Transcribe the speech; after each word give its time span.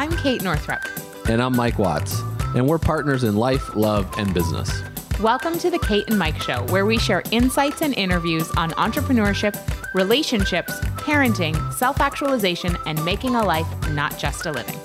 I'm 0.00 0.16
Kate 0.16 0.42
Northrup. 0.42 0.80
And 1.28 1.42
I'm 1.42 1.54
Mike 1.54 1.78
Watts. 1.78 2.20
And 2.56 2.66
we're 2.66 2.78
partners 2.78 3.22
in 3.22 3.36
life, 3.36 3.76
love, 3.76 4.10
and 4.16 4.32
business. 4.32 4.82
Welcome 5.20 5.58
to 5.58 5.68
the 5.68 5.78
Kate 5.78 6.08
and 6.08 6.18
Mike 6.18 6.40
Show, 6.40 6.64
where 6.68 6.86
we 6.86 6.96
share 6.96 7.22
insights 7.32 7.82
and 7.82 7.92
interviews 7.92 8.50
on 8.52 8.70
entrepreneurship, 8.70 9.54
relationships, 9.92 10.72
parenting, 10.96 11.54
self 11.74 12.00
actualization, 12.00 12.78
and 12.86 13.04
making 13.04 13.34
a 13.34 13.44
life, 13.44 13.66
not 13.90 14.18
just 14.18 14.46
a 14.46 14.52
living. 14.52 14.78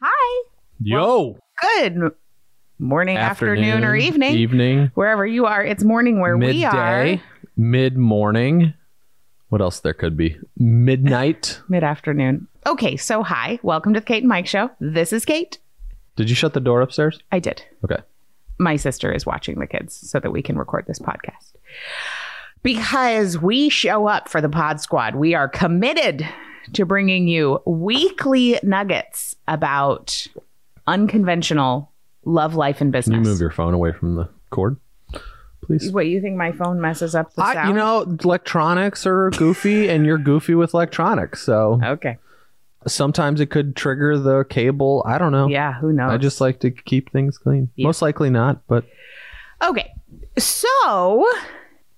Hi. 0.00 0.44
Yo. 0.78 1.40
Good 1.60 2.12
morning, 2.78 3.16
afternoon, 3.16 3.82
or 3.82 3.96
evening. 3.96 4.36
Evening. 4.36 4.92
Wherever 4.94 5.26
you 5.26 5.46
are, 5.46 5.64
it's 5.64 5.82
morning 5.82 6.20
where 6.20 6.38
we 6.38 6.64
are. 6.64 7.02
Midday. 7.02 7.22
Mid 7.56 7.96
morning. 7.96 8.74
What 9.48 9.60
else 9.60 9.80
there 9.80 9.94
could 9.94 10.16
be? 10.16 10.36
Midnight. 10.56 11.60
Mid 11.68 11.84
afternoon. 11.84 12.48
Okay, 12.66 12.96
so 12.96 13.22
hi. 13.22 13.58
Welcome 13.62 13.94
to 13.94 14.00
the 14.00 14.06
Kate 14.06 14.22
and 14.22 14.28
Mike 14.28 14.46
Show. 14.46 14.70
This 14.80 15.12
is 15.12 15.24
Kate. 15.24 15.58
Did 16.16 16.28
you 16.28 16.34
shut 16.34 16.52
the 16.54 16.60
door 16.60 16.80
upstairs? 16.80 17.20
I 17.30 17.38
did. 17.38 17.62
Okay. 17.84 18.02
my 18.58 18.76
sister 18.76 19.12
is 19.12 19.26
watching 19.26 19.58
the 19.58 19.66
kids 19.66 19.94
so 19.94 20.18
that 20.18 20.30
we 20.32 20.42
can 20.42 20.56
record 20.58 20.86
this 20.86 20.98
podcast. 20.98 21.52
Because 22.62 23.38
we 23.38 23.68
show 23.68 24.06
up 24.06 24.28
for 24.28 24.40
the 24.40 24.48
Pod 24.48 24.80
Squad, 24.80 25.14
we 25.14 25.34
are 25.34 25.48
committed 25.48 26.26
to 26.72 26.84
bringing 26.86 27.28
you 27.28 27.60
weekly 27.66 28.58
nuggets 28.62 29.36
about 29.46 30.26
unconventional 30.86 31.92
love, 32.24 32.54
life, 32.56 32.80
and 32.80 32.90
business. 32.90 33.14
Can 33.14 33.24
you 33.24 33.30
move 33.30 33.40
your 33.40 33.50
phone 33.52 33.74
away 33.74 33.92
from 33.92 34.16
the 34.16 34.28
cord, 34.50 34.76
please? 35.62 35.90
what 35.92 36.06
you 36.06 36.20
think 36.20 36.36
my 36.36 36.52
phone 36.52 36.80
messes 36.80 37.14
up 37.14 37.32
the 37.34 37.42
I, 37.42 37.54
sound? 37.54 37.68
you 37.70 37.74
know, 37.74 38.02
electronics 38.02 39.06
are 39.06 39.30
goofy, 39.30 39.88
and 39.90 40.06
you're 40.06 40.18
goofy 40.18 40.54
with 40.54 40.74
electronics. 40.74 41.42
So 41.42 41.80
Okay. 41.82 42.18
sometimes 42.86 43.40
it 43.40 43.46
could 43.50 43.74
trigger 43.76 44.18
the 44.18 44.44
cable. 44.44 45.02
I 45.06 45.18
don't 45.18 45.32
know. 45.32 45.48
Yeah, 45.48 45.72
who 45.74 45.92
knows? 45.92 46.10
I 46.12 46.16
just 46.18 46.40
like 46.40 46.60
to 46.60 46.70
keep 46.70 47.10
things 47.10 47.38
clean. 47.38 47.70
Yeah. 47.76 47.86
Most 47.86 48.02
likely 48.02 48.30
not, 48.30 48.66
but 48.68 48.84
Okay. 49.62 49.90
So 50.38 51.26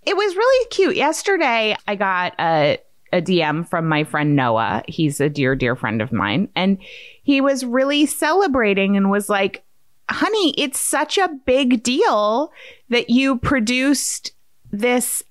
it 0.07 0.17
was 0.17 0.37
really 0.37 0.67
cute. 0.71 0.97
Yesterday, 0.97 1.77
I 1.87 1.95
got 1.97 2.35
a, 2.39 2.79
a 3.13 3.21
DM 3.21 3.69
from 3.69 3.89
my 3.89 4.05
friend 4.05 4.37
Noah. 4.37 4.83
He's 4.87 5.21
a 5.21 5.29
dear, 5.29 5.55
dear 5.57 5.75
friend 5.77 6.01
of 6.01 6.13
mine. 6.13 6.49
And 6.55 6.79
he 7.23 7.41
was 7.41 7.65
really 7.65 8.07
celebrating 8.07 8.97
and 8.97 9.11
was 9.11 9.29
like, 9.29 9.65
honey, 10.09 10.55
it's 10.57 10.81
such 10.81 11.19
a 11.19 11.29
big 11.47 11.83
deal 11.83 12.53
that 12.89 13.11
you 13.11 13.39
produced 13.39 14.33
this 14.71 15.23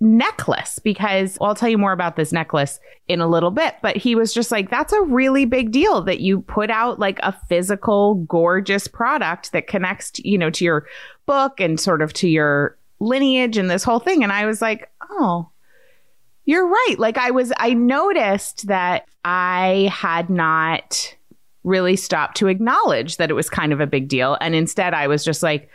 necklace 0.00 0.78
because 0.78 1.38
I'll 1.40 1.54
tell 1.54 1.68
you 1.68 1.78
more 1.78 1.92
about 1.92 2.16
this 2.16 2.32
necklace 2.32 2.78
in 3.08 3.20
a 3.20 3.26
little 3.26 3.50
bit. 3.50 3.76
But 3.82 3.96
he 3.96 4.14
was 4.14 4.32
just 4.32 4.50
like, 4.50 4.70
that's 4.70 4.92
a 4.92 5.02
really 5.02 5.44
big 5.44 5.70
deal 5.70 6.02
that 6.02 6.20
you 6.20 6.40
put 6.42 6.70
out 6.70 6.98
like 6.98 7.18
a 7.22 7.32
physical, 7.48 8.16
gorgeous 8.26 8.86
product 8.86 9.52
that 9.52 9.66
connects, 9.66 10.12
you 10.18 10.38
know, 10.38 10.50
to 10.50 10.64
your 10.64 10.86
book 11.26 11.60
and 11.60 11.78
sort 11.80 12.02
of 12.02 12.12
to 12.14 12.28
your 12.28 12.76
lineage 13.00 13.56
and 13.56 13.70
this 13.70 13.84
whole 13.84 13.98
thing. 13.98 14.22
And 14.22 14.32
I 14.32 14.46
was 14.46 14.62
like, 14.62 14.90
oh, 15.10 15.48
you're 16.44 16.66
right. 16.66 16.96
Like 16.98 17.16
I 17.16 17.30
was, 17.30 17.52
I 17.58 17.74
noticed 17.74 18.66
that 18.66 19.06
I 19.24 19.90
had 19.92 20.28
not 20.28 21.14
really 21.64 21.96
stopped 21.96 22.36
to 22.36 22.48
acknowledge 22.48 23.16
that 23.16 23.30
it 23.30 23.34
was 23.34 23.50
kind 23.50 23.72
of 23.72 23.80
a 23.80 23.86
big 23.86 24.08
deal. 24.08 24.36
And 24.40 24.54
instead, 24.54 24.94
I 24.94 25.06
was 25.06 25.24
just 25.24 25.42
like, 25.42 25.68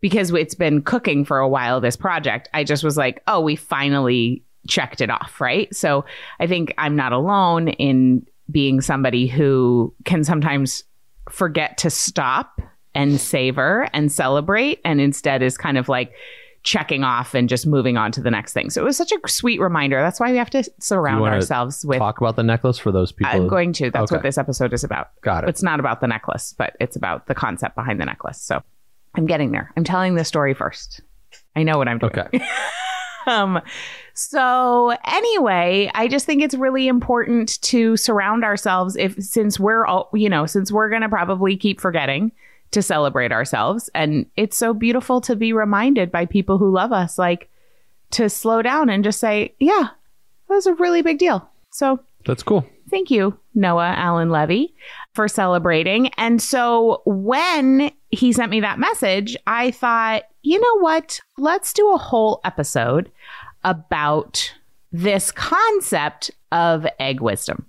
because 0.00 0.32
it's 0.32 0.54
been 0.54 0.82
cooking 0.82 1.24
for 1.24 1.38
a 1.38 1.48
while, 1.48 1.80
this 1.80 1.96
project, 1.96 2.48
I 2.52 2.64
just 2.64 2.82
was 2.82 2.96
like, 2.96 3.22
oh, 3.26 3.40
we 3.40 3.56
finally 3.56 4.42
checked 4.68 5.00
it 5.00 5.10
off. 5.10 5.40
Right. 5.40 5.74
So 5.74 6.04
I 6.38 6.46
think 6.46 6.74
I'm 6.78 6.96
not 6.96 7.12
alone 7.12 7.68
in 7.68 8.26
being 8.50 8.80
somebody 8.80 9.26
who 9.26 9.94
can 10.04 10.24
sometimes 10.24 10.84
forget 11.30 11.78
to 11.78 11.90
stop 11.90 12.60
and 12.94 13.20
savor 13.20 13.88
and 13.92 14.10
celebrate 14.10 14.80
and 14.84 15.00
instead 15.00 15.42
is 15.42 15.56
kind 15.56 15.78
of 15.78 15.88
like 15.88 16.12
checking 16.62 17.04
off 17.04 17.34
and 17.34 17.48
just 17.48 17.66
moving 17.66 17.96
on 17.96 18.12
to 18.12 18.20
the 18.20 18.30
next 18.30 18.52
thing. 18.52 18.70
So 18.70 18.82
it 18.82 18.84
was 18.84 18.96
such 18.96 19.12
a 19.12 19.28
sweet 19.28 19.60
reminder. 19.60 20.00
That's 20.02 20.20
why 20.20 20.30
we 20.30 20.36
have 20.38 20.50
to 20.50 20.64
surround 20.78 21.24
ourselves 21.24 21.84
with 21.84 21.98
talk 21.98 22.20
about 22.20 22.36
the 22.36 22.42
necklace 22.42 22.78
for 22.78 22.92
those 22.92 23.12
people. 23.12 23.32
I'm 23.32 23.48
going 23.48 23.72
to. 23.74 23.90
That's 23.90 24.12
what 24.12 24.22
this 24.22 24.38
episode 24.38 24.72
is 24.72 24.84
about. 24.84 25.08
Got 25.22 25.44
it. 25.44 25.50
It's 25.50 25.62
not 25.62 25.80
about 25.80 26.00
the 26.00 26.06
necklace, 26.06 26.54
but 26.56 26.76
it's 26.80 26.96
about 26.96 27.26
the 27.26 27.34
concept 27.34 27.74
behind 27.74 28.00
the 28.00 28.04
necklace. 28.04 28.40
So 28.42 28.62
I'm 29.14 29.26
getting 29.26 29.52
there. 29.52 29.72
I'm 29.76 29.84
telling 29.84 30.14
the 30.14 30.24
story 30.24 30.54
first. 30.54 31.00
I 31.56 31.62
know 31.62 31.78
what 31.78 31.88
I'm 31.88 31.98
doing. 31.98 32.12
Okay. 32.12 32.44
Um, 33.26 33.60
so 34.14 34.96
anyway, 35.04 35.90
I 35.94 36.08
just 36.08 36.26
think 36.26 36.42
it's 36.42 36.54
really 36.54 36.88
important 36.88 37.60
to 37.62 37.96
surround 37.96 38.44
ourselves 38.44 38.96
if 38.96 39.14
since 39.22 39.60
we're 39.60 39.84
all 39.84 40.08
you 40.14 40.28
know, 40.28 40.46
since 40.46 40.72
we're 40.72 40.88
gonna 40.88 41.08
probably 41.08 41.56
keep 41.56 41.80
forgetting 41.80 42.32
to 42.72 42.82
celebrate 42.82 43.32
ourselves. 43.32 43.90
And 43.94 44.26
it's 44.36 44.56
so 44.56 44.72
beautiful 44.74 45.20
to 45.22 45.36
be 45.36 45.52
reminded 45.52 46.10
by 46.10 46.26
people 46.26 46.58
who 46.58 46.70
love 46.70 46.92
us, 46.92 47.18
like 47.18 47.50
to 48.12 48.28
slow 48.28 48.62
down 48.62 48.90
and 48.90 49.04
just 49.04 49.20
say, 49.20 49.54
Yeah, 49.58 49.88
that 50.48 50.54
was 50.54 50.66
a 50.66 50.74
really 50.74 51.02
big 51.02 51.18
deal. 51.18 51.48
So 51.70 52.00
That's 52.26 52.42
cool. 52.42 52.66
Thank 52.90 53.10
you, 53.10 53.38
Noah 53.54 53.94
Allen 53.96 54.30
Levy, 54.30 54.74
for 55.14 55.28
celebrating. 55.28 56.08
And 56.16 56.42
so 56.42 57.02
when 57.04 57.92
he 58.10 58.32
sent 58.32 58.50
me 58.50 58.60
that 58.60 58.80
message, 58.80 59.36
I 59.46 59.70
thought, 59.70 60.24
you 60.42 60.58
know 60.60 60.80
what? 60.80 61.20
Let's 61.38 61.72
do 61.72 61.92
a 61.92 61.98
whole 61.98 62.40
episode 62.44 63.12
about 63.62 64.52
this 64.90 65.30
concept 65.30 66.32
of 66.50 66.84
egg 66.98 67.20
wisdom 67.20 67.66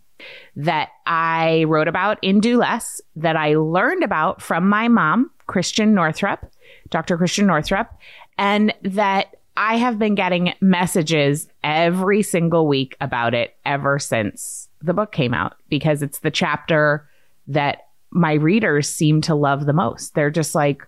that 0.55 0.89
I 1.05 1.65
wrote 1.65 1.87
about 1.87 2.19
in 2.21 2.39
Do 2.39 2.57
Less, 2.57 3.01
that 3.15 3.35
I 3.35 3.55
learned 3.55 4.03
about 4.03 4.41
from 4.41 4.67
my 4.67 4.87
mom, 4.87 5.31
Christiane 5.47 5.93
Northrup, 5.93 6.45
Dr. 6.89 7.17
Christiane 7.17 7.47
Northrup, 7.47 7.89
and 8.37 8.73
that 8.83 9.35
I 9.57 9.77
have 9.77 9.99
been 9.99 10.15
getting 10.15 10.53
messages 10.61 11.47
every 11.63 12.23
single 12.23 12.67
week 12.67 12.95
about 13.01 13.33
it 13.33 13.55
ever 13.65 13.99
since 13.99 14.69
the 14.81 14.93
book 14.93 15.11
came 15.11 15.33
out 15.33 15.55
because 15.69 16.01
it's 16.01 16.19
the 16.19 16.31
chapter 16.31 17.07
that 17.47 17.87
my 18.11 18.33
readers 18.33 18.89
seem 18.89 19.21
to 19.21 19.35
love 19.35 19.65
the 19.65 19.73
most. 19.73 20.15
They're 20.15 20.29
just 20.29 20.55
like, 20.55 20.85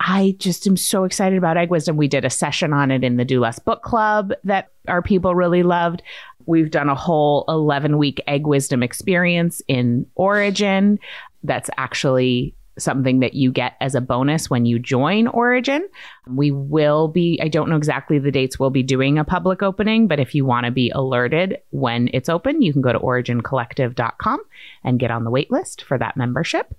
I 0.00 0.34
just 0.38 0.66
am 0.66 0.76
so 0.76 1.04
excited 1.04 1.38
about 1.38 1.56
egg 1.56 1.70
wisdom. 1.70 1.96
We 1.96 2.08
did 2.08 2.24
a 2.24 2.30
session 2.30 2.72
on 2.72 2.90
it 2.90 3.04
in 3.04 3.16
the 3.16 3.24
Do 3.24 3.40
Less 3.40 3.58
book 3.60 3.82
club 3.82 4.32
that 4.44 4.70
our 4.88 5.00
people 5.00 5.34
really 5.34 5.62
loved. 5.62 6.02
We've 6.46 6.70
done 6.70 6.88
a 6.88 6.94
whole 6.94 7.44
11 7.48 7.98
week 7.98 8.22
egg 8.26 8.46
wisdom 8.46 8.82
experience 8.82 9.62
in 9.68 10.06
Origin. 10.14 10.98
That's 11.42 11.70
actually 11.76 12.54
something 12.78 13.20
that 13.20 13.34
you 13.34 13.52
get 13.52 13.74
as 13.80 13.94
a 13.94 14.00
bonus 14.00 14.48
when 14.48 14.64
you 14.64 14.78
join 14.78 15.26
Origin. 15.28 15.86
We 16.26 16.50
will 16.50 17.08
be, 17.08 17.38
I 17.42 17.48
don't 17.48 17.68
know 17.68 17.76
exactly 17.76 18.18
the 18.18 18.30
dates 18.30 18.58
we'll 18.58 18.70
be 18.70 18.82
doing 18.82 19.18
a 19.18 19.24
public 19.24 19.62
opening, 19.62 20.08
but 20.08 20.18
if 20.18 20.34
you 20.34 20.44
want 20.44 20.66
to 20.66 20.72
be 20.72 20.90
alerted 20.90 21.58
when 21.70 22.08
it's 22.12 22.28
open, 22.28 22.62
you 22.62 22.72
can 22.72 22.82
go 22.82 22.92
to 22.92 22.98
origincollective.com 22.98 24.40
and 24.84 24.98
get 24.98 25.10
on 25.10 25.24
the 25.24 25.30
wait 25.30 25.50
list 25.50 25.82
for 25.82 25.98
that 25.98 26.16
membership. 26.16 26.74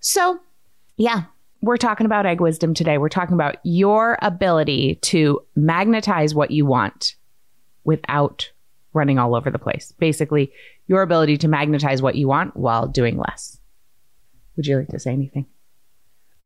So, 0.00 0.38
yeah, 0.96 1.24
we're 1.62 1.76
talking 1.76 2.06
about 2.06 2.26
egg 2.26 2.40
wisdom 2.40 2.74
today. 2.74 2.98
We're 2.98 3.08
talking 3.08 3.34
about 3.34 3.56
your 3.62 4.18
ability 4.20 4.96
to 5.02 5.40
magnetize 5.54 6.34
what 6.34 6.50
you 6.50 6.66
want 6.66 7.14
without 7.84 8.50
running 8.92 9.18
all 9.18 9.34
over 9.34 9.50
the 9.50 9.58
place. 9.58 9.92
Basically, 9.98 10.52
your 10.86 11.02
ability 11.02 11.38
to 11.38 11.48
magnetize 11.48 12.02
what 12.02 12.14
you 12.14 12.28
want 12.28 12.56
while 12.56 12.86
doing 12.86 13.16
less. 13.16 13.58
Would 14.56 14.66
you 14.66 14.78
like 14.78 14.88
to 14.88 14.98
say 14.98 15.12
anything? 15.12 15.46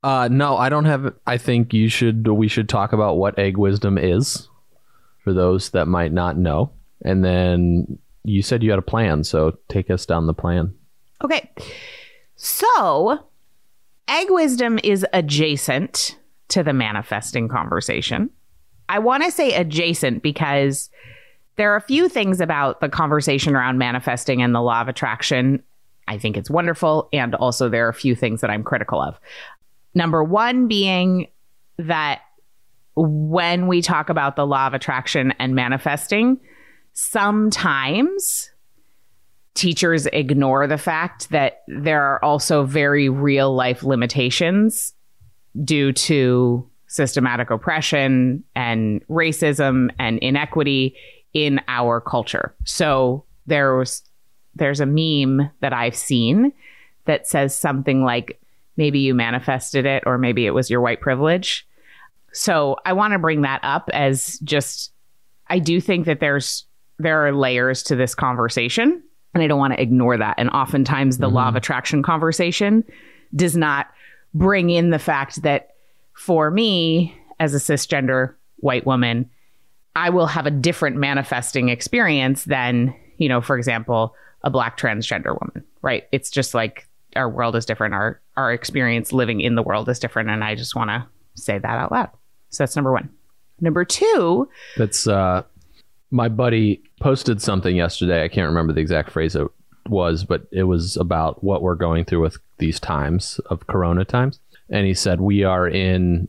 Uh, 0.03 0.29
no, 0.31 0.57
I 0.57 0.69
don't 0.69 0.85
have. 0.85 1.15
I 1.27 1.39
think 1.39 1.75
you 1.75 1.89
should. 1.89 2.29
We 2.29 2.49
should 2.49 2.69
talk 2.69 2.93
about 2.93 3.17
what 3.17 3.39
egg 3.39 3.57
wisdom 3.57 3.99
is, 3.99 4.49
for 5.25 5.33
those 5.33 5.71
that 5.71 5.87
might 5.87 6.13
not 6.13 6.37
know. 6.37 6.71
And 7.05 7.25
then 7.25 7.99
you 8.23 8.43
said 8.43 8.63
you 8.63 8.71
had 8.71 8.79
a 8.79 8.83
plan, 8.83 9.25
so 9.25 9.59
take 9.69 9.91
us 9.91 10.07
down 10.07 10.27
the 10.27 10.35
plan. 10.35 10.75
Okay. 11.25 11.51
So, 12.37 13.27
egg 14.07 14.29
wisdom 14.31 14.79
is 14.85 15.05
adjacent 15.13 16.19
to 16.49 16.63
the 16.63 16.73
manifesting 16.73 17.49
conversation. 17.49 18.31
I 18.89 19.01
want 19.01 19.25
to 19.25 19.31
say 19.31 19.55
adjacent 19.55 20.23
because 20.23 20.91
there 21.57 21.73
are 21.73 21.77
a 21.77 21.83
few 21.83 22.09
things 22.09 22.41
about 22.41 22.81
the 22.81 22.89
conversation 22.89 23.57
around 23.57 23.79
manifesting 23.79 24.43
and 24.43 24.55
the 24.55 24.61
law 24.61 24.81
of 24.81 24.89
attraction. 24.89 25.63
I 26.07 26.19
think 26.19 26.37
it's 26.37 26.51
wonderful. 26.51 27.09
And 27.13 27.35
also, 27.35 27.69
there 27.69 27.87
are 27.87 27.91
a 27.91 27.95
few 27.95 28.15
things 28.15 28.41
that 28.43 28.51
I'm 28.51 28.63
critical 28.63 29.01
of. 29.01 29.19
Number 29.95 30.23
one 30.23 30.69
being 30.69 31.29
that 31.79 32.21
when 32.95 33.67
we 33.67 33.83
talk 33.83 34.09
about 34.09 34.37
the 34.37 34.47
law 34.47 34.67
of 34.67 34.75
attraction 34.75 35.33
and 35.39 35.55
manifesting, 35.55 36.39
sometimes 36.93 38.51
teachers 39.55 40.07
ignore 40.07 40.67
the 40.67 40.79
fact 40.79 41.31
that 41.31 41.63
there 41.67 42.03
are 42.03 42.23
also 42.23 42.65
very 42.65 43.09
real 43.09 43.55
life 43.55 43.83
limitations 43.83 44.93
due 45.65 45.93
to 45.93 46.69
systematic 46.89 47.51
oppression 47.51 48.45
and 48.55 49.03
racism 49.09 49.91
and 49.99 50.19
inequity 50.19 50.95
in 51.33 51.61
our 51.69 52.01
culture. 52.01 52.55
So 52.65 53.25
there's 53.47 54.03
there's 54.55 54.81
a 54.81 54.87
meme 54.87 55.51
that 55.61 55.73
I've 55.73 55.97
seen 55.97 56.53
that 57.05 57.27
says 57.27 57.57
something 57.57 58.03
like 58.03 58.41
maybe 58.77 58.99
you 58.99 59.15
manifested 59.15 59.87
it 59.87 60.03
or 60.07 60.19
maybe 60.19 60.47
it 60.47 60.53
was 60.53 60.71
your 60.71 60.81
white 60.81 61.01
privilege. 61.01 61.67
So 62.33 62.77
I 62.85 62.93
want 62.93 63.13
to 63.13 63.19
bring 63.19 63.43
that 63.43 63.61
up 63.63 63.91
as 63.93 64.39
just 64.41 64.93
I 65.49 65.59
do 65.59 65.81
think 65.81 66.07
that 66.07 66.21
there's 66.21 66.65
there 66.99 67.27
are 67.27 67.33
layers 67.33 67.83
to 67.85 67.97
this 67.97 68.15
conversation 68.15 69.03
and 69.35 69.43
I 69.43 69.47
don't 69.47 69.59
want 69.59 69.75
to 69.75 69.83
ignore 69.83 70.17
that. 70.17 70.37
And 70.39 70.49
oftentimes 70.51 71.19
the 71.19 71.29
law 71.29 71.43
of 71.43 71.49
mm-hmm. 71.49 71.57
attraction 71.59 72.03
conversation 72.03 72.85
does 73.35 73.57
not 73.57 73.91
bring 74.33 74.71
in 74.71 74.91
the 74.91 74.99
fact 74.99 75.43
that 75.43 75.75
for 76.15 76.51
me 76.51 77.15
as 77.39 77.55
a 77.55 77.59
cisgender 77.59 78.35
white 78.57 78.87
woman, 78.87 79.29
I 79.97 80.11
will 80.11 80.27
have 80.27 80.47
a 80.47 80.51
different 80.51 80.97
manifesting 80.97 81.71
experience 81.71 82.45
than, 82.45 82.95
you 83.17 83.29
know, 83.29 83.41
for 83.41 83.57
example, 83.57 84.15
a 84.43 84.51
black 84.51 84.79
transgender 84.79 85.37
woman, 85.41 85.65
right? 85.81 86.05
It's 86.13 86.31
just 86.31 86.55
like 86.55 86.87
our 87.17 87.31
world 87.31 87.57
is 87.57 87.65
different. 87.65 87.95
Our 87.95 88.21
our 88.37 88.53
experience 88.53 89.13
living 89.13 89.41
in 89.41 89.55
the 89.55 89.63
world 89.63 89.89
is 89.89 89.99
different. 89.99 90.29
And 90.29 90.45
I 90.45 90.55
just 90.55 90.77
want 90.77 90.91
to 90.91 91.07
say 91.35 91.59
that 91.59 91.65
out 91.65 91.91
loud. 91.91 92.11
So 92.51 92.63
that's 92.63 92.77
number 92.77 92.93
one. 92.93 93.09
Number 93.61 93.87
two, 93.87 94.49
That's 94.77 95.07
uh, 95.07 95.43
my 96.11 96.29
buddy 96.29 96.83
posted 97.01 97.41
something 97.41 97.75
yesterday. 97.75 98.23
I 98.23 98.29
can't 98.29 98.49
remember 98.49 98.75
the 98.75 98.81
exact 98.81 99.11
phrase 99.11 99.35
it 99.35 99.49
was, 99.89 100.25
but 100.25 100.47
it 100.53 100.65
was 100.65 100.99
about 100.99 101.43
what 101.43 101.63
we're 101.63 101.75
going 101.75 102.05
through 102.05 102.21
with 102.21 102.37
these 102.59 102.79
times 102.79 103.41
of 103.47 103.67
Corona 103.67 104.05
times. 104.05 104.41
And 104.69 104.87
he 104.87 104.93
said 104.93 105.23
we 105.23 105.43
are 105.43 105.67
in. 105.67 106.29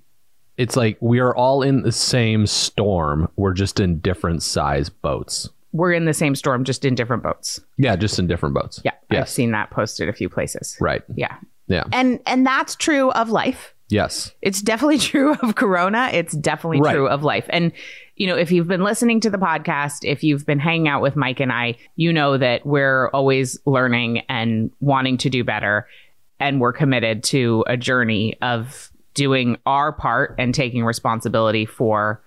It's 0.58 0.76
like 0.76 0.98
we 1.00 1.20
are 1.20 1.36
all 1.36 1.62
in 1.62 1.84
the 1.84 1.92
same 1.92 2.48
storm. 2.48 3.30
We're 3.36 3.54
just 3.54 3.80
in 3.80 4.00
different 4.00 4.44
size 4.44 4.90
boats. 4.90 5.50
we're 5.74 5.94
in 5.94 6.06
the 6.06 6.14
same 6.14 6.34
storm, 6.36 6.64
just 6.64 6.84
in 6.86 6.96
different 6.96 7.22
boats. 7.24 7.60
Yeah, 7.78 7.96
just 7.96 8.18
in 8.18 8.26
different 8.28 8.56
boats. 8.56 8.82
Yeah. 8.84 8.92
I've 9.12 9.30
seen 9.30 9.52
that 9.52 9.70
posted 9.70 10.10
a 10.10 10.14
few 10.14 10.30
places. 10.30 10.76
Right. 10.82 11.04
Yeah. 11.16 11.36
Yeah. 11.68 11.84
And 11.94 12.20
and 12.26 12.46
that's 12.46 12.76
true 12.76 13.12
of 13.12 13.30
life. 13.30 13.74
Yes. 13.90 14.32
It's 14.42 14.62
definitely 14.62 14.98
true 15.12 15.34
of 15.36 15.56
Corona. 15.56 16.10
It's 16.12 16.34
definitely 16.36 16.82
Right. 16.82 16.94
true 16.94 17.08
of 17.08 17.24
life. 17.24 17.46
And, 17.50 17.72
you 18.16 18.26
know, 18.28 18.36
if 18.36 18.52
you've 18.52 18.68
been 18.68 18.84
listening 18.84 19.20
to 19.22 19.30
the 19.30 19.38
podcast, 19.38 20.00
if 20.04 20.24
you've 20.24 20.46
been 20.46 20.60
hanging 20.60 20.88
out 20.88 21.02
with 21.02 21.16
Mike 21.16 21.40
and 21.40 21.52
I, 21.52 21.76
you 21.96 22.12
know 22.12 22.38
that 22.38 22.66
we're 22.66 23.10
always 23.10 23.60
learning 23.66 24.24
and 24.28 24.72
wanting 24.80 25.18
to 25.20 25.30
do 25.30 25.44
better. 25.44 25.88
And 26.40 26.60
we're 26.60 26.74
committed 26.74 27.24
to 27.26 27.64
a 27.68 27.78
journey 27.78 28.38
of 28.42 28.92
doing 29.18 29.58
our 29.66 29.92
part 29.92 30.36
and 30.38 30.54
taking 30.54 30.86
responsibility 30.86 31.66
for 31.66 32.24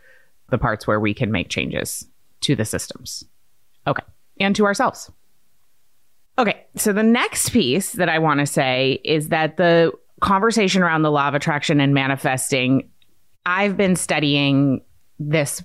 the 0.50 0.58
parts 0.58 0.88
where 0.88 0.98
we 0.98 1.14
can 1.14 1.30
make 1.30 1.48
changes 1.48 2.04
to 2.40 2.56
the 2.56 2.64
systems. 2.64 3.24
Okay. 3.86 4.02
And 4.40 4.56
to 4.56 4.64
ourselves. 4.66 5.08
Okay. 6.36 6.66
So 6.74 6.92
the 6.92 7.04
next 7.04 7.50
piece 7.50 7.92
that 7.92 8.08
I 8.08 8.18
want 8.18 8.40
to 8.40 8.46
say 8.46 9.00
is 9.04 9.28
that 9.28 9.56
the 9.56 9.92
conversation 10.20 10.82
around 10.82 11.02
the 11.02 11.12
law 11.12 11.28
of 11.28 11.34
attraction 11.34 11.80
and 11.80 11.94
manifesting, 11.94 12.90
I've 13.46 13.76
been 13.76 13.94
studying 13.94 14.80
this 15.20 15.62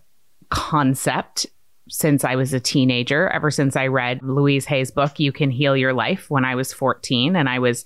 concept 0.49 1.47
since 1.89 2.23
I 2.23 2.35
was 2.35 2.53
a 2.53 2.59
teenager, 2.59 3.29
ever 3.29 3.49
since 3.49 3.75
I 3.75 3.87
read 3.87 4.21
Louise 4.21 4.65
Hay's 4.65 4.91
book, 4.91 5.19
You 5.19 5.31
Can 5.31 5.49
Heal 5.49 5.75
Your 5.75 5.93
Life, 5.93 6.29
when 6.29 6.45
I 6.45 6.53
was 6.53 6.71
14. 6.71 7.35
And 7.35 7.49
I 7.49 7.57
was 7.57 7.83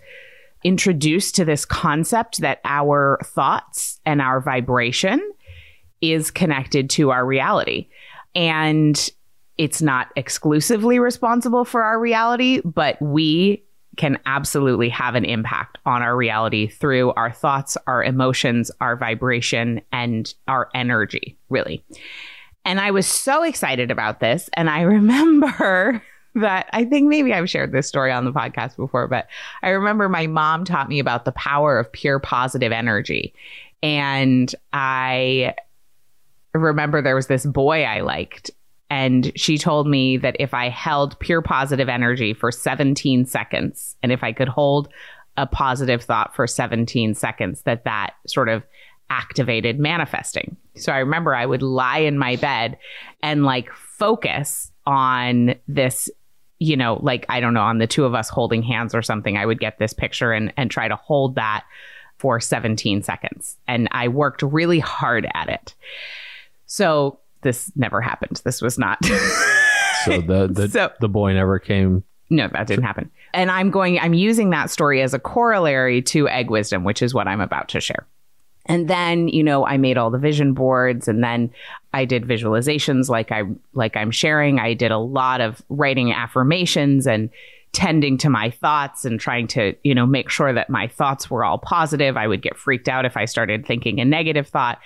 introduced 0.64 1.36
to 1.36 1.46
this 1.46 1.66
concept 1.66 2.40
that 2.40 2.60
our 2.66 3.20
thoughts 3.24 4.00
and 4.06 4.22
our 4.22 4.42
vibration 4.42 5.20
is 6.02 6.32
connected 6.32 6.90
to 6.92 7.12
our 7.12 7.26
reality. 7.26 7.88
And 8.36 9.10
it's 9.58 9.82
not 9.82 10.08
exclusively 10.16 11.00
responsible 11.00 11.66
for 11.66 11.84
our 11.84 12.00
reality, 12.00 12.62
but 12.64 13.02
we 13.02 13.64
can 13.98 14.18
absolutely 14.26 14.88
have 14.88 15.16
an 15.16 15.26
impact 15.26 15.78
on 15.86 16.02
our 16.02 16.16
reality 16.16 16.68
through 16.68 17.12
our 17.12 17.32
thoughts, 17.32 17.76
our 17.86 18.02
emotions, 18.02 18.72
our 18.80 18.96
vibration, 18.96 19.82
and 19.92 20.34
our 20.48 20.70
energy, 20.74 21.38
really. 21.50 21.84
And 22.64 22.80
I 22.80 22.92
was 22.92 23.06
so 23.06 23.44
excited 23.44 23.92
about 23.92 24.22
this. 24.22 24.50
And 24.54 24.70
I 24.70 24.82
remember 24.84 26.02
that 26.36 26.70
I 26.74 26.86
think 26.86 27.08
maybe 27.08 27.34
I've 27.34 27.50
shared 27.50 27.72
this 27.72 27.88
story 27.88 28.12
on 28.12 28.26
the 28.26 28.32
podcast 28.32 28.76
before, 28.76 29.08
but 29.08 29.28
I 29.64 29.70
remember 29.70 30.10
my 30.10 30.28
mom 30.28 30.66
taught 30.66 30.90
me 30.90 31.00
about 31.00 31.26
the 31.26 31.32
power 31.32 31.80
of 31.80 31.92
pure 31.92 32.20
positive 32.20 32.72
energy. 32.72 33.34
And 33.82 34.54
I 34.74 35.56
remember 36.54 37.02
there 37.02 37.16
was 37.16 37.28
this 37.28 37.46
boy 37.46 37.84
I 37.84 38.02
liked. 38.02 38.52
And 38.92 39.32
she 39.36 39.58
told 39.58 39.88
me 39.88 40.18
that 40.18 40.36
if 40.40 40.54
I 40.54 40.70
held 40.70 41.20
pure 41.20 41.42
positive 41.42 41.90
energy 41.90 42.34
for 42.34 42.52
17 42.52 43.26
seconds, 43.26 43.96
and 44.02 44.12
if 44.12 44.24
I 44.24 44.34
could 44.34 44.48
hold 44.48 44.90
a 45.38 45.46
positive 45.46 46.04
thought 46.04 46.36
for 46.36 46.48
17 46.48 47.14
seconds, 47.14 47.62
that 47.62 47.86
that 47.86 48.16
sort 48.28 48.50
of 48.50 48.64
activated 49.10 49.80
manifesting. 49.80 50.58
So 50.76 50.92
I 50.92 51.00
remember 51.00 51.36
I 51.36 51.46
would 51.46 51.62
lie 51.62 52.00
in 52.00 52.18
my 52.18 52.36
bed 52.36 52.78
and 53.22 53.44
like 53.44 53.72
focus 53.74 54.72
on 54.86 55.56
this, 55.68 56.10
you 56.60 56.76
know, 56.78 57.00
like, 57.02 57.26
I 57.30 57.40
don't 57.40 57.54
know, 57.54 57.62
on 57.62 57.78
the 57.78 57.88
two 57.88 58.06
of 58.06 58.14
us 58.14 58.30
holding 58.30 58.62
hands 58.64 58.94
or 58.94 59.02
something. 59.02 59.38
I 59.38 59.46
would 59.46 59.60
get 59.60 59.80
this 59.80 59.94
picture 59.94 60.32
and, 60.34 60.54
and 60.58 60.70
try 60.70 60.88
to 60.88 60.96
hold 60.98 61.36
that 61.36 61.64
for 62.18 62.40
17 62.40 63.02
seconds. 63.02 63.56
And 63.68 63.88
I 63.92 64.10
worked 64.10 64.42
really 64.42 64.80
hard 64.80 65.26
at 65.34 65.48
it. 65.50 65.74
So 66.66 67.20
this 67.42 67.72
never 67.76 68.02
happened. 68.02 68.42
This 68.44 68.62
was 68.62 68.78
not. 68.78 69.00
So 70.06 70.22
the 70.22 70.48
the, 70.48 70.70
So- 70.70 70.92
the 71.02 71.10
boy 71.10 71.34
never 71.34 71.60
came. 71.60 72.06
no, 72.30 72.48
that 72.48 72.68
didn't 72.68 72.86
happen. 72.86 73.12
And 73.34 73.52
I'm 73.52 73.70
going, 73.70 74.00
I'm 74.00 74.14
using 74.14 74.50
that 74.52 74.70
story 74.72 75.02
as 75.02 75.14
a 75.14 75.20
corollary 75.20 76.02
to 76.04 76.30
egg 76.30 76.50
wisdom, 76.50 76.86
which 76.86 77.02
is 77.02 77.14
what 77.14 77.28
I'm 77.28 77.42
about 77.42 77.68
to 77.70 77.82
share. 77.82 78.08
And 78.70 78.88
then, 78.88 79.28
you 79.28 79.44
know, 79.44 79.66
I 79.66 79.78
made 79.78 79.98
all 79.98 80.12
the 80.12 80.20
vision 80.20 80.54
boards 80.54 81.08
and 81.08 81.24
then 81.24 81.52
I 81.92 82.06
did 82.06 82.24
visualizations 82.24 83.10
like 83.10 83.32
I 83.32 83.44
like 83.74 83.98
I'm 83.98 84.12
sharing. 84.12 84.60
I 84.60 84.76
did 84.76 84.92
a 84.92 84.98
lot 85.00 85.42
of 85.42 85.62
writing 85.70 86.14
affirmations 86.14 87.08
and 87.08 87.32
tending 87.72 88.18
to 88.20 88.30
my 88.30 88.52
thoughts 88.52 89.06
and 89.06 89.20
trying 89.20 89.48
to, 89.48 89.76
you 89.84 89.94
know, 89.94 90.06
make 90.06 90.30
sure 90.30 90.54
that 90.54 90.70
my 90.70 90.88
thoughts 90.88 91.30
were 91.30 91.44
all 91.44 91.58
positive. 91.58 92.16
I 92.16 92.28
would 92.28 92.42
get 92.42 92.58
freaked 92.58 92.88
out 92.88 93.06
if 93.06 93.18
I 93.18 93.26
started 93.26 93.66
thinking 93.66 94.00
a 94.00 94.06
negative 94.06 94.48
thought. 94.48 94.80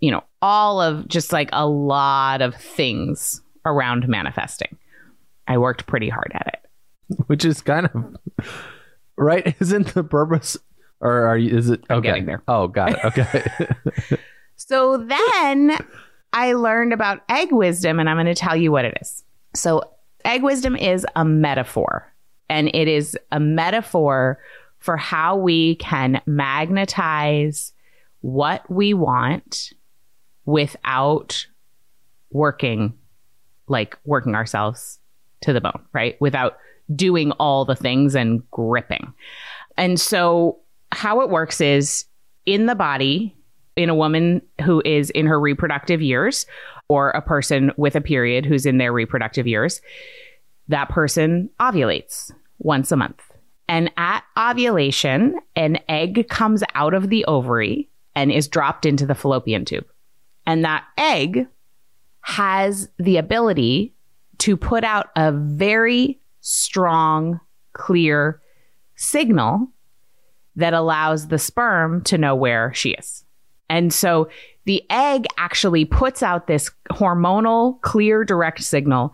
You 0.00 0.10
know, 0.10 0.24
all 0.42 0.80
of 0.80 1.06
just 1.06 1.32
like 1.32 1.50
a 1.52 1.66
lot 1.66 2.42
of 2.42 2.54
things 2.54 3.40
around 3.64 4.08
manifesting. 4.08 4.76
I 5.46 5.58
worked 5.58 5.86
pretty 5.86 6.08
hard 6.08 6.32
at 6.34 6.46
it. 6.48 7.18
which 7.26 7.44
is 7.44 7.60
kind 7.62 7.86
of 7.86 8.16
right. 9.16 9.54
Isn't 9.60 9.94
the 9.94 10.04
purpose, 10.04 10.56
or 11.00 11.26
are 11.26 11.38
you? 11.38 11.56
Is 11.56 11.70
it 11.70 11.84
okay? 11.90 12.08
getting 12.08 12.26
there. 12.26 12.42
Oh, 12.48 12.68
got 12.68 12.92
it. 12.92 13.04
Okay. 13.04 14.18
So 14.56 14.96
then 14.96 15.76
I 16.32 16.54
learned 16.54 16.92
about 16.92 17.20
egg 17.28 17.52
wisdom, 17.52 18.00
and 18.00 18.08
I'm 18.08 18.16
going 18.16 18.26
to 18.26 18.34
tell 18.34 18.56
you 18.56 18.72
what 18.72 18.84
it 18.84 18.98
is. 19.00 19.22
So, 19.54 19.82
egg 20.24 20.42
wisdom 20.42 20.74
is 20.76 21.06
a 21.14 21.24
metaphor, 21.24 22.12
and 22.48 22.68
it 22.74 22.88
is 22.88 23.16
a 23.30 23.38
metaphor 23.38 24.38
for 24.78 24.96
how 24.96 25.36
we 25.36 25.76
can 25.76 26.20
magnetize 26.26 27.72
what 28.22 28.68
we 28.70 28.92
want 28.92 29.72
without 30.44 31.46
working 32.30 32.92
like 33.68 33.98
working 34.04 34.34
ourselves 34.34 34.98
to 35.40 35.52
the 35.52 35.60
bone, 35.60 35.82
right? 35.92 36.20
Without 36.20 36.56
doing 36.94 37.32
all 37.32 37.64
the 37.64 37.74
things 37.74 38.14
and 38.14 38.48
gripping. 38.50 39.12
And 39.76 40.00
so, 40.00 40.60
how 40.96 41.20
it 41.20 41.28
works 41.28 41.60
is 41.60 42.06
in 42.46 42.66
the 42.66 42.74
body, 42.74 43.36
in 43.76 43.90
a 43.90 43.94
woman 43.94 44.40
who 44.62 44.80
is 44.84 45.10
in 45.10 45.26
her 45.26 45.38
reproductive 45.38 46.00
years, 46.00 46.46
or 46.88 47.10
a 47.10 47.20
person 47.20 47.70
with 47.76 47.94
a 47.94 48.00
period 48.00 48.46
who's 48.46 48.64
in 48.64 48.78
their 48.78 48.92
reproductive 48.92 49.46
years, 49.46 49.82
that 50.68 50.88
person 50.88 51.50
ovulates 51.60 52.32
once 52.58 52.90
a 52.90 52.96
month. 52.96 53.22
And 53.68 53.90
at 53.98 54.24
ovulation, 54.38 55.38
an 55.54 55.78
egg 55.88 56.28
comes 56.30 56.62
out 56.74 56.94
of 56.94 57.10
the 57.10 57.24
ovary 57.26 57.90
and 58.14 58.32
is 58.32 58.48
dropped 58.48 58.86
into 58.86 59.04
the 59.04 59.14
fallopian 59.14 59.64
tube. 59.64 59.86
And 60.46 60.64
that 60.64 60.84
egg 60.96 61.46
has 62.22 62.88
the 62.98 63.18
ability 63.18 63.92
to 64.38 64.56
put 64.56 64.84
out 64.84 65.10
a 65.16 65.32
very 65.32 66.20
strong, 66.40 67.40
clear 67.74 68.40
signal 68.94 69.68
that 70.56 70.74
allows 70.74 71.28
the 71.28 71.38
sperm 71.38 72.02
to 72.04 72.18
know 72.18 72.34
where 72.34 72.72
she 72.74 72.90
is. 72.90 73.24
And 73.68 73.92
so 73.92 74.28
the 74.64 74.84
egg 74.90 75.26
actually 75.38 75.84
puts 75.84 76.22
out 76.22 76.46
this 76.46 76.70
hormonal, 76.90 77.80
clear, 77.82 78.24
direct 78.24 78.62
signal. 78.62 79.12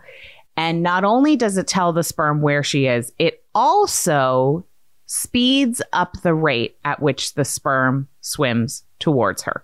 And 0.55 0.83
not 0.83 1.03
only 1.03 1.35
does 1.35 1.57
it 1.57 1.67
tell 1.67 1.93
the 1.93 2.03
sperm 2.03 2.41
where 2.41 2.63
she 2.63 2.87
is, 2.87 3.11
it 3.19 3.43
also 3.53 4.65
speeds 5.05 5.81
up 5.91 6.21
the 6.21 6.33
rate 6.33 6.77
at 6.85 7.01
which 7.01 7.33
the 7.33 7.45
sperm 7.45 8.07
swims 8.21 8.83
towards 8.99 9.43
her. 9.43 9.63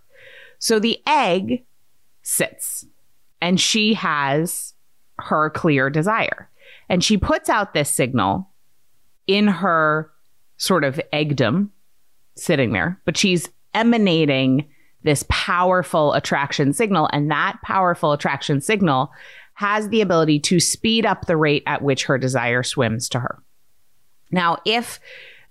So 0.60 0.80
the 0.80 1.00
egg 1.08 1.64
sits 2.22 2.86
and 3.42 3.60
she 3.60 3.94
has 3.94 4.74
her 5.18 5.50
clear 5.50 5.90
desire. 5.90 6.50
And 6.90 7.04
she 7.04 7.18
puts 7.18 7.50
out 7.50 7.74
this 7.74 7.90
signal 7.90 8.50
in 9.28 9.48
her 9.48 10.12
sort 10.60 10.84
of 10.84 11.02
eggdom 11.12 11.70
sitting 12.36 12.72
there, 12.72 13.02
but 13.06 13.18
she's 13.18 13.50
emanating 13.74 14.70
this 15.04 15.26
powerful 15.30 16.14
attraction 16.14 16.74
signal. 16.74 17.10
And 17.12 17.32
that 17.32 17.58
powerful 17.64 18.12
attraction 18.12 18.62
signal 18.62 19.12
has 19.54 19.90
the 19.90 20.02
ability 20.02 20.40
to 20.40 20.60
speed 20.60 21.06
up 21.06 21.26
the 21.26 21.38
rate 21.38 21.64
at 21.66 21.82
which 21.82 22.06
her 22.06 22.18
desire 22.18 22.64
swims 22.64 23.10
to 23.10 23.20
her. 23.20 23.42
Now, 24.32 24.58
if 24.66 25.00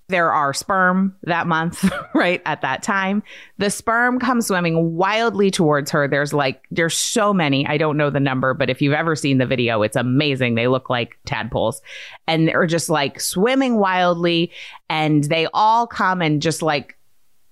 there 0.09 0.33
are 0.33 0.55
sperm 0.55 1.15
that 1.25 1.47
month, 1.47 1.89
right? 2.15 2.41
At 2.47 2.63
that 2.63 2.83
time, 2.83 3.23
the 3.59 3.71
sperm 3.71 4.19
comes 4.19 4.47
swimming 4.47 4.97
wildly 4.97 5.51
towards 5.51 5.91
her. 5.91 6.09
There's 6.09 6.33
like, 6.33 6.65
there's 6.71 6.97
so 6.97 7.35
many. 7.35 7.67
I 7.67 7.77
don't 7.77 7.99
know 7.99 8.09
the 8.09 8.21
number, 8.21 8.55
but 8.55 8.71
if 8.71 8.81
you've 8.81 8.95
ever 8.95 9.15
seen 9.15 9.39
the 9.39 9.47
video, 9.47 9.83
it's 9.83 9.97
amazing. 9.97 10.55
They 10.55 10.67
look 10.67 10.89
like 10.89 11.19
tadpoles 11.27 11.83
and 12.27 12.49
they're 12.49 12.67
just 12.67 12.89
like 12.89 13.21
swimming 13.21 13.77
wildly 13.77 14.51
and 14.89 15.25
they 15.25 15.47
all 15.53 15.87
come 15.87 16.23
and 16.23 16.41
just 16.41 16.63
like 16.63 16.97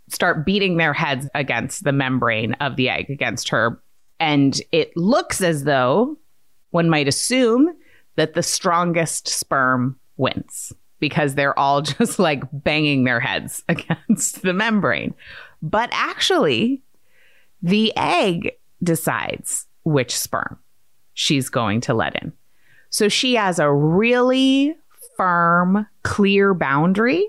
start 0.09 0.47
beating 0.47 0.79
their 0.79 0.95
heads 0.95 1.29
against 1.35 1.85
the 1.85 1.93
membrane 1.93 2.55
of 2.55 2.77
the 2.77 2.89
egg, 2.89 3.11
against 3.11 3.51
her. 3.51 3.81
And 4.19 4.59
it 4.73 4.97
looks 4.97 5.43
as 5.43 5.65
though 5.65 6.17
one 6.71 6.89
might 6.89 7.07
assume 7.07 7.77
that 8.15 8.33
the 8.33 8.43
strongest 8.43 9.29
sperm 9.29 9.99
wins 10.17 10.73
because 10.99 11.35
they're 11.35 11.59
all 11.59 11.83
just 11.83 12.19
like 12.19 12.43
banging 12.53 13.05
their 13.05 13.21
heads 13.21 13.63
against 13.69 14.43
the 14.43 14.53
membrane. 14.53 15.15
But 15.63 15.89
actually, 15.93 16.83
the 17.63 17.93
egg 17.97 18.53
decides 18.83 19.67
which 19.85 20.17
sperm 20.17 20.59
she's 21.15 21.49
going 21.49 21.81
to 21.83 21.95
let 21.95 22.23
in. 22.23 22.33
So 22.91 23.09
she 23.09 23.35
has 23.35 23.59
a 23.59 23.73
really 23.73 24.77
firm, 25.17 25.87
clear 26.03 26.55
boundary, 26.55 27.27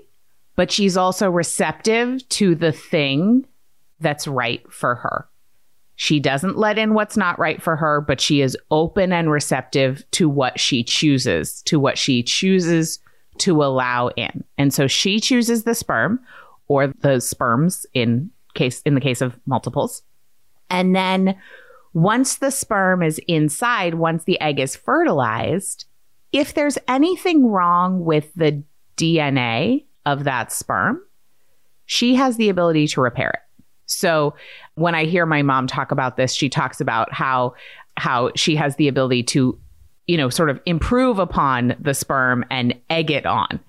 but 0.56 0.70
she's 0.70 0.96
also 0.96 1.30
receptive 1.30 2.28
to 2.30 2.54
the 2.54 2.72
thing 2.72 3.46
that's 4.00 4.28
right 4.28 4.62
for 4.72 4.96
her. 4.96 5.28
She 5.96 6.20
doesn't 6.20 6.56
let 6.56 6.78
in 6.78 6.94
what's 6.94 7.16
not 7.16 7.38
right 7.40 7.60
for 7.60 7.74
her, 7.74 8.00
but 8.00 8.20
she 8.20 8.40
is 8.40 8.56
open 8.70 9.12
and 9.12 9.32
receptive 9.32 10.04
to 10.12 10.28
what 10.28 10.60
she 10.60 10.84
chooses, 10.84 11.60
to 11.62 11.80
what 11.80 11.98
she 11.98 12.22
chooses 12.22 13.00
to 13.40 13.62
allow 13.62 14.08
in. 14.08 14.44
And 14.56 14.72
so 14.72 14.86
she 14.86 15.20
chooses 15.20 15.64
the 15.64 15.74
sperm 15.74 16.20
or 16.68 16.88
the 16.88 17.20
sperms 17.20 17.86
in 17.94 18.30
case 18.54 18.82
in 18.82 18.94
the 18.94 19.00
case 19.00 19.20
of 19.20 19.38
multiples. 19.46 20.02
And 20.70 20.94
then 20.94 21.36
once 21.94 22.36
the 22.36 22.50
sperm 22.50 23.02
is 23.02 23.18
inside, 23.26 23.94
once 23.94 24.24
the 24.24 24.40
egg 24.40 24.60
is 24.60 24.76
fertilized, 24.76 25.86
if 26.32 26.54
there's 26.54 26.78
anything 26.86 27.46
wrong 27.46 28.04
with 28.04 28.32
the 28.34 28.62
DNA 28.96 29.84
of 30.04 30.24
that 30.24 30.52
sperm, 30.52 31.00
she 31.86 32.14
has 32.14 32.36
the 32.36 32.50
ability 32.50 32.86
to 32.88 33.00
repair 33.00 33.30
it. 33.30 33.40
So 33.86 34.34
when 34.74 34.94
I 34.94 35.06
hear 35.06 35.24
my 35.24 35.42
mom 35.42 35.66
talk 35.66 35.90
about 35.90 36.16
this, 36.16 36.34
she 36.34 36.48
talks 36.48 36.80
about 36.80 37.12
how 37.12 37.54
how 37.96 38.30
she 38.36 38.54
has 38.54 38.76
the 38.76 38.86
ability 38.86 39.24
to 39.24 39.58
you 40.08 40.16
know, 40.16 40.30
sort 40.30 40.50
of 40.50 40.60
improve 40.66 41.20
upon 41.20 41.76
the 41.78 41.94
sperm 41.94 42.44
and 42.50 42.74
egg 42.90 43.10
it 43.10 43.26
on, 43.26 43.60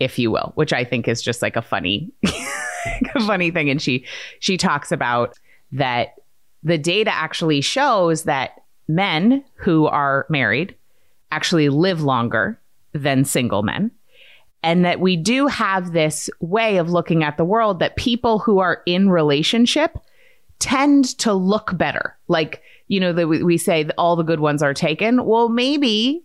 if 0.00 0.18
you 0.18 0.30
will, 0.30 0.52
which 0.56 0.72
I 0.72 0.84
think 0.84 1.06
is 1.06 1.22
just 1.22 1.42
like 1.42 1.54
a 1.54 1.62
funny, 1.62 2.10
a 3.14 3.20
funny 3.20 3.52
thing. 3.52 3.70
And 3.70 3.80
she 3.80 4.04
she 4.40 4.56
talks 4.56 4.90
about 4.90 5.38
that 5.70 6.14
the 6.62 6.78
data 6.78 7.14
actually 7.14 7.60
shows 7.60 8.24
that 8.24 8.62
men 8.88 9.44
who 9.54 9.86
are 9.86 10.26
married 10.28 10.74
actually 11.30 11.68
live 11.68 12.02
longer 12.02 12.58
than 12.92 13.24
single 13.24 13.62
men. 13.62 13.90
And 14.64 14.84
that 14.84 15.00
we 15.00 15.16
do 15.16 15.48
have 15.48 15.92
this 15.92 16.30
way 16.40 16.76
of 16.76 16.88
looking 16.88 17.24
at 17.24 17.36
the 17.36 17.44
world 17.44 17.80
that 17.80 17.96
people 17.96 18.38
who 18.38 18.60
are 18.60 18.80
in 18.86 19.10
relationship 19.10 19.98
tend 20.60 21.18
to 21.18 21.32
look 21.32 21.76
better. 21.76 22.16
Like 22.28 22.62
you 22.92 23.00
know, 23.00 23.14
that 23.14 23.26
we, 23.26 23.42
we 23.42 23.56
say 23.56 23.88
all 23.96 24.16
the 24.16 24.22
good 24.22 24.40
ones 24.40 24.62
are 24.62 24.74
taken. 24.74 25.24
Well, 25.24 25.48
maybe 25.48 26.22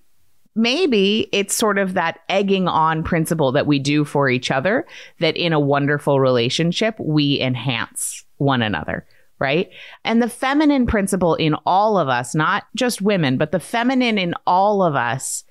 maybe 0.53 1.29
it's 1.31 1.55
sort 1.55 1.77
of 1.77 1.93
that 1.93 2.19
egging 2.27 2.67
on 2.67 3.03
principle 3.03 3.53
that 3.53 3.67
we 3.67 3.79
do 3.79 4.03
for 4.03 4.27
each 4.27 4.51
other 4.51 4.85
that 5.19 5.37
in 5.37 5.53
a 5.53 5.59
wonderful 5.59 6.19
relationship 6.19 6.95
we 6.99 7.39
enhance 7.39 8.25
one 8.37 8.63
another 8.63 9.05
right 9.37 9.69
and 10.03 10.19
the 10.19 10.27
feminine 10.27 10.87
principle 10.87 11.35
in 11.35 11.53
all 11.67 11.95
of 11.95 12.09
us 12.09 12.33
not 12.33 12.63
just 12.75 13.03
women 13.03 13.37
but 13.37 13.51
the 13.51 13.59
feminine 13.59 14.17
in 14.17 14.33
all 14.47 14.81
of 14.81 14.95
us 14.95 15.43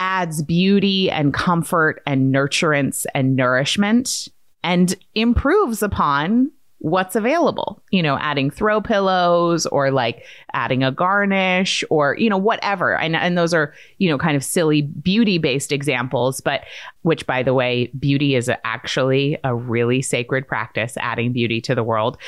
adds 0.00 0.42
beauty 0.42 1.08
and 1.08 1.32
comfort 1.32 2.02
and 2.04 2.34
nurturance 2.34 3.06
and 3.14 3.36
nourishment 3.36 4.26
and 4.64 4.96
improves 5.14 5.84
upon 5.84 6.50
what's 6.82 7.14
available, 7.14 7.80
you 7.92 8.02
know, 8.02 8.18
adding 8.18 8.50
throw 8.50 8.80
pillows 8.80 9.66
or 9.66 9.92
like 9.92 10.24
adding 10.52 10.82
a 10.82 10.90
garnish 10.90 11.84
or, 11.90 12.16
you 12.18 12.28
know, 12.28 12.36
whatever. 12.36 12.96
And, 12.96 13.14
and 13.14 13.38
those 13.38 13.54
are, 13.54 13.72
you 13.98 14.10
know, 14.10 14.18
kind 14.18 14.36
of 14.36 14.42
silly 14.42 14.82
beauty 14.82 15.38
based 15.38 15.70
examples, 15.70 16.40
but 16.40 16.62
which 17.02 17.24
by 17.24 17.44
the 17.44 17.54
way, 17.54 17.86
beauty 17.98 18.34
is 18.34 18.50
actually 18.64 19.38
a 19.44 19.54
really 19.54 20.02
sacred 20.02 20.46
practice, 20.48 20.96
adding 20.96 21.32
beauty 21.32 21.60
to 21.60 21.74
the 21.76 21.84
world. 21.84 22.18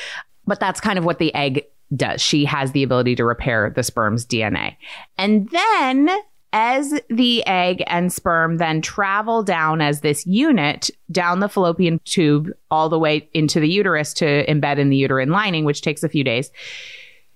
But 0.47 0.61
that's 0.61 0.79
kind 0.79 0.97
of 0.97 1.03
what 1.03 1.19
the 1.19 1.35
egg 1.35 1.65
does. 1.93 2.21
She 2.21 2.45
has 2.45 2.71
the 2.71 2.83
ability 2.83 3.15
to 3.15 3.25
repair 3.25 3.69
the 3.75 3.83
sperm's 3.83 4.25
DNA. 4.25 4.77
And 5.17 5.49
then 5.49 6.09
as 6.55 6.93
the 7.09 7.45
egg 7.45 7.83
and 7.85 8.13
sperm 8.13 8.57
then 8.57 8.81
travel 8.81 9.43
down 9.43 9.81
as 9.81 9.99
this 9.99 10.25
unit 10.25 10.89
down 11.11 11.41
the 11.41 11.49
fallopian 11.49 11.99
tube 12.05 12.49
all 12.71 12.87
the 12.87 12.97
way 12.97 13.29
into 13.33 13.59
the 13.59 13.67
uterus 13.67 14.13
to 14.13 14.45
embed 14.45 14.77
in 14.77 14.89
the 14.89 14.95
uterine 14.95 15.29
lining, 15.29 15.65
which 15.65 15.81
takes 15.81 16.01
a 16.01 16.07
few 16.07 16.23
days, 16.23 16.49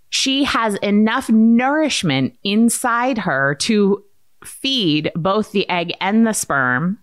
she 0.09 0.45
has 0.45 0.75
enough 0.75 1.29
nourishment 1.29 2.33
inside 2.45 3.17
her 3.17 3.55
to 3.55 4.01
feed 4.45 5.11
both 5.17 5.51
the 5.51 5.69
egg 5.69 5.93
and 5.99 6.25
the 6.25 6.33
sperm 6.33 6.97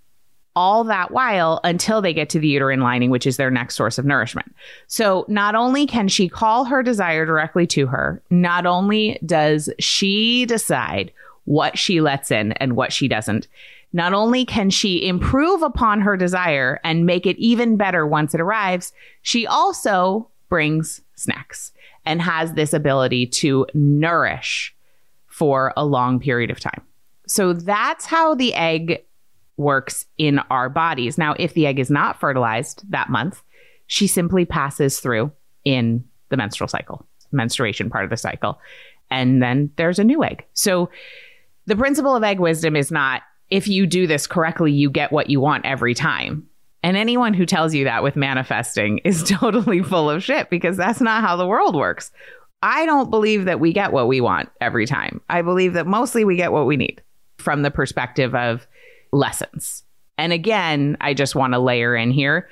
all 0.56 0.84
that 0.84 1.10
while 1.10 1.60
until 1.64 2.00
they 2.00 2.14
get 2.14 2.30
to 2.30 2.38
the 2.38 2.48
uterine 2.48 2.80
lining, 2.80 3.10
which 3.10 3.26
is 3.26 3.36
their 3.36 3.50
next 3.50 3.76
source 3.76 3.98
of 3.98 4.06
nourishment. 4.06 4.56
So 4.86 5.26
not 5.28 5.54
only 5.54 5.86
can 5.86 6.08
she 6.08 6.30
call 6.30 6.64
her 6.64 6.82
desire 6.82 7.26
directly 7.26 7.66
to 7.68 7.86
her, 7.86 8.22
not 8.30 8.64
only 8.64 9.18
does 9.26 9.68
she 9.78 10.46
decide 10.46 11.12
what 11.46 11.78
she 11.78 12.00
lets 12.00 12.30
in 12.30 12.52
and 12.52 12.76
what 12.76 12.92
she 12.92 13.08
doesn't. 13.08 13.48
Not 13.92 14.12
only 14.12 14.44
can 14.44 14.68
she 14.68 15.06
improve 15.06 15.62
upon 15.62 16.02
her 16.02 16.16
desire 16.16 16.80
and 16.84 17.06
make 17.06 17.24
it 17.24 17.38
even 17.38 17.76
better 17.76 18.06
once 18.06 18.34
it 18.34 18.40
arrives, 18.40 18.92
she 19.22 19.46
also 19.46 20.28
brings 20.48 21.00
snacks 21.14 21.72
and 22.04 22.20
has 22.20 22.52
this 22.52 22.72
ability 22.72 23.26
to 23.26 23.66
nourish 23.74 24.74
for 25.26 25.72
a 25.76 25.84
long 25.84 26.20
period 26.20 26.50
of 26.50 26.60
time. 26.60 26.82
So 27.26 27.52
that's 27.52 28.06
how 28.06 28.34
the 28.34 28.54
egg 28.54 29.02
works 29.56 30.06
in 30.18 30.38
our 30.50 30.68
bodies. 30.68 31.16
Now, 31.16 31.34
if 31.38 31.54
the 31.54 31.66
egg 31.66 31.78
is 31.78 31.90
not 31.90 32.20
fertilized 32.20 32.90
that 32.90 33.08
month, 33.08 33.42
she 33.86 34.06
simply 34.06 34.44
passes 34.44 35.00
through 35.00 35.32
in 35.64 36.04
the 36.28 36.36
menstrual 36.36 36.68
cycle, 36.68 37.06
menstruation 37.32 37.88
part 37.88 38.04
of 38.04 38.10
the 38.10 38.16
cycle. 38.16 38.60
And 39.10 39.42
then 39.42 39.70
there's 39.76 39.98
a 39.98 40.04
new 40.04 40.22
egg. 40.24 40.44
So 40.54 40.90
the 41.66 41.76
principle 41.76 42.14
of 42.16 42.22
egg 42.22 42.40
wisdom 42.40 42.76
is 42.76 42.90
not 42.90 43.22
if 43.48 43.68
you 43.68 43.86
do 43.86 44.06
this 44.06 44.26
correctly, 44.26 44.72
you 44.72 44.90
get 44.90 45.12
what 45.12 45.30
you 45.30 45.40
want 45.40 45.64
every 45.64 45.94
time. 45.94 46.46
And 46.82 46.96
anyone 46.96 47.34
who 47.34 47.46
tells 47.46 47.74
you 47.74 47.84
that 47.84 48.02
with 48.02 48.16
manifesting 48.16 48.98
is 49.04 49.22
totally 49.22 49.82
full 49.82 50.10
of 50.10 50.22
shit 50.22 50.50
because 50.50 50.76
that's 50.76 51.00
not 51.00 51.22
how 51.22 51.36
the 51.36 51.46
world 51.46 51.76
works. 51.76 52.10
I 52.62 52.86
don't 52.86 53.10
believe 53.10 53.44
that 53.44 53.60
we 53.60 53.72
get 53.72 53.92
what 53.92 54.08
we 54.08 54.20
want 54.20 54.48
every 54.60 54.86
time. 54.86 55.20
I 55.28 55.42
believe 55.42 55.74
that 55.74 55.86
mostly 55.86 56.24
we 56.24 56.36
get 56.36 56.52
what 56.52 56.66
we 56.66 56.76
need 56.76 57.02
from 57.38 57.62
the 57.62 57.70
perspective 57.70 58.34
of 58.34 58.66
lessons. 59.12 59.84
And 60.18 60.32
again, 60.32 60.96
I 61.00 61.14
just 61.14 61.34
want 61.34 61.52
to 61.52 61.58
layer 61.58 61.94
in 61.94 62.10
here. 62.10 62.48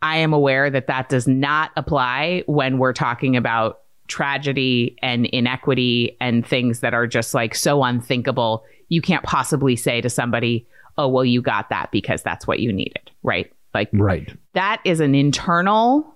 I 0.00 0.18
am 0.18 0.32
aware 0.32 0.70
that 0.70 0.86
that 0.86 1.08
does 1.08 1.28
not 1.28 1.70
apply 1.76 2.44
when 2.46 2.78
we're 2.78 2.92
talking 2.92 3.36
about 3.36 3.80
tragedy 4.08 4.96
and 5.02 5.26
inequity 5.26 6.16
and 6.20 6.46
things 6.46 6.80
that 6.80 6.94
are 6.94 7.06
just 7.06 7.34
like 7.34 7.54
so 7.54 7.82
unthinkable. 7.84 8.64
You 8.88 9.02
can't 9.02 9.22
possibly 9.22 9.76
say 9.76 10.00
to 10.00 10.10
somebody, 10.10 10.66
oh, 10.96 11.08
well, 11.08 11.24
you 11.24 11.40
got 11.40 11.68
that 11.70 11.90
because 11.92 12.22
that's 12.22 12.46
what 12.46 12.60
you 12.60 12.72
needed, 12.72 13.10
right? 13.22 13.52
Like, 13.74 13.90
right. 13.92 14.34
That 14.54 14.80
is 14.84 15.00
an 15.00 15.14
internal 15.14 16.14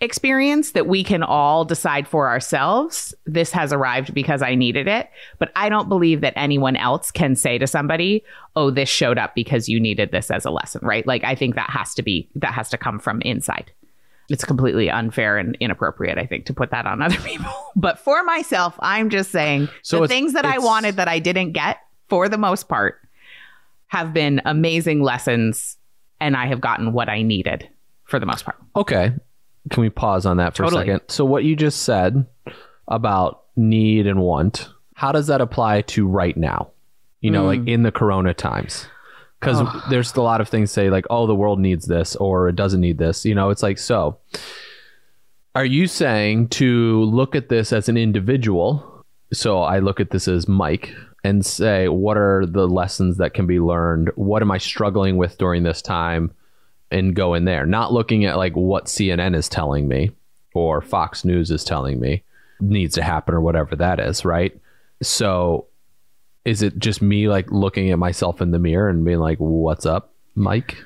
experience 0.00 0.72
that 0.72 0.86
we 0.86 1.02
can 1.02 1.22
all 1.22 1.64
decide 1.64 2.06
for 2.06 2.28
ourselves. 2.28 3.14
This 3.24 3.50
has 3.52 3.72
arrived 3.72 4.12
because 4.12 4.42
I 4.42 4.54
needed 4.54 4.86
it. 4.86 5.08
But 5.38 5.50
I 5.56 5.70
don't 5.70 5.88
believe 5.88 6.20
that 6.20 6.34
anyone 6.36 6.76
else 6.76 7.10
can 7.10 7.34
say 7.34 7.56
to 7.56 7.66
somebody, 7.66 8.22
oh, 8.56 8.70
this 8.70 8.90
showed 8.90 9.16
up 9.16 9.34
because 9.34 9.68
you 9.68 9.80
needed 9.80 10.12
this 10.12 10.30
as 10.30 10.44
a 10.44 10.50
lesson, 10.50 10.82
right? 10.84 11.06
Like, 11.06 11.24
I 11.24 11.34
think 11.34 11.54
that 11.54 11.70
has 11.70 11.94
to 11.94 12.02
be, 12.02 12.28
that 12.34 12.52
has 12.52 12.68
to 12.70 12.78
come 12.78 12.98
from 12.98 13.22
inside. 13.22 13.72
It's 14.28 14.44
completely 14.44 14.90
unfair 14.90 15.38
and 15.38 15.56
inappropriate, 15.60 16.18
I 16.18 16.26
think, 16.26 16.46
to 16.46 16.54
put 16.54 16.70
that 16.70 16.86
on 16.86 17.02
other 17.02 17.18
people. 17.18 17.52
But 17.74 17.98
for 17.98 18.22
myself, 18.24 18.76
I'm 18.80 19.10
just 19.10 19.30
saying 19.30 19.68
So 19.82 20.00
the 20.00 20.08
things 20.08 20.32
that 20.32 20.44
I 20.44 20.58
wanted 20.58 20.96
that 20.96 21.08
I 21.08 21.18
didn't 21.18 21.52
get, 21.52 21.78
for 22.08 22.28
the 22.28 22.38
most 22.38 22.68
part, 22.68 23.00
have 23.88 24.12
been 24.12 24.42
amazing 24.44 25.02
lessons, 25.02 25.76
and 26.20 26.36
I 26.36 26.46
have 26.46 26.60
gotten 26.60 26.92
what 26.92 27.08
I 27.08 27.22
needed 27.22 27.68
for 28.04 28.18
the 28.18 28.26
most 28.26 28.44
part. 28.44 28.56
Okay. 28.74 29.12
Can 29.70 29.80
we 29.80 29.90
pause 29.90 30.26
on 30.26 30.36
that 30.36 30.56
for 30.56 30.64
Totally. 30.64 30.82
a 30.82 30.86
second? 30.86 31.08
So, 31.08 31.24
what 31.24 31.44
you 31.44 31.56
just 31.56 31.82
said 31.82 32.26
about 32.88 33.44
need 33.56 34.06
and 34.06 34.20
want, 34.20 34.68
how 34.94 35.12
does 35.12 35.26
that 35.26 35.40
apply 35.40 35.82
to 35.82 36.06
right 36.06 36.36
now? 36.36 36.70
You 37.20 37.32
know, 37.32 37.46
like 37.46 37.60
hmm. 37.60 37.68
in 37.68 37.82
the 37.82 37.90
corona 37.90 38.34
times? 38.34 38.86
Because. 39.54 39.66
Oh. 39.66 39.82
there's 39.90 40.14
a 40.14 40.22
lot 40.22 40.40
of 40.40 40.48
things 40.48 40.70
say, 40.70 40.90
like, 40.90 41.06
oh, 41.10 41.26
the 41.26 41.34
world 41.34 41.60
needs 41.60 41.86
this 41.86 42.16
or 42.16 42.48
it 42.48 42.56
doesn't 42.56 42.80
need 42.80 42.98
this. 42.98 43.24
You 43.24 43.34
know, 43.34 43.50
it's 43.50 43.62
like, 43.62 43.78
so 43.78 44.18
are 45.54 45.64
you 45.64 45.86
saying 45.86 46.48
to 46.48 47.04
look 47.04 47.34
at 47.34 47.48
this 47.48 47.72
as 47.72 47.88
an 47.88 47.96
individual? 47.96 49.04
So, 49.32 49.60
I 49.60 49.80
look 49.80 50.00
at 50.00 50.10
this 50.10 50.28
as 50.28 50.46
Mike 50.46 50.94
and 51.24 51.44
say, 51.44 51.88
what 51.88 52.16
are 52.16 52.46
the 52.46 52.68
lessons 52.68 53.16
that 53.16 53.34
can 53.34 53.46
be 53.46 53.58
learned? 53.58 54.10
What 54.14 54.42
am 54.42 54.50
I 54.50 54.58
struggling 54.58 55.16
with 55.16 55.38
during 55.38 55.62
this 55.62 55.82
time? 55.82 56.32
and 56.90 57.14
go 57.14 57.34
in 57.34 57.44
there, 57.44 57.66
not 57.66 57.92
looking 57.92 58.24
at 58.24 58.36
like 58.36 58.54
what 58.54 58.86
CNN 58.86 59.34
is 59.36 59.48
telling 59.48 59.88
me 59.88 60.10
or 60.54 60.80
Fox 60.80 61.24
News 61.24 61.50
is 61.50 61.64
telling 61.64 62.00
me 62.00 62.22
needs 62.60 62.94
to 62.94 63.02
happen 63.02 63.34
or 63.34 63.40
whatever 63.40 63.76
that 63.76 64.00
is, 64.00 64.24
right? 64.24 64.58
So 65.02 65.65
is 66.46 66.62
it 66.62 66.78
just 66.78 67.02
me 67.02 67.28
like 67.28 67.50
looking 67.50 67.90
at 67.90 67.98
myself 67.98 68.40
in 68.40 68.52
the 68.52 68.58
mirror 68.60 68.88
and 68.88 69.04
being 69.04 69.18
like, 69.18 69.38
what's 69.38 69.84
up, 69.84 70.14
Mike? 70.36 70.76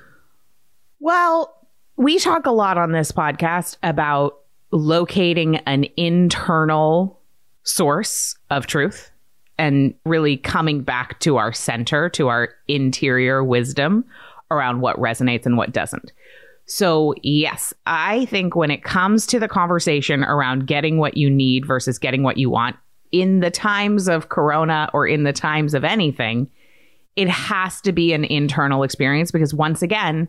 Well, 1.01 1.55
we 1.97 2.19
talk 2.19 2.47
a 2.47 2.51
lot 2.51 2.79
on 2.79 2.93
this 2.93 3.13
podcast 3.13 3.77
about 3.83 4.39
locating 4.73 5.57
an 5.57 5.85
internal 5.99 7.21
source 7.63 8.35
of 8.49 8.67
truth 8.67 9.11
and 9.59 9.93
really 10.07 10.39
coming 10.39 10.83
back 10.83 11.21
to 11.21 11.37
our 11.37 11.53
center, 11.53 12.09
to 12.09 12.29
our 12.29 12.49
interior 12.67 13.45
wisdom 13.45 14.07
around 14.51 14.81
what 14.81 14.97
resonates 14.97 15.45
and 15.45 15.59
what 15.59 15.73
doesn't. 15.73 16.11
So, 16.65 17.15
yes, 17.23 17.75
I 17.85 18.25
think 18.27 18.57
when 18.57 18.71
it 18.71 18.83
comes 18.83 19.27
to 19.27 19.39
the 19.39 19.49
conversation 19.49 20.25
around 20.25 20.67
getting 20.67 20.97
what 20.97 21.19
you 21.19 21.29
need 21.29 21.67
versus 21.67 21.99
getting 21.99 22.23
what 22.23 22.39
you 22.39 22.49
want 22.49 22.77
in 23.13 23.41
the 23.41 23.51
times 23.51 24.09
of 24.09 24.29
corona 24.29 24.89
or 24.93 25.07
in 25.07 25.25
the 25.25 25.33
times 25.33 25.75
of 25.75 25.85
anything, 25.85 26.49
it 27.17 27.29
has 27.29 27.81
to 27.83 27.93
be 27.93 28.13
an 28.13 28.25
internal 28.25 28.83
experience 28.83 29.31
because 29.31 29.53
once 29.53 29.83
again, 29.83 30.29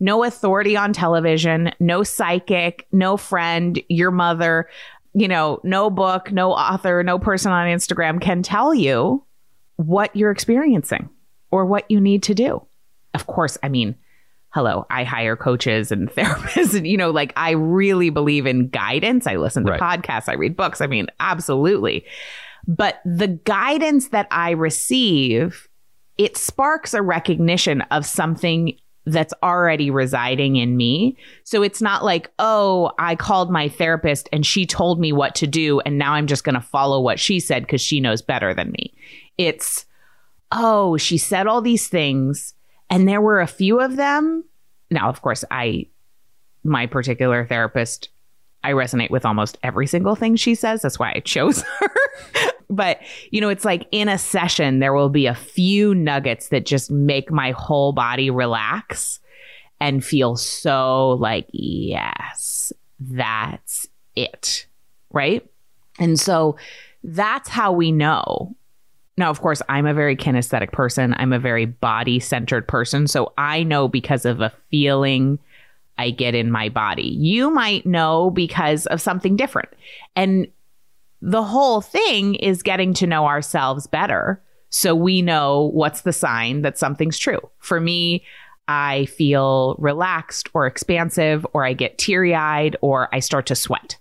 no 0.00 0.24
authority 0.24 0.76
on 0.76 0.92
television, 0.92 1.72
no 1.78 2.02
psychic, 2.02 2.86
no 2.90 3.16
friend, 3.16 3.80
your 3.88 4.10
mother, 4.10 4.68
you 5.14 5.28
know, 5.28 5.60
no 5.62 5.90
book, 5.90 6.32
no 6.32 6.52
author, 6.52 7.02
no 7.02 7.18
person 7.18 7.52
on 7.52 7.68
Instagram 7.68 8.20
can 8.20 8.42
tell 8.42 8.74
you 8.74 9.22
what 9.76 10.14
you're 10.16 10.30
experiencing 10.30 11.08
or 11.50 11.66
what 11.66 11.88
you 11.90 12.00
need 12.00 12.22
to 12.24 12.34
do. 12.34 12.64
Of 13.14 13.26
course, 13.26 13.58
I 13.62 13.68
mean, 13.68 13.94
hello, 14.52 14.86
I 14.90 15.04
hire 15.04 15.36
coaches 15.36 15.90
and 15.92 16.10
therapists, 16.14 16.76
and 16.76 16.86
you 16.86 16.96
know, 16.96 17.10
like 17.10 17.32
I 17.36 17.50
really 17.52 18.10
believe 18.10 18.46
in 18.46 18.68
guidance. 18.68 19.26
I 19.26 19.36
listen 19.36 19.64
to 19.66 19.72
Right. 19.72 19.80
podcasts, 19.80 20.28
I 20.28 20.34
read 20.34 20.56
books. 20.56 20.80
I 20.80 20.86
mean, 20.86 21.06
absolutely. 21.20 22.04
But 22.66 23.00
the 23.04 23.28
guidance 23.28 24.08
that 24.08 24.28
I 24.30 24.50
receive, 24.50 25.68
it 26.18 26.36
sparks 26.36 26.94
a 26.94 27.02
recognition 27.02 27.80
of 27.90 28.06
something 28.06 28.76
that's 29.04 29.34
already 29.42 29.90
residing 29.90 30.54
in 30.54 30.76
me. 30.76 31.16
So 31.42 31.64
it's 31.64 31.82
not 31.82 32.04
like, 32.04 32.30
oh, 32.38 32.92
I 33.00 33.16
called 33.16 33.50
my 33.50 33.68
therapist 33.68 34.28
and 34.32 34.46
she 34.46 34.64
told 34.64 35.00
me 35.00 35.12
what 35.12 35.34
to 35.36 35.48
do. 35.48 35.80
And 35.80 35.98
now 35.98 36.12
I'm 36.12 36.28
just 36.28 36.44
going 36.44 36.54
to 36.54 36.60
follow 36.60 37.00
what 37.00 37.18
she 37.18 37.40
said 37.40 37.64
because 37.64 37.80
she 37.80 37.98
knows 37.98 38.22
better 38.22 38.54
than 38.54 38.70
me. 38.70 38.94
It's, 39.38 39.86
oh, 40.52 40.96
she 40.98 41.18
said 41.18 41.48
all 41.48 41.60
these 41.62 41.88
things. 41.88 42.54
And 42.88 43.08
there 43.08 43.20
were 43.20 43.40
a 43.40 43.48
few 43.48 43.80
of 43.80 43.96
them. 43.96 44.44
Now, 44.92 45.08
of 45.08 45.22
course, 45.22 45.44
I, 45.50 45.86
my 46.62 46.86
particular 46.86 47.46
therapist, 47.46 48.08
I 48.62 48.72
resonate 48.72 49.10
with 49.10 49.24
almost 49.24 49.58
every 49.62 49.86
single 49.86 50.14
thing 50.14 50.36
she 50.36 50.54
says. 50.54 50.82
That's 50.82 50.98
why 50.98 51.12
I 51.16 51.20
chose 51.20 51.62
her. 51.80 51.88
but, 52.70 53.00
you 53.30 53.40
know, 53.40 53.48
it's 53.48 53.64
like 53.64 53.88
in 53.90 54.08
a 54.08 54.18
session, 54.18 54.78
there 54.78 54.92
will 54.92 55.08
be 55.08 55.26
a 55.26 55.34
few 55.34 55.94
nuggets 55.94 56.48
that 56.48 56.66
just 56.66 56.90
make 56.90 57.30
my 57.30 57.52
whole 57.52 57.92
body 57.92 58.30
relax 58.30 59.18
and 59.80 60.04
feel 60.04 60.36
so 60.36 61.10
like, 61.20 61.48
yes, 61.52 62.72
that's 63.00 63.88
it. 64.14 64.66
Right. 65.10 65.44
And 65.98 66.18
so 66.20 66.56
that's 67.02 67.48
how 67.48 67.72
we 67.72 67.90
know. 67.90 68.54
Now, 69.18 69.30
of 69.30 69.40
course, 69.40 69.60
I'm 69.68 69.86
a 69.86 69.94
very 69.94 70.16
kinesthetic 70.16 70.72
person. 70.72 71.14
I'm 71.18 71.32
a 71.32 71.38
very 71.38 71.66
body 71.66 72.18
centered 72.18 72.66
person. 72.66 73.06
So 73.06 73.32
I 73.36 73.62
know 73.62 73.88
because 73.88 74.24
of 74.24 74.40
a 74.40 74.52
feeling 74.70 75.38
I 75.98 76.10
get 76.10 76.34
in 76.34 76.50
my 76.50 76.68
body. 76.68 77.08
You 77.08 77.50
might 77.50 77.84
know 77.84 78.30
because 78.30 78.86
of 78.86 79.00
something 79.00 79.36
different. 79.36 79.68
And 80.16 80.48
the 81.20 81.42
whole 81.42 81.80
thing 81.80 82.34
is 82.36 82.62
getting 82.62 82.94
to 82.94 83.06
know 83.06 83.26
ourselves 83.26 83.86
better 83.86 84.42
so 84.70 84.94
we 84.94 85.20
know 85.20 85.70
what's 85.74 86.00
the 86.00 86.12
sign 86.12 86.62
that 86.62 86.78
something's 86.78 87.18
true. 87.18 87.40
For 87.58 87.78
me, 87.78 88.24
I 88.68 89.04
feel 89.06 89.76
relaxed 89.78 90.48
or 90.54 90.66
expansive, 90.66 91.46
or 91.52 91.64
I 91.64 91.74
get 91.74 91.98
teary 91.98 92.34
eyed, 92.34 92.76
or 92.80 93.14
I 93.14 93.18
start 93.18 93.46
to 93.46 93.54
sweat. 93.54 93.98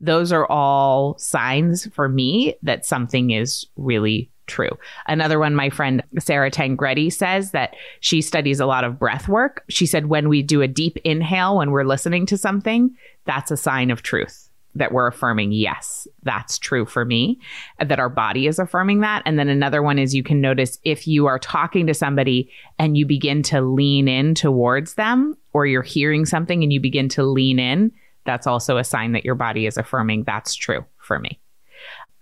Those 0.00 0.32
are 0.32 0.46
all 0.46 1.16
signs 1.18 1.86
for 1.94 2.08
me 2.08 2.56
that 2.62 2.84
something 2.84 3.30
is 3.30 3.66
really 3.76 4.30
true. 4.48 4.70
Another 5.06 5.38
one, 5.38 5.54
my 5.54 5.70
friend 5.70 6.02
Sarah 6.18 6.50
Tangretti 6.50 7.12
says 7.12 7.52
that 7.52 7.76
she 8.00 8.20
studies 8.20 8.60
a 8.60 8.66
lot 8.66 8.84
of 8.84 8.98
breath 8.98 9.28
work. 9.28 9.64
She 9.68 9.86
said 9.86 10.06
when 10.06 10.28
we 10.28 10.42
do 10.42 10.62
a 10.62 10.68
deep 10.68 10.96
inhale 11.04 11.58
when 11.58 11.70
we're 11.70 11.84
listening 11.84 12.26
to 12.26 12.36
something, 12.36 12.94
that's 13.24 13.50
a 13.50 13.56
sign 13.56 13.90
of 13.90 14.02
truth 14.02 14.48
that 14.74 14.92
we're 14.92 15.06
affirming, 15.06 15.52
yes, 15.52 16.06
that's 16.22 16.58
true 16.58 16.86
for 16.86 17.04
me, 17.04 17.40
that 17.84 17.98
our 17.98 18.08
body 18.08 18.46
is 18.46 18.58
affirming 18.58 19.00
that. 19.00 19.22
And 19.26 19.38
then 19.38 19.48
another 19.48 19.82
one 19.82 19.98
is 19.98 20.14
you 20.14 20.22
can 20.22 20.40
notice 20.40 20.78
if 20.84 21.06
you 21.06 21.26
are 21.26 21.38
talking 21.38 21.86
to 21.86 21.94
somebody 21.94 22.50
and 22.78 22.96
you 22.96 23.04
begin 23.04 23.42
to 23.44 23.60
lean 23.60 24.08
in 24.08 24.34
towards 24.34 24.94
them, 24.94 25.36
or 25.52 25.66
you're 25.66 25.82
hearing 25.82 26.24
something 26.24 26.62
and 26.62 26.72
you 26.72 26.80
begin 26.80 27.08
to 27.10 27.24
lean 27.24 27.58
in, 27.58 27.90
that's 28.24 28.46
also 28.46 28.76
a 28.76 28.84
sign 28.84 29.12
that 29.12 29.24
your 29.24 29.34
body 29.34 29.66
is 29.66 29.76
affirming 29.76 30.22
that's 30.24 30.54
true 30.54 30.84
for 30.98 31.18
me. 31.18 31.40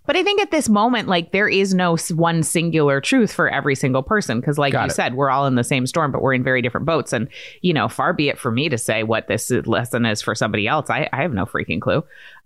But 0.07 0.17
I 0.17 0.23
think 0.23 0.41
at 0.41 0.51
this 0.51 0.69
moment, 0.69 1.09
like 1.09 1.33
there 1.33 1.49
is 1.49 1.75
no 1.75 1.97
one 2.15 2.43
singular 2.43 3.01
truth 3.01 3.33
for 3.33 3.49
every 3.49 3.75
single 3.75 4.03
person. 4.03 4.41
Cause 4.41 4.57
like 4.57 4.73
Got 4.73 4.83
you 4.83 4.87
it. 4.87 4.95
said, 4.95 5.15
we're 5.15 5.31
all 5.31 5.47
in 5.47 5.57
the 5.57 5.65
same 5.65 5.87
storm, 5.87 6.13
but 6.13 6.23
we're 6.23 6.35
in 6.35 6.45
very 6.45 6.63
different 6.63 6.87
boats. 6.87 7.13
And, 7.13 7.29
you 7.61 7.75
know, 7.75 7.89
far 7.89 8.13
be 8.13 8.29
it 8.29 8.39
for 8.39 8.51
me 8.51 8.69
to 8.69 8.79
say 8.79 9.03
what 9.03 9.29
this 9.29 9.51
lesson 9.51 10.07
is 10.07 10.23
for 10.23 10.35
somebody 10.35 10.69
else. 10.69 10.89
I, 10.89 11.09
I 11.13 11.23
have 11.23 11.33
no 11.33 11.45
freaking 11.45 11.81
clue. 11.81 12.05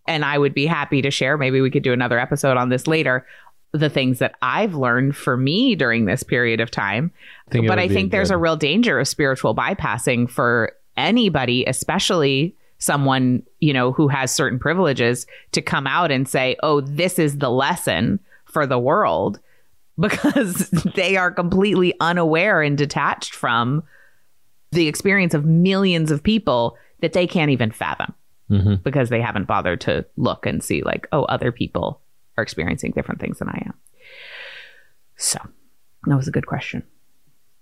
And 0.08 0.24
I 0.24 0.38
would 0.38 0.54
be 0.54 0.66
happy 0.66 1.02
to 1.02 1.10
share. 1.10 1.36
Maybe 1.36 1.60
we 1.60 1.70
could 1.70 1.82
do 1.82 1.92
another 1.92 2.18
episode 2.18 2.56
on 2.56 2.70
this 2.70 2.86
later. 2.86 3.26
The 3.72 3.90
things 3.90 4.18
that 4.18 4.34
I've 4.42 4.74
learned 4.74 5.14
for 5.14 5.36
me 5.36 5.76
during 5.76 6.06
this 6.06 6.22
period 6.22 6.60
of 6.60 6.70
time. 6.70 7.12
it 7.52 7.68
but 7.68 7.78
I 7.78 7.86
think 7.86 8.10
there's 8.10 8.30
a 8.30 8.36
real 8.36 8.56
danger 8.56 8.98
of 8.98 9.06
spiritual 9.06 9.54
bypassing 9.54 10.28
for 10.28 10.72
anybody, 10.96 11.64
especially 11.66 12.56
someone, 12.80 13.42
you 13.60 13.72
know, 13.72 13.92
who 13.92 14.08
has 14.08 14.32
certain 14.34 14.58
privileges 14.58 15.26
to 15.52 15.62
come 15.62 15.86
out 15.86 16.10
and 16.10 16.28
say, 16.28 16.56
oh, 16.64 16.80
this 16.80 17.18
is 17.18 17.38
the 17.38 17.50
lesson 17.50 18.18
for 18.46 18.66
the 18.66 18.78
world 18.78 19.38
because 20.00 20.68
they 20.96 21.16
are 21.16 21.30
completely 21.30 21.94
unaware 22.00 22.60
and 22.62 22.76
detached 22.76 23.34
from 23.34 23.82
the 24.72 24.88
experience 24.88 25.34
of 25.34 25.44
millions 25.44 26.10
of 26.10 26.22
people 26.22 26.76
that 27.00 27.12
they 27.12 27.26
can't 27.26 27.50
even 27.52 27.70
fathom 27.70 28.12
Mhm. 28.50 28.82
because 28.82 29.10
they 29.10 29.20
haven't 29.20 29.46
bothered 29.46 29.80
to 29.82 30.04
look 30.16 30.44
and 30.44 30.60
see, 30.62 30.82
like, 30.82 31.06
oh, 31.12 31.22
other 31.24 31.52
people 31.52 32.00
are 32.36 32.42
experiencing 32.42 32.90
different 32.90 33.20
things 33.20 33.38
than 33.38 33.48
I 33.48 33.62
am. 33.66 33.74
So 35.16 35.38
that 36.06 36.16
was 36.16 36.26
a 36.26 36.32
good 36.32 36.46
question. 36.46 36.82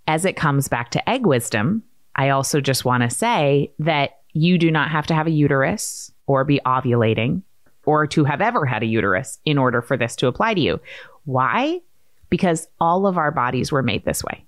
As 0.07 0.25
it 0.25 0.35
comes 0.35 0.67
back 0.67 0.89
to 0.91 1.09
egg 1.09 1.25
wisdom, 1.25 1.83
I 2.15 2.29
also 2.29 2.59
just 2.61 2.85
want 2.85 3.03
to 3.03 3.09
say 3.09 3.71
that 3.79 4.18
you 4.33 4.57
do 4.57 4.71
not 4.71 4.89
have 4.91 5.07
to 5.07 5.13
have 5.13 5.27
a 5.27 5.31
uterus 5.31 6.11
or 6.27 6.43
be 6.43 6.59
ovulating 6.65 7.41
or 7.85 8.05
to 8.07 8.23
have 8.23 8.41
ever 8.41 8.65
had 8.65 8.83
a 8.83 8.87
uterus 8.87 9.39
in 9.45 9.57
order 9.57 9.81
for 9.81 9.97
this 9.97 10.15
to 10.17 10.27
apply 10.27 10.53
to 10.53 10.61
you. 10.61 10.79
Why? 11.25 11.81
Because 12.29 12.67
all 12.79 13.07
of 13.07 13.17
our 13.17 13.31
bodies 13.31 13.71
were 13.71 13.81
made 13.81 14.05
this 14.05 14.23
way. 14.23 14.45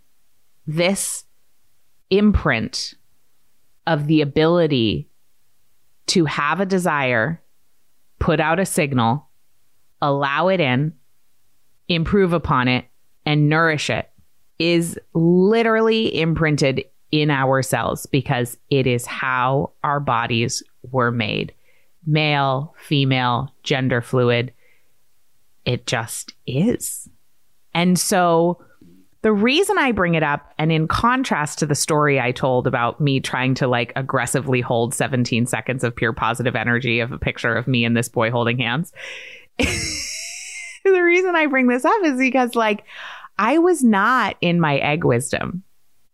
This 0.67 1.23
imprint 2.09 2.93
of 3.87 4.07
the 4.07 4.21
ability 4.21 5.09
to 6.07 6.25
have 6.25 6.59
a 6.59 6.65
desire, 6.65 7.41
put 8.19 8.39
out 8.39 8.59
a 8.59 8.65
signal, 8.65 9.27
allow 10.01 10.49
it 10.49 10.59
in, 10.59 10.93
improve 11.87 12.33
upon 12.33 12.67
it, 12.67 12.85
and 13.25 13.49
nourish 13.49 13.89
it 13.89 14.09
is 14.59 14.99
literally 15.13 16.19
imprinted 16.19 16.85
in 17.11 17.29
our 17.29 17.61
cells 17.61 18.05
because 18.05 18.57
it 18.69 18.87
is 18.87 19.05
how 19.05 19.71
our 19.83 19.99
bodies 19.99 20.63
were 20.91 21.11
made 21.11 21.53
male, 22.05 22.73
female, 22.79 23.53
gender 23.61 24.01
fluid. 24.01 24.51
It 25.65 25.85
just 25.85 26.33
is. 26.47 27.07
And 27.75 27.99
so 27.99 28.63
the 29.21 29.31
reason 29.31 29.77
I 29.77 29.91
bring 29.91 30.15
it 30.15 30.23
up, 30.23 30.51
and 30.57 30.71
in 30.71 30.87
contrast 30.87 31.59
to 31.59 31.67
the 31.67 31.75
story 31.75 32.19
I 32.19 32.31
told 32.31 32.65
about 32.65 32.99
me 32.99 33.19
trying 33.19 33.53
to 33.55 33.67
like 33.67 33.93
aggressively 33.95 34.61
hold 34.61 34.95
17 34.95 35.45
seconds 35.45 35.83
of 35.83 35.95
pure 35.95 36.13
positive 36.13 36.55
energy 36.55 36.99
of 36.99 37.11
a 37.11 37.19
picture 37.19 37.53
of 37.55 37.67
me 37.67 37.85
and 37.85 37.95
this 37.95 38.09
boy 38.09 38.31
holding 38.31 38.57
hands, 38.57 38.91
the 39.59 41.01
reason 41.01 41.35
I 41.35 41.45
bring 41.45 41.67
this 41.67 41.85
up 41.85 42.03
is 42.03 42.17
because 42.17 42.55
like 42.55 42.83
I 43.37 43.59
was 43.59 43.83
not 43.83 44.37
in 44.41 44.59
my 44.59 44.77
egg 44.77 45.03
wisdom 45.03 45.63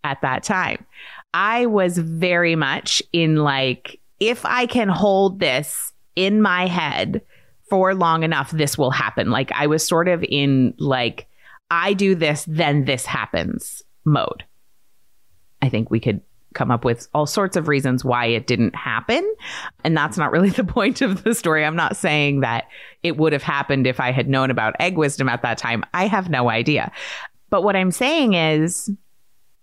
at 0.08 0.22
that 0.22 0.44
time. 0.44 0.86
I 1.34 1.66
was 1.66 1.98
very 1.98 2.56
much 2.56 3.04
in 3.12 3.36
like, 3.36 4.00
if 4.20 4.46
I 4.46 4.66
can 4.66 4.88
hold 4.88 5.40
this 5.40 5.92
in 6.16 6.42
my 6.42 6.66
head 6.66 7.22
for 7.70 7.94
long 7.94 8.24
enough, 8.24 8.52
this 8.52 8.78
will 8.78 8.92
happen. 8.92 9.30
Like 9.30 9.52
I 9.52 9.68
was 9.68 9.86
sort 9.86 10.08
of 10.08 10.24
in 10.24 10.74
like, 10.80 11.28
I 11.70 11.94
do 11.94 12.16
this, 12.16 12.46
then 12.48 12.86
this 12.86 13.06
happens 13.06 13.84
mode. 14.06 14.46
I 15.62 15.70
think 15.70 15.92
we 15.92 16.00
could 16.00 16.22
come 16.54 16.72
up 16.72 16.86
with 16.86 17.08
all 17.14 17.26
sorts 17.26 17.58
of 17.58 17.68
reasons 17.68 18.06
why 18.06 18.26
it 18.26 18.48
didn't 18.48 18.76
happen. 18.76 19.24
And 19.84 19.96
that's 19.96 20.18
not 20.18 20.32
really 20.32 20.50
the 20.62 20.64
point 20.64 21.02
of 21.02 21.24
the 21.24 21.36
story. 21.36 21.66
I'm 21.66 21.76
not 21.76 21.98
saying 21.98 22.40
that 22.40 22.66
it 23.04 23.18
would 23.18 23.34
have 23.34 23.44
happened 23.44 23.86
if 23.86 24.00
I 24.00 24.12
had 24.12 24.30
known 24.30 24.50
about 24.50 24.76
egg 24.80 24.98
wisdom 24.98 25.28
at 25.30 25.42
that 25.42 25.58
time. 25.58 25.84
I 25.94 26.08
have 26.08 26.30
no 26.30 26.50
idea. 26.50 26.92
But 27.50 27.64
what 27.64 27.76
I'm 27.76 27.92
saying 27.92 28.34
is, 28.34 28.90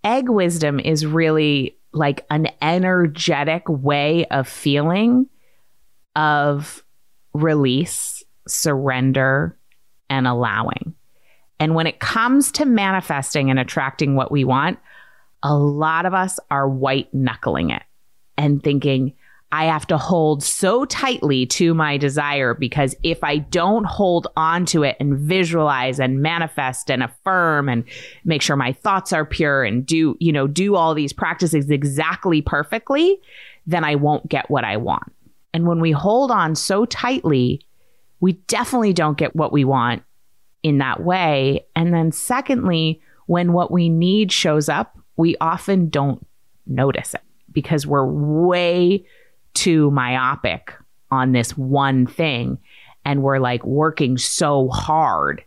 egg 0.05 0.29
wisdom 0.29 0.79
is 0.79 1.05
really 1.05 1.77
like 1.91 2.25
an 2.29 2.47
energetic 2.61 3.63
way 3.67 4.25
of 4.25 4.47
feeling 4.47 5.27
of 6.15 6.83
release, 7.33 8.23
surrender, 8.47 9.57
and 10.09 10.27
allowing. 10.27 10.93
And 11.59 11.73
when 11.73 11.87
it 11.87 11.99
comes 11.99 12.51
to 12.53 12.65
manifesting 12.65 13.49
and 13.49 13.59
attracting 13.59 14.15
what 14.15 14.31
we 14.31 14.43
want, 14.43 14.79
a 15.41 15.55
lot 15.55 16.05
of 16.05 16.13
us 16.13 16.39
are 16.51 16.69
white 16.69 17.13
knuckling 17.13 17.71
it 17.71 17.83
and 18.37 18.63
thinking, 18.63 19.13
I 19.55 19.63
have 19.67 19.87
to 19.87 19.97
hold 19.97 20.43
so 20.43 20.83
tightly 20.83 21.45
to 21.45 21.73
my 21.73 21.95
desire 21.95 22.53
because 22.53 22.93
if 23.03 23.23
I 23.23 23.37
don't 23.37 23.85
hold 23.85 24.27
on 24.35 24.65
to 24.65 24.83
it 24.83 24.97
and 24.99 25.17
visualize 25.17 25.97
and 25.97 26.21
manifest 26.21 26.91
and 26.91 27.01
affirm 27.01 27.69
and 27.69 27.85
make 28.25 28.41
sure 28.41 28.57
my 28.57 28.73
thoughts 28.73 29.13
are 29.13 29.25
pure 29.25 29.63
and 29.63 29.85
do, 29.85 30.17
you 30.19 30.33
know, 30.33 30.45
do 30.45 30.75
all 30.75 30.93
these 30.93 31.13
practices 31.13 31.69
exactly 31.69 32.41
perfectly, 32.41 33.17
then 33.65 33.85
I 33.85 33.95
won't 33.95 34.27
get 34.27 34.49
what 34.49 34.65
I 34.65 34.75
want. 34.75 35.09
And 35.53 35.65
when 35.65 35.79
we 35.79 35.91
hold 35.93 36.31
on 36.31 36.55
so 36.55 36.85
tightly, 36.85 37.61
we 38.19 38.33
definitely 38.47 38.91
don't 38.91 39.17
get 39.17 39.37
what 39.37 39.53
we 39.53 39.63
want 39.63 40.03
in 40.63 40.79
that 40.79 41.01
way. 41.01 41.65
And 41.77 41.93
then, 41.93 42.11
secondly, 42.11 43.01
when 43.27 43.53
what 43.53 43.71
we 43.71 43.87
need 43.87 44.33
shows 44.33 44.67
up, 44.67 44.99
we 45.15 45.37
often 45.39 45.87
don't 45.87 46.27
notice 46.67 47.13
it 47.13 47.21
because 47.53 47.87
we're 47.87 48.05
way 48.05 49.05
too 49.55 49.89
myopic 49.91 50.73
on 51.11 51.31
this 51.31 51.57
one 51.57 52.05
thing 52.05 52.59
and 53.05 53.23
we're 53.23 53.39
like 53.39 53.63
working 53.65 54.17
so 54.17 54.69
hard 54.69 55.43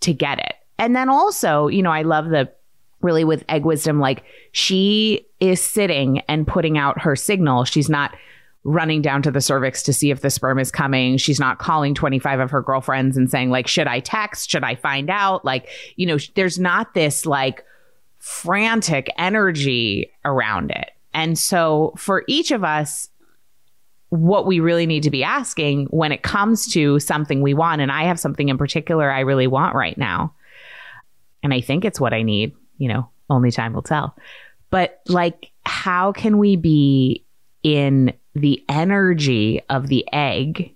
to 0.00 0.12
get 0.12 0.38
it. 0.38 0.54
And 0.78 0.96
then 0.96 1.08
also, 1.08 1.68
you 1.68 1.82
know, 1.82 1.90
I 1.90 2.02
love 2.02 2.30
the 2.30 2.50
really 3.00 3.24
with 3.24 3.44
egg 3.48 3.64
wisdom 3.64 4.00
like 4.00 4.24
she 4.52 5.26
is 5.38 5.60
sitting 5.60 6.20
and 6.20 6.46
putting 6.46 6.78
out 6.78 7.00
her 7.02 7.14
signal. 7.14 7.64
She's 7.64 7.90
not 7.90 8.16
running 8.64 9.02
down 9.02 9.20
to 9.20 9.30
the 9.30 9.42
cervix 9.42 9.82
to 9.82 9.92
see 9.92 10.10
if 10.10 10.22
the 10.22 10.30
sperm 10.30 10.58
is 10.58 10.70
coming. 10.70 11.18
She's 11.18 11.38
not 11.38 11.58
calling 11.58 11.94
25 11.94 12.40
of 12.40 12.50
her 12.50 12.62
girlfriends 12.62 13.16
and 13.16 13.30
saying 13.30 13.50
like, 13.50 13.68
should 13.68 13.86
I 13.86 14.00
text? 14.00 14.50
Should 14.50 14.64
I 14.64 14.74
find 14.74 15.10
out? 15.10 15.44
Like, 15.44 15.68
you 15.96 16.06
know, 16.06 16.16
there's 16.34 16.58
not 16.58 16.94
this 16.94 17.26
like 17.26 17.62
frantic 18.18 19.10
energy 19.18 20.10
around 20.24 20.70
it. 20.70 20.90
And 21.12 21.38
so 21.38 21.92
for 21.96 22.24
each 22.26 22.50
of 22.50 22.64
us, 22.64 23.10
what 24.14 24.46
we 24.46 24.60
really 24.60 24.86
need 24.86 25.02
to 25.02 25.10
be 25.10 25.24
asking 25.24 25.86
when 25.86 26.12
it 26.12 26.22
comes 26.22 26.68
to 26.72 27.00
something 27.00 27.42
we 27.42 27.52
want. 27.52 27.80
And 27.80 27.90
I 27.90 28.04
have 28.04 28.20
something 28.20 28.48
in 28.48 28.56
particular 28.56 29.10
I 29.10 29.20
really 29.20 29.48
want 29.48 29.74
right 29.74 29.98
now. 29.98 30.34
And 31.42 31.52
I 31.52 31.60
think 31.60 31.84
it's 31.84 32.00
what 32.00 32.14
I 32.14 32.22
need, 32.22 32.54
you 32.78 32.88
know, 32.88 33.08
only 33.28 33.50
time 33.50 33.72
will 33.72 33.82
tell. 33.82 34.16
But 34.70 35.00
like, 35.08 35.50
how 35.66 36.12
can 36.12 36.38
we 36.38 36.54
be 36.54 37.24
in 37.64 38.12
the 38.36 38.64
energy 38.68 39.60
of 39.68 39.88
the 39.88 40.06
egg 40.12 40.72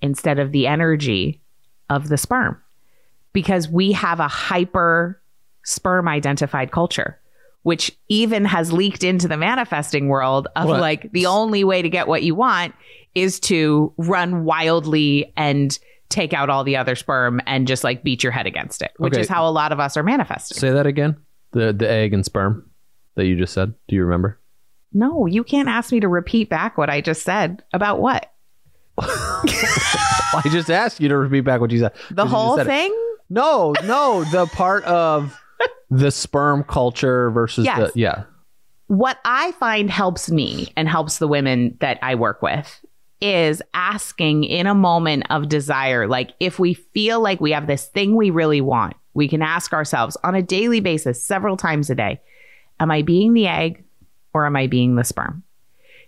instead 0.00 0.38
of 0.38 0.52
the 0.52 0.68
energy 0.68 1.40
of 1.90 2.08
the 2.08 2.16
sperm? 2.16 2.62
Because 3.32 3.68
we 3.68 3.90
have 3.92 4.20
a 4.20 4.28
hyper 4.28 5.20
sperm 5.64 6.06
identified 6.06 6.70
culture 6.70 7.18
which 7.64 7.90
even 8.08 8.44
has 8.44 8.72
leaked 8.72 9.02
into 9.02 9.26
the 9.26 9.36
manifesting 9.36 10.08
world 10.08 10.46
of 10.54 10.68
what? 10.68 10.80
like 10.80 11.10
the 11.12 11.26
only 11.26 11.64
way 11.64 11.82
to 11.82 11.88
get 11.88 12.06
what 12.06 12.22
you 12.22 12.34
want 12.34 12.74
is 13.14 13.40
to 13.40 13.92
run 13.96 14.44
wildly 14.44 15.32
and 15.36 15.78
take 16.10 16.32
out 16.32 16.50
all 16.50 16.62
the 16.62 16.76
other 16.76 16.94
sperm 16.94 17.40
and 17.46 17.66
just 17.66 17.82
like 17.82 18.04
beat 18.04 18.22
your 18.22 18.32
head 18.32 18.46
against 18.46 18.82
it, 18.82 18.92
which 18.98 19.14
okay. 19.14 19.22
is 19.22 19.28
how 19.28 19.48
a 19.48 19.50
lot 19.50 19.72
of 19.72 19.80
us 19.80 19.96
are 19.96 20.02
manifesting. 20.02 20.56
Say 20.56 20.70
that 20.70 20.86
again. 20.86 21.16
The 21.52 21.72
the 21.72 21.90
egg 21.90 22.12
and 22.12 22.24
sperm 22.24 22.70
that 23.14 23.26
you 23.26 23.36
just 23.36 23.54
said. 23.54 23.74
Do 23.88 23.96
you 23.96 24.04
remember? 24.04 24.38
No, 24.92 25.26
you 25.26 25.42
can't 25.42 25.68
ask 25.68 25.90
me 25.90 26.00
to 26.00 26.08
repeat 26.08 26.50
back 26.50 26.76
what 26.76 26.90
I 26.90 27.00
just 27.00 27.22
said 27.22 27.62
about 27.72 28.00
what. 28.00 28.30
I 28.98 30.42
just 30.50 30.70
asked 30.70 31.00
you 31.00 31.08
to 31.08 31.16
repeat 31.16 31.40
back 31.40 31.60
what 31.60 31.70
you 31.70 31.80
said. 31.80 31.92
The 32.10 32.26
whole 32.26 32.62
thing? 32.62 32.92
It. 32.92 33.20
No, 33.30 33.74
no, 33.84 34.22
the 34.24 34.46
part 34.46 34.84
of 34.84 35.36
the 35.90 36.10
sperm 36.10 36.64
culture 36.64 37.30
versus 37.30 37.64
yes. 37.64 37.92
the 37.92 37.98
yeah. 37.98 38.24
What 38.88 39.18
I 39.24 39.52
find 39.52 39.90
helps 39.90 40.30
me 40.30 40.72
and 40.76 40.88
helps 40.88 41.18
the 41.18 41.28
women 41.28 41.76
that 41.80 41.98
I 42.02 42.14
work 42.16 42.42
with 42.42 42.84
is 43.20 43.62
asking 43.72 44.44
in 44.44 44.66
a 44.66 44.74
moment 44.74 45.24
of 45.30 45.48
desire, 45.48 46.06
like 46.06 46.32
if 46.40 46.58
we 46.58 46.74
feel 46.74 47.20
like 47.20 47.40
we 47.40 47.52
have 47.52 47.66
this 47.66 47.86
thing 47.86 48.14
we 48.14 48.28
really 48.30 48.60
want, 48.60 48.94
we 49.14 49.28
can 49.28 49.40
ask 49.40 49.72
ourselves 49.72 50.16
on 50.22 50.34
a 50.34 50.42
daily 50.42 50.80
basis, 50.80 51.22
several 51.22 51.56
times 51.56 51.88
a 51.88 51.94
day, 51.94 52.20
am 52.80 52.90
I 52.90 53.00
being 53.02 53.32
the 53.32 53.46
egg 53.46 53.82
or 54.34 54.44
am 54.44 54.56
I 54.56 54.66
being 54.66 54.96
the 54.96 55.04
sperm? 55.04 55.42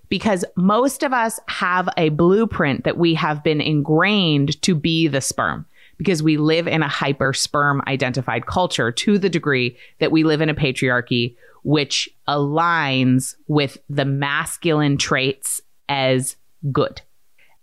Because 0.09 0.45
most 0.57 1.03
of 1.03 1.13
us 1.13 1.41
have 1.49 1.89
a 1.97 2.11
blueprint 2.11 2.85
that 2.85 2.99
we 2.99 3.15
have 3.15 3.43
been 3.43 3.61
ingrained 3.61 4.61
to 4.63 4.75
be 4.75 5.09
the 5.09 5.21
sperm 5.21 5.65
because 5.99 6.23
we 6.23 6.37
live 6.37 6.67
in 6.67 6.83
a 6.83 6.89
hyper 6.89 7.33
sperm 7.33 7.83
identified 7.87 8.47
culture 8.47 8.93
to 8.93 9.19
the 9.19 9.31
degree 9.31 9.77
that 9.99 10.13
we 10.13 10.25
live 10.25 10.41
in 10.41 10.51
a 10.51 10.55
patriarchy 10.55 11.37
which 11.63 12.09
aligns 12.29 13.35
with 13.49 13.77
the 13.91 14.05
masculine 14.05 14.97
traits 14.97 15.61
as 15.89 16.37
good. 16.71 17.03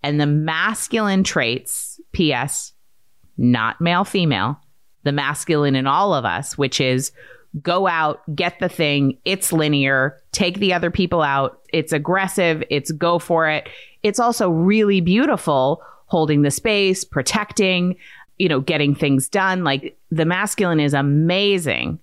And 0.03 0.19
the 0.19 0.25
masculine 0.25 1.23
traits, 1.23 2.01
P.S., 2.11 2.73
not 3.37 3.79
male 3.79 4.03
female, 4.03 4.59
the 5.03 5.13
masculine 5.13 5.75
in 5.75 5.87
all 5.87 6.13
of 6.13 6.25
us, 6.25 6.57
which 6.57 6.81
is 6.81 7.13
go 7.61 7.87
out, 7.87 8.21
get 8.35 8.59
the 8.59 8.67
thing, 8.67 9.17
it's 9.23 9.53
linear, 9.53 10.19
take 10.33 10.59
the 10.59 10.73
other 10.73 10.91
people 10.91 11.21
out, 11.21 11.61
it's 11.71 11.93
aggressive, 11.93 12.61
it's 12.69 12.91
go 12.91 13.19
for 13.19 13.47
it. 13.47 13.69
It's 14.01 14.19
also 14.19 14.49
really 14.49 14.99
beautiful 14.99 15.81
holding 16.07 16.41
the 16.41 16.51
space, 16.51 17.03
protecting, 17.03 17.95
you 18.43 18.49
know, 18.49 18.59
getting 18.59 18.93
things 18.93 19.29
done. 19.29 19.63
Like 19.63 19.97
the 20.11 20.25
masculine 20.25 20.81
is 20.81 20.93
amazing. 20.93 21.97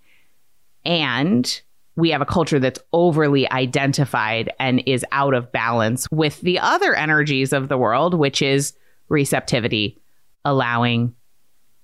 And 0.87 1.61
we 1.97 2.09
have 2.13 2.23
a 2.23 2.25
culture 2.25 2.59
that's 2.59 2.81
overly 2.95 3.47
identified 3.51 4.51
and 4.59 4.83
is 4.87 5.05
out 5.13 5.35
of 5.35 5.53
balance 5.53 6.09
with 6.11 6.41
the 6.41 6.59
other 6.59 6.95
energies 6.95 7.53
of 7.53 7.69
the 7.69 7.77
world, 7.77 8.15
which 8.15 8.41
is 8.41 8.73
receptivity, 9.11 9.99
allowing, 10.47 11.15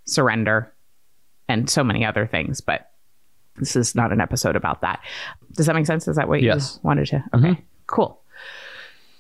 surrender, 0.06 0.72
and 1.50 1.68
so 1.68 1.84
many 1.84 2.02
other 2.02 2.26
things. 2.26 2.62
But 2.62 2.90
this 3.56 3.76
is 3.76 3.94
not 3.94 4.10
an 4.10 4.22
episode 4.22 4.56
about 4.56 4.80
that. 4.80 5.00
Does 5.52 5.66
that 5.66 5.74
make 5.74 5.84
sense? 5.84 6.08
Is 6.08 6.16
that 6.16 6.28
what 6.28 6.40
yes. 6.40 6.76
you 6.76 6.88
wanted 6.88 7.08
to? 7.08 7.16
Okay, 7.34 7.48
mm-hmm. 7.48 7.62
cool. 7.88 8.22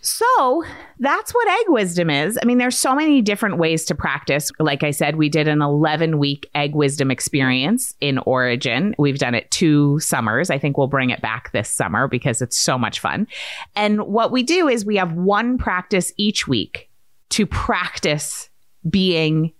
So 0.06 0.62
that's 1.00 1.34
what 1.34 1.48
egg 1.48 1.66
wisdom 1.66 2.10
is. 2.10 2.38
I 2.40 2.46
mean, 2.46 2.58
there's 2.58 2.78
so 2.78 2.94
many 2.94 3.20
different 3.22 3.58
ways 3.58 3.84
to 3.86 3.94
practice. 3.96 4.52
Like 4.60 4.84
I 4.84 4.92
said, 4.92 5.16
we 5.16 5.28
did 5.28 5.48
an 5.48 5.60
11 5.60 6.18
week 6.18 6.48
egg 6.54 6.76
wisdom 6.76 7.10
experience 7.10 7.92
in 8.00 8.18
Origin. 8.18 8.94
We've 9.00 9.18
done 9.18 9.34
it 9.34 9.50
two 9.50 9.98
summers. 9.98 10.48
I 10.48 10.58
think 10.58 10.78
we'll 10.78 10.86
bring 10.86 11.10
it 11.10 11.20
back 11.22 11.50
this 11.50 11.68
summer 11.68 12.06
because 12.06 12.40
it's 12.40 12.56
so 12.56 12.78
much 12.78 13.00
fun. 13.00 13.26
And 13.74 14.06
what 14.06 14.30
we 14.30 14.44
do 14.44 14.68
is 14.68 14.86
we 14.86 14.94
have 14.94 15.12
one 15.12 15.58
practice 15.58 16.12
each 16.16 16.46
week 16.46 16.88
to 17.30 17.44
practice 17.44 18.48
being 18.88 19.52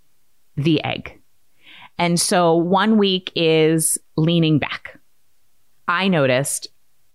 the 0.54 0.80
egg. 0.84 1.20
And 1.98 2.20
so 2.20 2.54
one 2.54 2.98
week 2.98 3.32
is 3.34 3.98
leaning 4.16 4.60
back. 4.60 4.96
I 5.88 6.06
noticed 6.06 6.68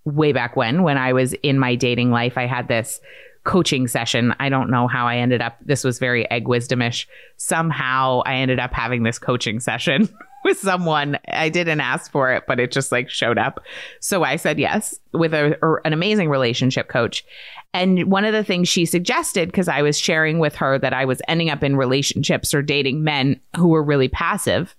way 0.05 0.31
back 0.31 0.55
when, 0.55 0.83
when 0.83 0.97
I 0.97 1.13
was 1.13 1.33
in 1.43 1.59
my 1.59 1.75
dating 1.75 2.11
life, 2.11 2.37
I 2.37 2.45
had 2.45 2.67
this 2.67 2.99
coaching 3.43 3.87
session. 3.87 4.35
I 4.39 4.49
don't 4.49 4.69
know 4.69 4.87
how 4.87 5.07
I 5.07 5.17
ended 5.17 5.41
up. 5.41 5.57
This 5.61 5.83
was 5.83 5.99
very 5.99 6.29
egg 6.29 6.45
wisdomish. 6.45 7.07
Somehow 7.37 8.21
I 8.25 8.35
ended 8.35 8.59
up 8.59 8.73
having 8.73 9.03
this 9.03 9.17
coaching 9.17 9.59
session 9.59 10.09
with 10.43 10.59
someone. 10.59 11.17
I 11.27 11.49
didn't 11.49 11.79
ask 11.79 12.11
for 12.11 12.31
it, 12.31 12.43
but 12.47 12.59
it 12.59 12.71
just 12.71 12.91
like 12.91 13.09
showed 13.09 13.37
up. 13.37 13.63
So 13.99 14.23
I 14.23 14.35
said 14.35 14.59
yes 14.59 14.99
with 15.11 15.33
a, 15.33 15.57
an 15.85 15.93
amazing 15.93 16.29
relationship 16.29 16.87
coach. 16.87 17.25
And 17.73 18.11
one 18.11 18.25
of 18.25 18.33
the 18.33 18.43
things 18.43 18.67
she 18.67 18.85
suggested, 18.85 19.47
because 19.47 19.67
I 19.67 19.81
was 19.81 19.97
sharing 19.97 20.39
with 20.39 20.55
her 20.55 20.77
that 20.77 20.93
I 20.93 21.05
was 21.05 21.21
ending 21.27 21.49
up 21.49 21.63
in 21.63 21.77
relationships 21.77 22.53
or 22.53 22.61
dating 22.61 23.03
men 23.03 23.39
who 23.55 23.69
were 23.69 23.83
really 23.83 24.09
passive 24.09 24.75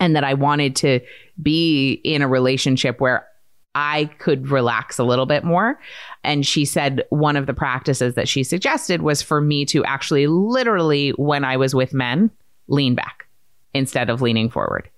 and 0.00 0.16
that 0.16 0.24
I 0.24 0.34
wanted 0.34 0.74
to 0.76 1.00
be 1.40 1.92
in 1.92 2.22
a 2.22 2.28
relationship 2.28 3.00
where 3.00 3.28
I 3.74 4.06
could 4.18 4.48
relax 4.48 4.98
a 4.98 5.04
little 5.04 5.26
bit 5.26 5.44
more. 5.44 5.80
And 6.22 6.46
she 6.46 6.64
said 6.64 7.02
one 7.10 7.36
of 7.36 7.46
the 7.46 7.54
practices 7.54 8.14
that 8.14 8.28
she 8.28 8.44
suggested 8.44 9.02
was 9.02 9.20
for 9.20 9.40
me 9.40 9.64
to 9.66 9.84
actually 9.84 10.26
literally, 10.26 11.10
when 11.10 11.44
I 11.44 11.56
was 11.56 11.74
with 11.74 11.92
men, 11.92 12.30
lean 12.68 12.94
back 12.94 13.26
instead 13.72 14.10
of 14.10 14.22
leaning 14.22 14.48
forward. 14.48 14.88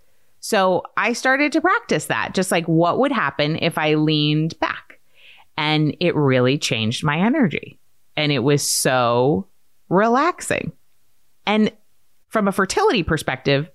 So 0.40 0.84
I 0.96 1.14
started 1.14 1.52
to 1.52 1.60
practice 1.60 2.06
that, 2.06 2.34
just 2.34 2.52
like 2.52 2.66
what 2.66 2.98
would 2.98 3.12
happen 3.12 3.56
if 3.56 3.78
I 3.78 3.94
leaned 3.94 4.58
back. 4.60 5.00
And 5.56 5.96
it 5.98 6.14
really 6.14 6.58
changed 6.58 7.02
my 7.02 7.18
energy. 7.18 7.80
And 8.16 8.30
it 8.30 8.40
was 8.40 8.62
so 8.62 9.48
relaxing. 9.88 10.72
And 11.46 11.72
from 12.28 12.46
a 12.46 12.52
fertility 12.52 13.02
perspective, 13.02 13.68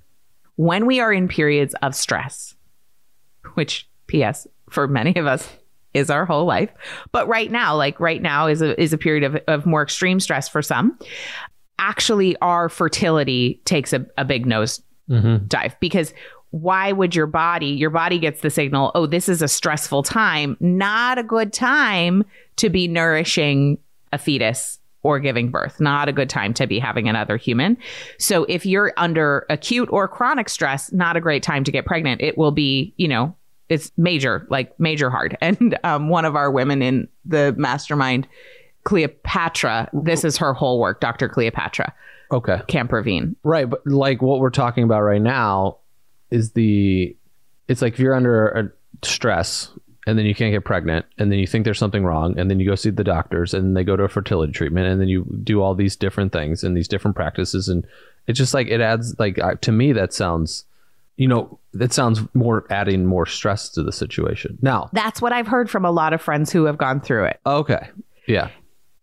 when 0.55 0.85
we 0.85 0.99
are 0.99 1.11
in 1.11 1.27
periods 1.27 1.73
of 1.81 1.95
stress, 1.95 2.55
which, 3.55 3.89
P.S., 4.07 4.47
for 4.71 4.87
many 4.87 5.15
of 5.15 5.27
us 5.27 5.47
is 5.93 6.09
our 6.09 6.25
whole 6.25 6.45
life. 6.45 6.69
But 7.11 7.27
right 7.27 7.51
now, 7.51 7.75
like 7.75 7.99
right 7.99 8.21
now 8.21 8.47
is 8.47 8.61
a, 8.61 8.81
is 8.81 8.93
a 8.93 8.97
period 8.97 9.23
of, 9.23 9.35
of 9.47 9.65
more 9.65 9.83
extreme 9.83 10.19
stress 10.19 10.47
for 10.47 10.61
some. 10.61 10.97
Actually, 11.77 12.37
our 12.37 12.69
fertility 12.69 13.61
takes 13.65 13.91
a, 13.91 14.05
a 14.17 14.23
big 14.23 14.45
nose 14.45 14.81
mm-hmm. 15.09 15.45
dive 15.47 15.75
because 15.79 16.13
why 16.51 16.91
would 16.91 17.15
your 17.15 17.27
body, 17.27 17.67
your 17.67 17.89
body 17.89 18.19
gets 18.19 18.41
the 18.41 18.49
signal, 18.49 18.91
oh, 18.95 19.05
this 19.05 19.29
is 19.29 19.41
a 19.41 19.47
stressful 19.47 20.03
time, 20.03 20.57
not 20.59 21.17
a 21.17 21.23
good 21.23 21.53
time 21.53 22.23
to 22.57 22.69
be 22.69 22.87
nourishing 22.87 23.77
a 24.11 24.17
fetus 24.17 24.77
or 25.03 25.19
giving 25.19 25.49
birth, 25.49 25.79
not 25.79 26.07
a 26.07 26.13
good 26.13 26.29
time 26.29 26.53
to 26.53 26.67
be 26.67 26.77
having 26.77 27.09
another 27.09 27.37
human. 27.37 27.77
So 28.19 28.45
if 28.45 28.65
you're 28.65 28.93
under 28.97 29.45
acute 29.49 29.89
or 29.91 30.07
chronic 30.07 30.47
stress, 30.47 30.91
not 30.91 31.15
a 31.15 31.21
great 31.21 31.41
time 31.41 31.63
to 31.63 31.71
get 31.71 31.85
pregnant. 31.85 32.21
It 32.21 32.37
will 32.37 32.51
be, 32.51 32.93
you 32.97 33.07
know, 33.07 33.35
it's 33.71 33.89
major, 33.95 34.45
like 34.49 34.77
major 34.79 35.09
hard. 35.09 35.37
And 35.41 35.79
um, 35.83 36.09
one 36.09 36.25
of 36.25 36.35
our 36.35 36.51
women 36.51 36.81
in 36.81 37.07
the 37.25 37.55
mastermind, 37.57 38.27
Cleopatra, 38.83 39.89
this 39.93 40.25
is 40.25 40.37
her 40.37 40.53
whole 40.53 40.79
work, 40.79 40.99
Dr. 40.99 41.29
Cleopatra. 41.29 41.93
Okay. 42.31 42.61
Kamperveen. 42.67 43.35
Right. 43.43 43.69
But 43.69 43.87
like 43.87 44.21
what 44.21 44.39
we're 44.39 44.49
talking 44.49 44.83
about 44.83 45.01
right 45.01 45.21
now 45.21 45.77
is 46.29 46.51
the, 46.51 47.15
it's 47.69 47.81
like 47.81 47.93
if 47.93 47.99
you're 47.99 48.13
under 48.15 48.47
a 48.49 48.71
stress 49.05 49.71
and 50.05 50.17
then 50.17 50.25
you 50.25 50.35
can't 50.35 50.51
get 50.51 50.65
pregnant 50.65 51.05
and 51.17 51.31
then 51.31 51.39
you 51.39 51.47
think 51.47 51.63
there's 51.63 51.79
something 51.79 52.03
wrong 52.03 52.37
and 52.37 52.49
then 52.49 52.59
you 52.59 52.67
go 52.67 52.75
see 52.75 52.89
the 52.89 53.03
doctors 53.03 53.53
and 53.53 53.77
they 53.77 53.83
go 53.83 53.95
to 53.95 54.03
a 54.03 54.09
fertility 54.09 54.51
treatment 54.51 54.87
and 54.87 54.99
then 54.99 55.07
you 55.07 55.25
do 55.43 55.61
all 55.61 55.75
these 55.75 55.95
different 55.95 56.33
things 56.33 56.63
and 56.63 56.75
these 56.75 56.87
different 56.87 57.15
practices 57.15 57.69
and 57.69 57.85
it's 58.27 58.37
just 58.37 58.53
like 58.53 58.67
it 58.67 58.81
adds 58.81 59.15
like 59.19 59.39
to 59.61 59.71
me 59.71 59.93
that 59.93 60.13
sounds 60.13 60.65
you 61.17 61.27
know, 61.27 61.59
that 61.73 61.93
sounds 61.93 62.21
more 62.33 62.65
adding 62.69 63.05
more 63.05 63.25
stress 63.25 63.69
to 63.69 63.83
the 63.83 63.91
situation. 63.91 64.57
Now, 64.61 64.89
that's 64.93 65.21
what 65.21 65.31
I've 65.33 65.47
heard 65.47 65.69
from 65.69 65.85
a 65.85 65.91
lot 65.91 66.13
of 66.13 66.21
friends 66.21 66.51
who 66.51 66.65
have 66.65 66.77
gone 66.77 67.01
through 67.01 67.25
it. 67.25 67.39
Okay. 67.45 67.89
Yeah 68.27 68.49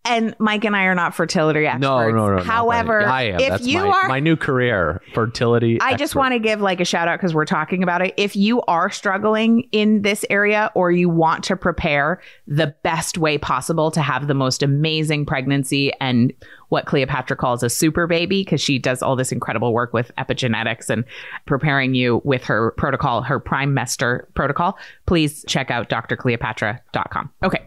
and 0.05 0.35
Mike 0.39 0.65
and 0.65 0.75
I 0.75 0.85
are 0.85 0.95
not 0.95 1.15
fertility 1.15 1.67
experts. 1.67 1.83
No, 1.83 2.11
no, 2.11 2.37
no. 2.37 2.43
However, 2.43 3.03
I 3.03 3.25
am. 3.25 3.41
if 3.41 3.49
That's 3.49 3.67
you 3.67 3.81
my, 3.81 3.89
are 3.89 4.09
my 4.09 4.21
new 4.21 4.37
career, 4.37 5.03
fertility. 5.13 5.79
I 5.81 5.97
just 5.97 6.15
want 6.15 6.33
to 6.33 6.39
give 6.39 6.61
like 6.61 6.81
a 6.81 6.85
shout 6.85 7.09
out 7.09 7.19
because 7.19 7.35
we're 7.35 7.45
talking 7.45 7.83
about 7.83 8.03
it. 8.03 8.15
If 8.17 8.35
you 8.35 8.63
are 8.63 8.91
struggling 8.91 9.69
in 9.73 10.03
this 10.03 10.25
area 10.31 10.71
or 10.75 10.91
you 10.91 11.09
want 11.09 11.45
to 11.45 11.57
prepare 11.57 12.21
the 12.47 12.75
best 12.83 13.19
way 13.19 13.37
possible 13.39 13.91
to 13.91 14.01
have 14.01 14.29
the 14.29 14.35
most 14.35 14.63
amazing 14.63 15.27
pregnancy 15.27 15.93
and 16.01 16.33
what 16.71 16.87
Cleopatra 16.87 17.37
calls 17.37 17.63
a 17.63 17.71
super 17.71 18.07
baby, 18.07 18.43
because 18.43 18.61
she 18.61 18.79
does 18.79 19.03
all 19.03 19.17
this 19.17 19.33
incredible 19.33 19.73
work 19.73 19.93
with 19.93 20.11
epigenetics 20.17 20.89
and 20.91 21.05
preparing 21.47 21.95
you 21.95 22.23
with 22.25 22.45
her 22.45 22.73
protocol, 22.73 23.23
her 23.23 23.41
Primestor 23.41 24.33
protocol, 24.35 24.79
please 25.07 25.45
check 25.49 25.71
out 25.71 25.89
drcleopatra.com. 25.89 27.31
Okay. 27.43 27.67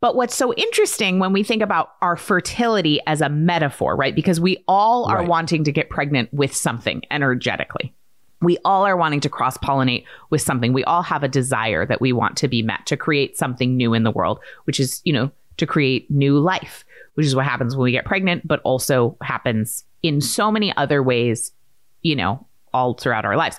But 0.00 0.16
what's 0.16 0.34
so 0.34 0.54
interesting 0.54 1.18
when 1.18 1.32
we 1.32 1.42
think 1.42 1.62
about 1.62 1.92
our 2.00 2.16
fertility 2.16 3.00
as 3.06 3.20
a 3.20 3.28
metaphor, 3.28 3.96
right? 3.96 4.14
Because 4.14 4.40
we 4.40 4.64
all 4.66 5.04
are 5.04 5.18
right. 5.18 5.28
wanting 5.28 5.64
to 5.64 5.72
get 5.72 5.90
pregnant 5.90 6.32
with 6.32 6.54
something 6.54 7.02
energetically. 7.10 7.94
We 8.40 8.56
all 8.64 8.86
are 8.86 8.96
wanting 8.96 9.20
to 9.20 9.28
cross 9.28 9.58
pollinate 9.58 10.04
with 10.30 10.40
something. 10.40 10.72
We 10.72 10.84
all 10.84 11.02
have 11.02 11.22
a 11.22 11.28
desire 11.28 11.84
that 11.84 12.00
we 12.00 12.12
want 12.12 12.38
to 12.38 12.48
be 12.48 12.62
met 12.62 12.86
to 12.86 12.96
create 12.96 13.36
something 13.36 13.76
new 13.76 13.92
in 13.92 14.02
the 14.02 14.10
world, 14.10 14.40
which 14.64 14.80
is, 14.80 15.02
you 15.04 15.12
know, 15.12 15.30
to 15.58 15.66
create 15.66 16.10
new 16.10 16.38
life, 16.38 16.86
which 17.14 17.26
is 17.26 17.36
what 17.36 17.44
happens 17.44 17.76
when 17.76 17.84
we 17.84 17.92
get 17.92 18.06
pregnant, 18.06 18.48
but 18.48 18.60
also 18.64 19.18
happens 19.20 19.84
in 20.02 20.22
so 20.22 20.50
many 20.50 20.74
other 20.78 21.02
ways, 21.02 21.52
you 22.00 22.16
know, 22.16 22.46
all 22.72 22.94
throughout 22.94 23.26
our 23.26 23.36
lives. 23.36 23.58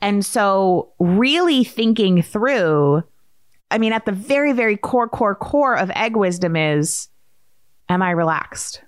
And 0.00 0.24
so, 0.24 0.92
really 0.98 1.64
thinking 1.64 2.22
through 2.22 3.04
I 3.72 3.78
mean, 3.78 3.92
at 3.92 4.04
the 4.04 4.12
very, 4.12 4.52
very 4.52 4.76
core, 4.76 5.08
core, 5.08 5.34
core 5.34 5.76
of 5.76 5.90
egg 5.94 6.14
wisdom 6.14 6.56
is 6.56 7.08
Am 7.88 8.00
I 8.00 8.10
relaxed? 8.10 8.82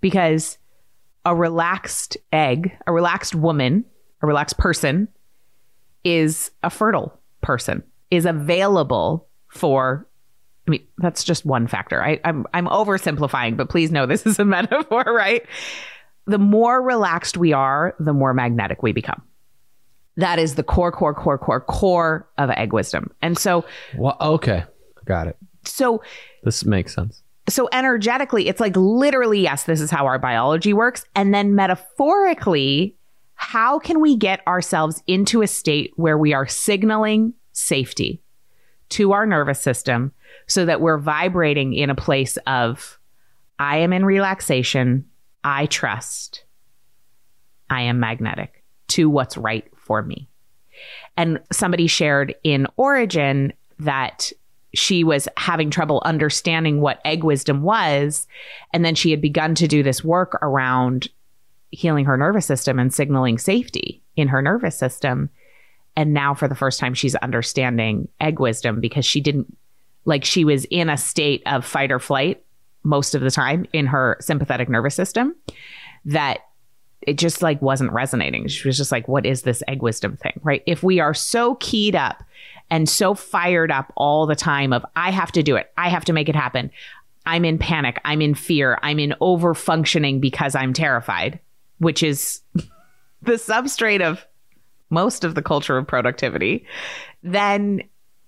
Because 0.00 0.58
a 1.24 1.34
relaxed 1.34 2.18
egg, 2.32 2.76
a 2.86 2.92
relaxed 2.92 3.34
woman, 3.34 3.84
a 4.20 4.26
relaxed 4.26 4.58
person 4.58 5.08
is 6.02 6.50
a 6.62 6.68
fertile 6.68 7.18
person, 7.40 7.82
is 8.10 8.26
available 8.26 9.26
for. 9.48 10.06
I 10.66 10.70
mean, 10.70 10.86
that's 10.98 11.24
just 11.24 11.44
one 11.44 11.66
factor. 11.66 12.02
I, 12.02 12.20
I'm 12.24 12.46
I'm 12.52 12.66
oversimplifying, 12.66 13.56
but 13.56 13.68
please 13.68 13.90
know 13.90 14.06
this 14.06 14.26
is 14.26 14.38
a 14.38 14.44
metaphor, 14.46 15.04
right? 15.04 15.46
The 16.26 16.38
more 16.38 16.82
relaxed 16.82 17.36
we 17.36 17.52
are, 17.52 17.94
the 17.98 18.12
more 18.12 18.34
magnetic 18.34 18.82
we 18.82 18.92
become. 18.92 19.22
That 20.16 20.38
is 20.38 20.54
the 20.54 20.62
core, 20.62 20.92
core, 20.92 21.14
core, 21.14 21.38
core, 21.38 21.60
core 21.60 22.28
of 22.38 22.50
egg 22.50 22.72
wisdom. 22.72 23.10
And 23.20 23.36
so, 23.36 23.64
well, 23.96 24.16
okay, 24.20 24.64
got 25.04 25.26
it. 25.26 25.36
So, 25.64 26.02
this 26.44 26.64
makes 26.64 26.94
sense. 26.94 27.22
So, 27.48 27.68
energetically, 27.72 28.48
it's 28.48 28.60
like 28.60 28.76
literally, 28.76 29.40
yes, 29.40 29.64
this 29.64 29.80
is 29.80 29.90
how 29.90 30.06
our 30.06 30.18
biology 30.18 30.72
works. 30.72 31.04
And 31.14 31.34
then 31.34 31.54
metaphorically, 31.54 32.96
how 33.34 33.78
can 33.78 34.00
we 34.00 34.16
get 34.16 34.46
ourselves 34.46 35.02
into 35.06 35.42
a 35.42 35.46
state 35.46 35.92
where 35.96 36.16
we 36.16 36.32
are 36.32 36.46
signaling 36.46 37.34
safety 37.52 38.22
to 38.90 39.12
our 39.12 39.26
nervous 39.26 39.60
system 39.60 40.12
so 40.46 40.64
that 40.64 40.80
we're 40.80 40.98
vibrating 40.98 41.74
in 41.74 41.90
a 41.90 41.94
place 41.94 42.36
of, 42.46 42.98
I 43.58 43.78
am 43.78 43.92
in 43.92 44.04
relaxation, 44.04 45.06
I 45.42 45.66
trust, 45.66 46.44
I 47.68 47.82
am 47.82 47.98
magnetic 47.98 48.62
to 48.88 49.08
what's 49.10 49.36
right 49.36 49.70
for 49.84 50.02
me. 50.02 50.28
And 51.16 51.40
somebody 51.52 51.86
shared 51.86 52.34
in 52.42 52.66
Origin 52.76 53.52
that 53.78 54.32
she 54.74 55.04
was 55.04 55.28
having 55.36 55.70
trouble 55.70 56.02
understanding 56.04 56.80
what 56.80 57.00
egg 57.04 57.22
wisdom 57.22 57.62
was. 57.62 58.26
And 58.72 58.84
then 58.84 58.94
she 58.94 59.10
had 59.10 59.20
begun 59.20 59.54
to 59.56 59.68
do 59.68 59.82
this 59.82 60.02
work 60.02 60.36
around 60.42 61.08
healing 61.70 62.04
her 62.04 62.16
nervous 62.16 62.46
system 62.46 62.78
and 62.78 62.92
signaling 62.92 63.38
safety 63.38 64.02
in 64.16 64.28
her 64.28 64.42
nervous 64.42 64.76
system. 64.76 65.30
And 65.96 66.12
now, 66.12 66.34
for 66.34 66.48
the 66.48 66.56
first 66.56 66.80
time, 66.80 66.94
she's 66.94 67.14
understanding 67.16 68.08
egg 68.20 68.40
wisdom 68.40 68.80
because 68.80 69.06
she 69.06 69.20
didn't, 69.20 69.56
like, 70.04 70.24
she 70.24 70.44
was 70.44 70.64
in 70.66 70.90
a 70.90 70.96
state 70.96 71.42
of 71.46 71.64
fight 71.64 71.92
or 71.92 72.00
flight 72.00 72.44
most 72.82 73.14
of 73.14 73.22
the 73.22 73.30
time 73.30 73.66
in 73.72 73.86
her 73.86 74.16
sympathetic 74.20 74.68
nervous 74.68 74.94
system 74.94 75.34
that 76.04 76.40
it 77.06 77.18
just 77.18 77.42
like 77.42 77.60
wasn't 77.62 77.92
resonating. 77.92 78.46
She 78.48 78.68
was 78.68 78.76
just 78.76 78.92
like, 78.92 79.08
what 79.08 79.26
is 79.26 79.42
this 79.42 79.62
egg 79.68 79.82
wisdom 79.82 80.16
thing? 80.16 80.40
Right. 80.42 80.62
If 80.66 80.82
we 80.82 81.00
are 81.00 81.14
so 81.14 81.56
keyed 81.56 81.94
up 81.94 82.22
and 82.70 82.88
so 82.88 83.14
fired 83.14 83.70
up 83.70 83.92
all 83.96 84.26
the 84.26 84.36
time 84.36 84.72
of, 84.72 84.84
I 84.96 85.10
have 85.10 85.32
to 85.32 85.42
do 85.42 85.56
it, 85.56 85.70
I 85.76 85.88
have 85.88 86.04
to 86.06 86.12
make 86.12 86.28
it 86.28 86.36
happen. 86.36 86.70
I'm 87.26 87.44
in 87.44 87.58
panic. 87.58 88.00
I'm 88.04 88.20
in 88.20 88.34
fear. 88.34 88.78
I'm 88.82 88.98
in 88.98 89.14
over 89.20 89.54
functioning 89.54 90.20
because 90.20 90.54
I'm 90.54 90.72
terrified, 90.72 91.40
which 91.78 92.02
is 92.02 92.40
the 93.22 93.32
substrate 93.32 94.02
of 94.02 94.26
most 94.90 95.24
of 95.24 95.34
the 95.34 95.42
culture 95.42 95.76
of 95.78 95.86
productivity, 95.86 96.66
then 97.22 97.82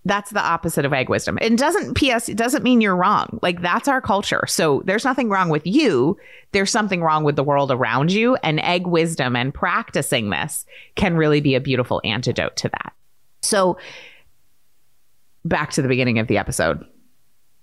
that's 0.07 0.31
the 0.31 0.41
opposite 0.41 0.85
of 0.85 0.93
egg 0.93 1.09
wisdom. 1.09 1.37
It 1.41 1.57
doesn't 1.57 1.95
PS 1.95 2.29
it 2.29 2.37
doesn't 2.37 2.63
mean 2.63 2.81
you're 2.81 2.97
wrong. 2.97 3.39
Like 3.43 3.61
that's 3.61 3.89
our 3.89 4.01
culture. 4.01 4.45
So 4.47 4.83
there's 4.85 5.05
nothing 5.05 5.29
wrong 5.29 5.49
with 5.49 5.67
you. 5.67 6.17
There's 6.53 6.71
something 6.71 7.03
wrong 7.03 7.25
with 7.25 7.35
the 7.37 7.43
world 7.43 7.71
around 7.73 8.13
you 8.13 8.37
and 8.37 8.61
egg 8.61 8.87
wisdom 8.87 9.35
and 9.35 9.53
practicing 9.53 10.31
this 10.31 10.65
can 10.95 11.17
really 11.17 11.41
be 11.41 11.57
a 11.57 11.61
beautiful 11.61 12.01
antidote 12.05 12.57
to 12.57 12.69
that. 12.69 12.93
So 13.43 13.79
back 15.45 15.73
to 15.73 15.83
the 15.83 15.89
beginning 15.89 16.19
of 16.21 16.29
the 16.29 16.39
episode. 16.39 16.85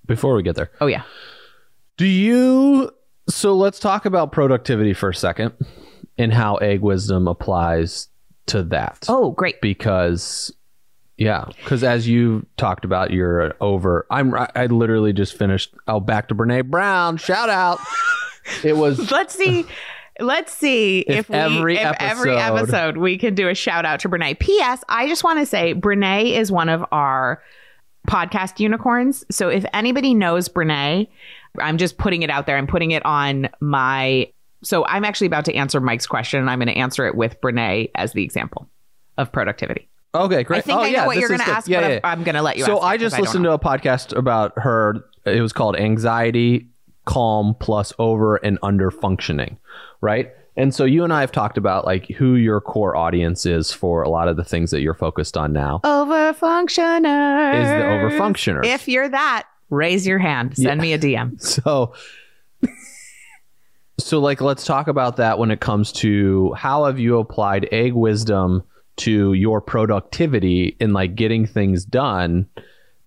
Before 0.06 0.36
we 0.36 0.44
get 0.44 0.56
there. 0.56 0.70
Oh 0.82 0.88
yeah. 0.88 1.04
Do 1.98 2.06
you? 2.06 2.92
So 3.30 3.56
let's 3.56 3.80
talk 3.80 4.06
about 4.06 4.34
productivity 4.34 4.94
for 4.94 5.10
a 5.10 5.16
second 5.16 5.54
and 6.18 6.34
how 6.34 6.56
egg 6.58 6.82
wisdom 6.82 7.28
applies 7.28 8.10
to 8.48 8.64
that. 8.64 9.06
Oh, 9.08 9.32
great. 9.32 9.62
because 9.62 10.52
yeah 11.24 11.46
because 11.64 11.84
as 11.84 12.08
you 12.08 12.46
talked 12.58 12.86
about 12.86 13.12
you're 13.12 13.54
over 13.62 14.06
i'm 14.12 14.34
i 14.56 14.66
literally 14.66 15.14
just 15.14 15.38
finished 15.38 15.74
oh 15.88 16.00
back 16.00 16.28
to 16.28 16.36
brene 16.36 16.66
brown 16.70 17.18
shout 17.18 17.50
out 17.50 17.80
it 18.64 18.76
was 18.78 19.12
Let's 19.12 19.34
see. 19.36 19.66
Let's 20.20 20.54
see 20.54 21.00
if, 21.00 21.22
If 21.22 21.30
we, 21.30 21.36
every 21.36 21.78
if 21.78 21.96
every 22.00 22.36
episode- 22.38 22.60
episode 22.76 22.98
we 22.98 23.18
can 23.18 23.34
do 23.34 23.50
a 23.50 23.56
shout 23.56 23.84
out 23.84 24.00
to 24.02 24.10
Brene. 24.10 24.38
P.S. 24.38 24.84
I 24.88 25.08
just 25.08 25.24
want 25.24 25.40
to 25.40 25.46
say 25.46 25.74
Brene 25.74 26.34
is 26.38 26.52
one 26.52 26.70
of 26.70 26.86
our 26.92 27.42
podcast 28.08 28.60
unicorns. 28.60 29.24
So 29.32 29.50
if 29.50 29.66
anybody 29.74 30.14
knows 30.14 30.50
Brene, 30.50 31.08
I'm 31.60 31.78
just 31.80 31.98
putting 31.98 32.22
it 32.22 32.30
out 32.30 32.46
there. 32.46 32.58
I'm 32.58 32.68
putting 32.68 32.92
it 32.92 33.04
on 33.06 33.50
my. 33.60 34.32
So 34.62 34.86
I'm 34.86 35.04
actually 35.04 35.28
about 35.28 35.46
to 35.46 35.56
answer 35.56 35.80
Mike's 35.80 36.06
question, 36.06 36.40
and 36.40 36.50
I'm 36.50 36.60
going 36.60 36.68
to 36.68 36.78
answer 36.78 37.08
it 37.08 37.16
with 37.16 37.42
Brene 37.42 37.90
as 37.96 38.14
the 38.14 38.24
example 38.24 38.70
of 39.18 39.32
productivity. 39.32 39.90
Okay 40.16 40.44
great 40.44 40.60
I 40.60 40.62
think 40.62 40.80
oh, 40.80 40.84
I 40.84 40.86
know 40.86 40.92
yeah, 40.92 41.06
what 41.08 41.18
you're 41.18 41.30
going 41.30 41.40
to 41.40 41.50
ask, 41.50 41.68
yeah, 41.68 41.82
but 41.82 41.92
yeah. 41.92 42.00
I'm, 42.04 42.20
I'm 42.20 42.24
going 42.24 42.36
to 42.36 42.42
let 42.42 42.58
you. 42.58 42.66
so 42.66 42.80
i 42.80 42.98
just 42.98 43.18
listened 43.20 43.44
know. 43.44 43.50
to 43.50 43.56
a 43.56 43.60
podcast 43.60 44.16
about 44.16 44.54
her 44.58 45.04
it 45.26 45.42
was 45.42 45.54
called 45.54 45.76
anxiety 45.76 46.68
calm 47.06 47.56
plus 47.60 47.94
over 48.00 48.38
and 48.38 48.58
under 48.64 48.92
functioning 48.92 49.58
right 50.02 50.32
and 50.56 50.74
so 50.74 50.86
you 50.86 51.04
and 51.04 51.12
i 51.12 51.22
have 51.22 51.32
talked 51.32 51.58
about 51.58 51.86
like 51.86 52.08
who 52.12 52.36
your 52.36 52.62
core 52.62 52.96
audience 52.96 53.46
is 53.46 53.72
for 53.72 54.04
a 54.04 54.10
lot 54.10 54.28
of 54.28 54.38
the 54.38 54.44
things 54.44 54.72
that 54.72 54.82
you're 54.82 54.94
focused 54.94 55.36
on 55.36 55.52
now 55.52 55.80
overfunctioner 55.84 57.62
is 57.62 57.68
the 57.68 58.18
overfunctioner 58.18 58.66
If 58.66 58.88
you're 58.88 59.10
that, 59.10 59.48
raise 59.70 60.08
your 60.08 60.20
hand. 60.20 60.56
Send 60.56 60.80
me 60.82 60.94
a 60.94 61.00
DM. 61.00 61.42
So, 61.64 61.94
so 64.00 64.20
like, 64.20 64.42
let's 64.42 64.66
talk 64.66 64.88
about 64.88 65.18
that 65.18 65.38
when 65.38 65.52
it 65.52 65.60
comes 65.60 65.92
to 65.94 66.54
how 66.54 66.86
have 66.86 67.00
you 67.00 67.20
applied 67.20 67.68
egg 67.72 67.94
wisdom 67.94 68.64
to 68.98 69.34
your 69.34 69.62
productivity 69.62 70.76
in 70.80 70.94
like 70.94 71.16
getting 71.16 71.46
things 71.46 71.86
done, 71.86 72.48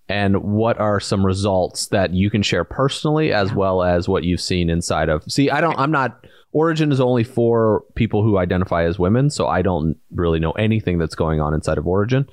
and 0.09 0.37
what 0.41 0.79
are 0.79 0.99
some 0.99 1.25
results 1.25 1.87
that 1.87 2.13
you 2.13 2.29
can 2.29 2.41
share 2.41 2.63
personally 2.63 3.33
as 3.33 3.53
well 3.53 3.83
as 3.83 4.07
what 4.07 4.23
you've 4.23 4.41
seen 4.41 4.69
inside 4.69 5.09
of. 5.09 5.23
See, 5.31 5.49
I 5.49 5.61
don't. 5.61 5.77
I'm 5.77 5.91
not. 5.91 6.25
Origin 6.53 6.91
is 6.91 6.99
only 6.99 7.23
for 7.23 7.83
people 7.95 8.23
who 8.23 8.37
identify 8.37 8.83
as 8.83 8.97
women, 8.97 9.29
so 9.29 9.47
I 9.47 9.61
don't 9.61 9.97
really 10.11 10.39
know 10.39 10.51
anything 10.53 10.97
that's 10.97 11.15
going 11.15 11.41
on 11.41 11.53
inside 11.53 11.77
of 11.77 11.85
Origin. 11.85 12.27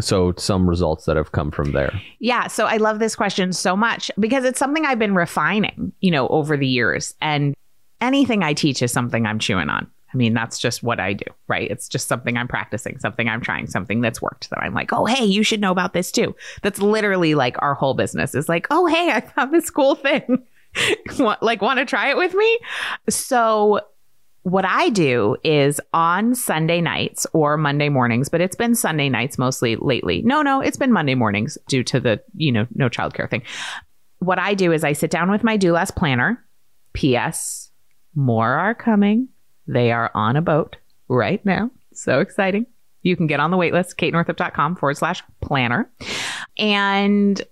So, 0.00 0.34
some 0.38 0.68
results 0.68 1.04
that 1.04 1.16
have 1.16 1.32
come 1.32 1.50
from 1.50 1.72
there. 1.72 1.92
Yeah. 2.18 2.46
So 2.46 2.66
I 2.66 2.78
love 2.78 2.98
this 2.98 3.14
question 3.14 3.52
so 3.52 3.76
much 3.76 4.10
because 4.18 4.44
it's 4.44 4.58
something 4.58 4.86
I've 4.86 4.98
been 4.98 5.14
refining, 5.14 5.92
you 6.00 6.10
know, 6.10 6.28
over 6.28 6.56
the 6.56 6.66
years. 6.66 7.14
And 7.20 7.54
anything 8.00 8.42
I 8.42 8.54
teach 8.54 8.82
is 8.82 8.92
something 8.92 9.26
I'm 9.26 9.38
chewing 9.38 9.68
on. 9.68 9.88
I 10.12 10.16
mean, 10.16 10.34
that's 10.34 10.58
just 10.58 10.82
what 10.82 11.00
I 11.00 11.14
do, 11.14 11.24
right? 11.48 11.70
It's 11.70 11.88
just 11.88 12.08
something 12.08 12.36
I'm 12.36 12.48
practicing, 12.48 12.98
something 12.98 13.28
I'm 13.28 13.40
trying, 13.40 13.66
something 13.66 14.00
that's 14.00 14.20
worked 14.20 14.50
that 14.50 14.60
I'm 14.60 14.74
like, 14.74 14.92
oh, 14.92 15.06
hey, 15.06 15.24
you 15.24 15.42
should 15.42 15.60
know 15.60 15.70
about 15.70 15.94
this 15.94 16.12
too. 16.12 16.34
That's 16.62 16.80
literally 16.80 17.34
like 17.34 17.56
our 17.60 17.74
whole 17.74 17.94
business 17.94 18.34
is 18.34 18.48
like, 18.48 18.66
oh, 18.70 18.86
hey, 18.86 19.10
I 19.10 19.20
found 19.20 19.54
this 19.54 19.70
cool 19.70 19.94
thing. 19.94 20.44
Like, 21.18 21.60
want 21.60 21.80
to 21.80 21.84
try 21.84 22.08
it 22.08 22.16
with 22.16 22.32
me? 22.32 22.58
So, 23.10 23.80
what 24.42 24.64
I 24.64 24.88
do 24.88 25.36
is 25.44 25.80
on 25.92 26.34
Sunday 26.34 26.80
nights 26.80 27.26
or 27.34 27.58
Monday 27.58 27.90
mornings, 27.90 28.30
but 28.30 28.40
it's 28.40 28.56
been 28.56 28.74
Sunday 28.74 29.10
nights 29.10 29.36
mostly 29.36 29.76
lately. 29.76 30.22
No, 30.22 30.40
no, 30.40 30.62
it's 30.62 30.78
been 30.78 30.90
Monday 30.90 31.14
mornings 31.14 31.58
due 31.68 31.84
to 31.84 32.00
the, 32.00 32.22
you 32.34 32.50
know, 32.50 32.66
no 32.74 32.88
childcare 32.88 33.28
thing. 33.28 33.42
What 34.18 34.38
I 34.38 34.54
do 34.54 34.72
is 34.72 34.82
I 34.82 34.94
sit 34.94 35.10
down 35.10 35.30
with 35.30 35.44
my 35.44 35.58
do 35.58 35.72
less 35.72 35.90
planner. 35.90 36.42
P.S. 36.94 37.70
More 38.14 38.48
are 38.48 38.74
coming. 38.74 39.28
They 39.66 39.92
are 39.92 40.10
on 40.14 40.36
a 40.36 40.42
boat 40.42 40.76
right 41.08 41.44
now. 41.44 41.70
So 41.92 42.20
exciting. 42.20 42.66
You 43.02 43.16
can 43.16 43.26
get 43.26 43.40
on 43.40 43.50
the 43.50 43.56
waitlist, 43.56 43.96
katenorthrup.com 43.96 44.76
forward 44.76 44.96
slash 44.96 45.22
planner. 45.40 45.90
And 46.58 47.42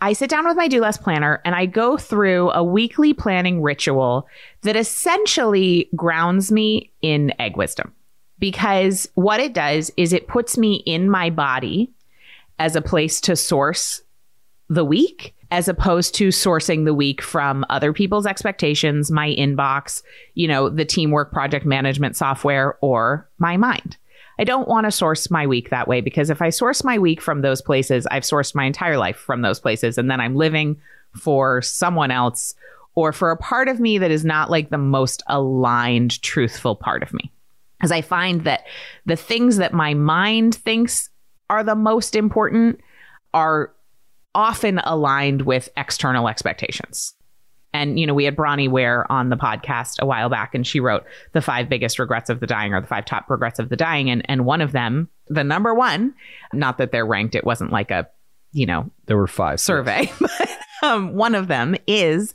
I 0.00 0.12
sit 0.12 0.30
down 0.30 0.46
with 0.46 0.56
my 0.56 0.68
do 0.68 0.80
less 0.80 0.98
planner 0.98 1.40
and 1.44 1.54
I 1.54 1.66
go 1.66 1.96
through 1.96 2.50
a 2.50 2.62
weekly 2.62 3.14
planning 3.14 3.62
ritual 3.62 4.28
that 4.62 4.76
essentially 4.76 5.88
grounds 5.96 6.52
me 6.52 6.92
in 7.02 7.32
egg 7.38 7.56
wisdom. 7.56 7.92
Because 8.38 9.08
what 9.14 9.40
it 9.40 9.54
does 9.54 9.90
is 9.96 10.12
it 10.12 10.28
puts 10.28 10.58
me 10.58 10.82
in 10.86 11.10
my 11.10 11.30
body 11.30 11.90
as 12.58 12.76
a 12.76 12.82
place 12.82 13.20
to 13.22 13.36
source 13.36 14.02
the 14.68 14.84
week 14.84 15.34
as 15.50 15.68
opposed 15.68 16.14
to 16.16 16.28
sourcing 16.28 16.84
the 16.84 16.94
week 16.94 17.22
from 17.22 17.64
other 17.70 17.92
people's 17.92 18.26
expectations, 18.26 19.10
my 19.10 19.30
inbox, 19.30 20.02
you 20.34 20.48
know, 20.48 20.68
the 20.68 20.84
teamwork 20.84 21.32
project 21.32 21.64
management 21.64 22.16
software 22.16 22.76
or 22.80 23.28
my 23.38 23.56
mind. 23.56 23.96
I 24.38 24.44
don't 24.44 24.68
want 24.68 24.84
to 24.84 24.90
source 24.90 25.30
my 25.30 25.46
week 25.46 25.70
that 25.70 25.88
way 25.88 26.00
because 26.00 26.30
if 26.30 26.42
I 26.42 26.50
source 26.50 26.84
my 26.84 26.98
week 26.98 27.22
from 27.22 27.40
those 27.40 27.62
places, 27.62 28.06
I've 28.10 28.24
sourced 28.24 28.54
my 28.54 28.64
entire 28.64 28.98
life 28.98 29.16
from 29.16 29.42
those 29.42 29.60
places. 29.60 29.96
And 29.96 30.10
then 30.10 30.20
I'm 30.20 30.36
living 30.36 30.80
for 31.14 31.62
someone 31.62 32.10
else 32.10 32.54
or 32.94 33.12
for 33.12 33.30
a 33.30 33.36
part 33.36 33.68
of 33.68 33.80
me 33.80 33.98
that 33.98 34.10
is 34.10 34.24
not 34.24 34.50
like 34.50 34.70
the 34.70 34.78
most 34.78 35.22
aligned, 35.28 36.20
truthful 36.22 36.74
part 36.74 37.02
of 37.02 37.14
me. 37.14 37.30
Because 37.78 37.92
I 37.92 38.02
find 38.02 38.44
that 38.44 38.64
the 39.04 39.16
things 39.16 39.58
that 39.58 39.72
my 39.72 39.94
mind 39.94 40.54
thinks 40.54 41.10
are 41.48 41.62
the 41.62 41.74
most 41.74 42.16
important 42.16 42.80
are 43.32 43.72
often 44.36 44.78
aligned 44.84 45.42
with 45.42 45.68
external 45.76 46.28
expectations. 46.28 47.14
And, 47.72 47.98
you 47.98 48.06
know, 48.06 48.14
we 48.14 48.24
had 48.24 48.36
Bronnie 48.36 48.68
Ware 48.70 49.10
on 49.10 49.28
the 49.30 49.36
podcast 49.36 49.98
a 50.00 50.06
while 50.06 50.28
back, 50.28 50.54
and 50.54 50.66
she 50.66 50.78
wrote 50.80 51.04
the 51.32 51.42
five 51.42 51.68
biggest 51.68 51.98
regrets 51.98 52.30
of 52.30 52.40
the 52.40 52.46
dying 52.46 52.72
or 52.72 52.80
the 52.80 52.86
five 52.86 53.04
top 53.04 53.28
regrets 53.28 53.58
of 53.58 53.68
the 53.68 53.76
dying. 53.76 54.08
And, 54.08 54.22
and 54.30 54.44
one 54.46 54.60
of 54.60 54.72
them, 54.72 55.08
the 55.28 55.42
number 55.44 55.74
one, 55.74 56.14
not 56.52 56.78
that 56.78 56.92
they're 56.92 57.04
ranked, 57.04 57.34
it 57.34 57.44
wasn't 57.44 57.72
like 57.72 57.90
a, 57.90 58.06
you 58.52 58.64
know, 58.66 58.88
There 59.06 59.16
were 59.16 59.26
five 59.26 59.60
survey, 59.60 60.10
but 60.20 60.48
um, 60.82 61.14
one 61.14 61.34
of 61.34 61.48
them 61.48 61.74
is 61.86 62.34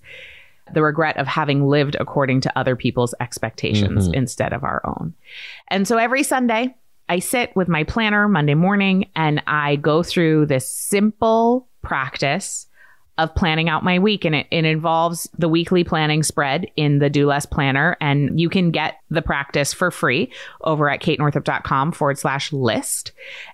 the 0.73 0.83
regret 0.83 1.17
of 1.17 1.27
having 1.27 1.67
lived 1.67 1.95
according 1.99 2.41
to 2.41 2.57
other 2.59 2.75
people's 2.75 3.15
expectations 3.19 4.09
Mhm. 4.09 4.13
instead 4.13 4.53
of 4.53 4.63
our 4.63 4.81
own. 4.85 5.13
And 5.69 5.87
so 5.87 5.97
every 5.97 6.23
Sunday, 6.23 6.75
I 7.09 7.19
sit 7.19 7.53
with 7.55 7.67
my 7.67 7.83
planner 7.83 8.27
Monday 8.29 8.53
morning 8.53 9.09
and 9.15 9.41
I 9.47 9.75
go 9.77 10.03
through 10.03 10.45
this 10.45 10.69
simple 10.69 11.67
practice 11.81 12.67
of 13.17 13.35
planning 13.35 13.69
out 13.69 13.83
my 13.83 13.99
week. 13.99 14.25
And 14.25 14.33
it, 14.33 14.47
it 14.51 14.65
involves 14.65 15.29
the 15.37 15.49
weekly 15.49 15.83
planning 15.83 16.23
spread 16.23 16.65
in 16.75 16.99
the 16.99 17.09
Do 17.09 17.27
Less 17.27 17.45
Planner. 17.45 17.97
And 18.01 18.39
you 18.39 18.49
can 18.49 18.71
get 18.71 18.95
the 19.09 19.21
practice 19.21 19.73
for 19.73 19.91
free 19.91 20.31
over 20.61 20.89
at 20.89 21.01
katenorthrup.com 21.01 21.91
forward 21.91 22.17
slash 22.17 22.51
list. 22.51 23.11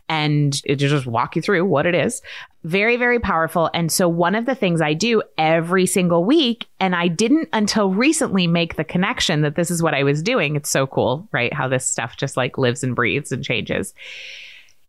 And 0.07 0.59
it 0.63 0.75
just 0.75 1.05
walk 1.05 1.35
you 1.35 1.41
through 1.41 1.65
what 1.65 1.85
it 1.85 1.95
is. 1.95 2.21
Very, 2.63 2.97
very 2.97 3.19
powerful. 3.19 3.69
And 3.73 3.91
so 3.91 4.07
one 4.07 4.35
of 4.35 4.45
the 4.45 4.55
things 4.55 4.79
I 4.79 4.93
do 4.93 5.21
every 5.37 5.85
single 5.85 6.23
week, 6.23 6.67
and 6.79 6.95
I 6.95 7.07
didn't 7.07 7.49
until 7.51 7.91
recently 7.91 8.47
make 8.47 8.75
the 8.75 8.83
connection 8.83 9.41
that 9.41 9.55
this 9.55 9.71
is 9.71 9.81
what 9.81 9.93
I 9.93 10.03
was 10.03 10.21
doing. 10.21 10.55
It's 10.55 10.69
so 10.69 10.85
cool, 10.85 11.27
right? 11.31 11.53
How 11.53 11.67
this 11.67 11.85
stuff 11.85 12.15
just 12.15 12.37
like 12.37 12.57
lives 12.57 12.83
and 12.83 12.95
breathes 12.95 13.31
and 13.31 13.43
changes 13.43 13.93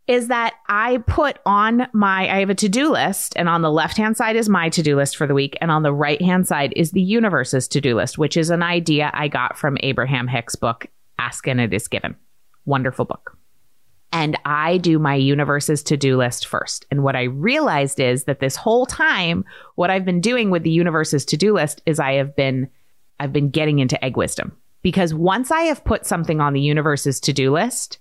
is 0.09 0.29
that 0.29 0.55
I 0.69 0.99
put 1.07 1.39
on 1.45 1.87
my, 1.93 2.29
I 2.29 2.41
have 2.41 2.51
a 2.51 2.55
to 2.57 2.69
do 2.69 2.91
list, 2.91 3.35
and 3.37 3.49
on 3.49 3.61
the 3.61 3.71
left 3.71 3.99
hand 3.99 4.17
side 4.17 4.37
is 4.37 4.49
my 4.49 4.71
to 4.71 4.83
do 4.83 4.97
list 4.97 5.17
for 5.17 5.27
the 5.27 5.35
week, 5.35 5.57
and 5.61 5.71
on 5.71 5.83
the 5.83 5.93
right 5.93 6.21
hand 6.21 6.49
side 6.49 6.73
is 6.75 6.91
the 6.91 7.03
universe's 7.03 7.69
to 7.69 7.81
do 7.81 7.95
list, 7.95 8.17
which 8.17 8.37
is 8.37 8.49
an 8.49 8.63
idea 8.63 9.11
I 9.13 9.29
got 9.29 9.59
from 9.59 9.77
Abraham 9.83 10.27
Hicks' 10.27 10.57
book, 10.57 10.87
Ask 11.19 11.47
and 11.47 11.61
It 11.61 11.75
Is 11.75 11.89
Given. 11.89 12.17
Wonderful 12.65 13.05
book. 13.05 13.37
And 14.11 14.39
I 14.47 14.79
do 14.79 14.99
my 14.99 15.15
universe's 15.15 15.83
to 15.85 15.99
do 15.99 16.17
list 16.17 16.47
first. 16.47 16.87
And 16.91 17.03
what 17.03 17.15
I 17.15 17.25
realized 17.25 18.01
is 18.01 18.25
that 18.25 18.41
this 18.41 18.57
whole 18.57 18.87
time, 18.87 19.45
what 19.75 19.91
I've 19.91 20.07
been 20.07 20.23
doing 20.23 20.51
with 20.51 20.63
the 20.63 20.71
universe's 20.71 21.27
to 21.27 21.37
do 21.37 21.53
list 21.53 21.83
is 21.85 22.01
I 22.01 22.15
have 22.15 22.35
been, 22.35 22.71
I've 23.21 23.35
been 23.35 23.51
getting 23.51 23.81
into 23.81 24.03
egg 24.03 24.17
wisdom. 24.17 24.57
Because 24.81 25.13
once 25.13 25.51
I 25.51 25.63
have 25.63 25.85
put 25.85 26.07
something 26.07 26.41
on 26.41 26.55
the 26.55 26.61
universe's 26.63 27.21
to 27.21 27.35
do 27.35 27.53
list, 27.53 27.99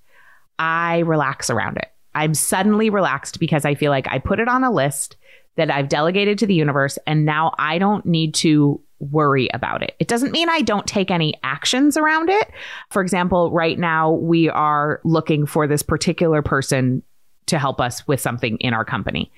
I 0.58 0.99
relax 0.99 1.49
around 1.49 1.76
it. 1.76 1.89
I'm 2.18 2.34
suddenly 2.34 2.89
relaxed 2.89 3.39
because 3.39 3.63
I 3.63 3.76
feel 3.76 3.91
like 3.91 4.07
I 4.09 4.18
put 4.18 4.39
it 4.39 4.47
on 4.47 4.63
a 4.63 4.72
list 4.72 5.18
that 5.55 5.70
I've 5.70 5.88
delegated 5.88 6.39
to 6.39 6.47
the 6.47 6.55
universe 6.55 6.97
and 7.05 7.26
now 7.26 7.53
I 7.59 7.78
don't 7.78 8.07
need 8.07 8.34
to 8.36 8.82
worry 8.99 9.49
about 9.53 9.84
it. 9.84 9.95
It 9.99 10.07
doesn't 10.07 10.32
mean 10.32 10.49
I 10.49 10.61
don't 10.61 10.88
take 10.88 11.11
any 11.11 11.36
actions 11.43 11.95
around 11.95 12.32
it. 12.32 12.49
For 12.89 13.03
example, 13.03 13.51
right 13.51 13.78
now 13.78 14.13
we 14.13 14.49
are 14.49 14.99
looking 15.03 15.45
for 15.45 15.68
this 15.68 15.84
particular 15.84 16.41
person 16.41 17.03
to 17.45 17.59
help 17.59 17.80
us 17.80 18.07
with 18.07 18.20
something 18.20 18.57
in 18.57 18.74
our 18.74 18.84
company. 18.84 19.32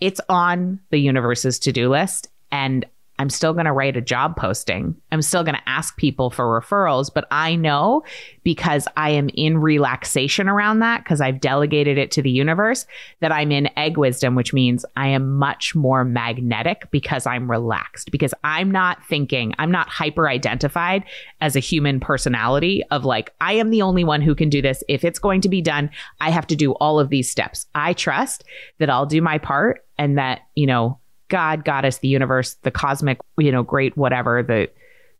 It's 0.00 0.20
on 0.30 0.80
the 0.88 0.98
universe's 0.98 1.58
to 1.60 1.72
do 1.72 1.90
list 1.90 2.28
and 2.50 2.86
I'm 3.18 3.30
still 3.30 3.52
going 3.52 3.66
to 3.66 3.72
write 3.72 3.96
a 3.96 4.00
job 4.00 4.36
posting. 4.36 4.96
I'm 5.12 5.22
still 5.22 5.44
going 5.44 5.54
to 5.54 5.68
ask 5.68 5.96
people 5.96 6.30
for 6.30 6.60
referrals, 6.60 7.12
but 7.12 7.26
I 7.30 7.54
know 7.54 8.02
because 8.42 8.88
I 8.96 9.10
am 9.10 9.30
in 9.34 9.58
relaxation 9.58 10.48
around 10.48 10.80
that 10.80 11.04
because 11.04 11.20
I've 11.20 11.40
delegated 11.40 11.96
it 11.96 12.10
to 12.12 12.22
the 12.22 12.30
universe 12.30 12.86
that 13.20 13.30
I'm 13.30 13.52
in 13.52 13.70
egg 13.78 13.96
wisdom, 13.96 14.34
which 14.34 14.52
means 14.52 14.84
I 14.96 15.08
am 15.08 15.36
much 15.36 15.76
more 15.76 16.04
magnetic 16.04 16.90
because 16.90 17.24
I'm 17.24 17.48
relaxed 17.50 18.10
because 18.10 18.34
I'm 18.42 18.70
not 18.70 19.04
thinking, 19.06 19.54
I'm 19.58 19.70
not 19.70 19.88
hyper 19.88 20.28
identified 20.28 21.04
as 21.40 21.54
a 21.54 21.60
human 21.60 22.00
personality 22.00 22.82
of 22.90 23.04
like, 23.04 23.32
I 23.40 23.52
am 23.54 23.70
the 23.70 23.82
only 23.82 24.02
one 24.02 24.22
who 24.22 24.34
can 24.34 24.48
do 24.48 24.60
this. 24.60 24.82
If 24.88 25.04
it's 25.04 25.20
going 25.20 25.40
to 25.42 25.48
be 25.48 25.62
done, 25.62 25.88
I 26.20 26.30
have 26.30 26.48
to 26.48 26.56
do 26.56 26.72
all 26.72 26.98
of 26.98 27.10
these 27.10 27.30
steps. 27.30 27.66
I 27.76 27.92
trust 27.92 28.42
that 28.78 28.90
I'll 28.90 29.06
do 29.06 29.22
my 29.22 29.38
part 29.38 29.84
and 29.98 30.18
that, 30.18 30.40
you 30.56 30.66
know, 30.66 30.98
God, 31.34 31.64
goddess, 31.64 31.98
the 31.98 32.06
universe, 32.06 32.54
the 32.62 32.70
cosmic, 32.70 33.18
you 33.38 33.50
know, 33.50 33.64
great 33.64 33.96
whatever, 33.96 34.40
the 34.40 34.70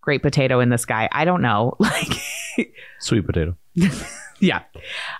great 0.00 0.22
potato 0.22 0.60
in 0.60 0.68
the 0.68 0.78
sky. 0.78 1.08
I 1.10 1.24
don't 1.24 1.42
know. 1.42 1.76
Like 1.80 2.70
Sweet 3.00 3.26
potato. 3.26 3.56
yeah. 4.38 4.62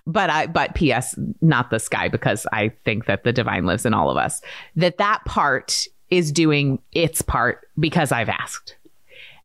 But 0.06 0.30
I 0.30 0.46
but 0.46 0.76
PS 0.76 1.16
not 1.40 1.70
the 1.70 1.80
sky 1.80 2.06
because 2.06 2.46
I 2.52 2.68
think 2.84 3.06
that 3.06 3.24
the 3.24 3.32
divine 3.32 3.66
lives 3.66 3.84
in 3.84 3.92
all 3.92 4.08
of 4.08 4.16
us. 4.16 4.40
That 4.76 4.98
that 4.98 5.24
part 5.24 5.88
is 6.10 6.30
doing 6.30 6.78
its 6.92 7.22
part 7.22 7.66
because 7.76 8.12
I've 8.12 8.28
asked. 8.28 8.76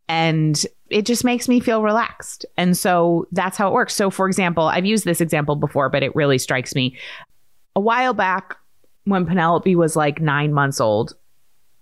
And 0.07 0.63
it 0.91 1.07
just 1.07 1.23
makes 1.23 1.49
me 1.49 1.59
feel 1.59 1.81
relaxed. 1.81 2.45
And 2.55 2.77
so 2.77 3.27
that's 3.31 3.57
how 3.57 3.69
it 3.69 3.73
works. 3.73 3.95
So 3.95 4.11
for 4.11 4.27
example, 4.27 4.65
I've 4.65 4.85
used 4.85 5.03
this 5.03 5.19
example 5.19 5.55
before, 5.55 5.89
but 5.89 6.03
it 6.03 6.15
really 6.15 6.37
strikes 6.37 6.75
me. 6.75 6.95
A 7.75 7.79
while 7.79 8.13
back 8.13 8.55
when 9.05 9.25
Penelope 9.25 9.75
was 9.75 9.95
like 9.95 10.21
9 10.21 10.53
months 10.53 10.79
old, 10.79 11.15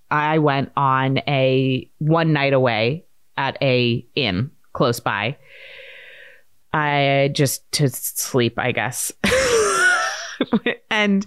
I 0.10 0.40
went 0.40 0.72
on 0.78 1.20
a 1.28 1.90
one 2.00 2.34
night 2.34 2.54
away 2.54 3.06
at 3.38 3.58
a 3.62 4.06
inn 4.16 4.52
close 4.74 5.00
by. 5.00 5.38
I 6.74 7.30
just 7.34 7.70
to 7.74 7.90
sleep, 7.90 8.58
I 8.58 8.72
guess. 8.72 9.12
and 10.92 11.26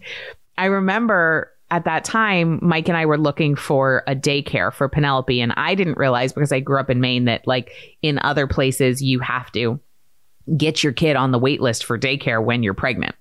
I 0.56 0.66
remember 0.66 1.50
at 1.70 1.84
that 1.84 2.04
time, 2.04 2.58
Mike 2.62 2.88
and 2.88 2.96
I 2.96 3.06
were 3.06 3.18
looking 3.18 3.56
for 3.56 4.02
a 4.06 4.14
daycare 4.14 4.72
for 4.72 4.88
Penelope. 4.88 5.40
And 5.40 5.52
I 5.56 5.74
didn't 5.74 5.98
realize 5.98 6.32
because 6.32 6.52
I 6.52 6.60
grew 6.60 6.80
up 6.80 6.90
in 6.90 7.00
Maine 7.00 7.26
that, 7.26 7.46
like, 7.46 7.72
in 8.02 8.18
other 8.22 8.46
places, 8.46 9.02
you 9.02 9.20
have 9.20 9.52
to 9.52 9.80
get 10.56 10.82
your 10.82 10.92
kid 10.92 11.16
on 11.16 11.30
the 11.30 11.38
wait 11.38 11.60
list 11.60 11.84
for 11.84 11.98
daycare 11.98 12.42
when 12.44 12.62
you're 12.62 12.74
pregnant 12.74 13.14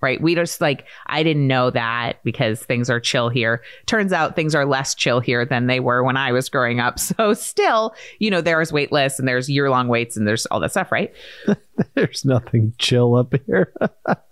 right? 0.00 0.20
We 0.20 0.34
just 0.34 0.60
like, 0.60 0.86
I 1.06 1.22
didn't 1.22 1.46
know 1.46 1.70
that 1.70 2.22
because 2.24 2.62
things 2.62 2.88
are 2.88 3.00
chill 3.00 3.28
here. 3.28 3.62
Turns 3.86 4.12
out 4.12 4.36
things 4.36 4.54
are 4.54 4.64
less 4.64 4.94
chill 4.94 5.20
here 5.20 5.44
than 5.44 5.66
they 5.66 5.80
were 5.80 6.04
when 6.04 6.16
I 6.16 6.32
was 6.32 6.48
growing 6.48 6.80
up. 6.80 6.98
So 7.08 7.32
still, 7.32 7.94
you 8.18 8.30
know, 8.30 8.40
there's 8.40 8.72
wait 8.72 8.92
lists 8.92 9.18
and 9.18 9.26
there's 9.26 9.48
year 9.48 9.70
long 9.70 9.88
waits 9.88 10.16
and 10.16 10.28
there's 10.28 10.46
all 10.46 10.60
that 10.60 10.72
stuff, 10.72 10.92
right? 10.92 11.12
There's 11.94 12.24
nothing 12.24 12.74
chill 12.78 13.14
up 13.14 13.34
here. 13.46 13.72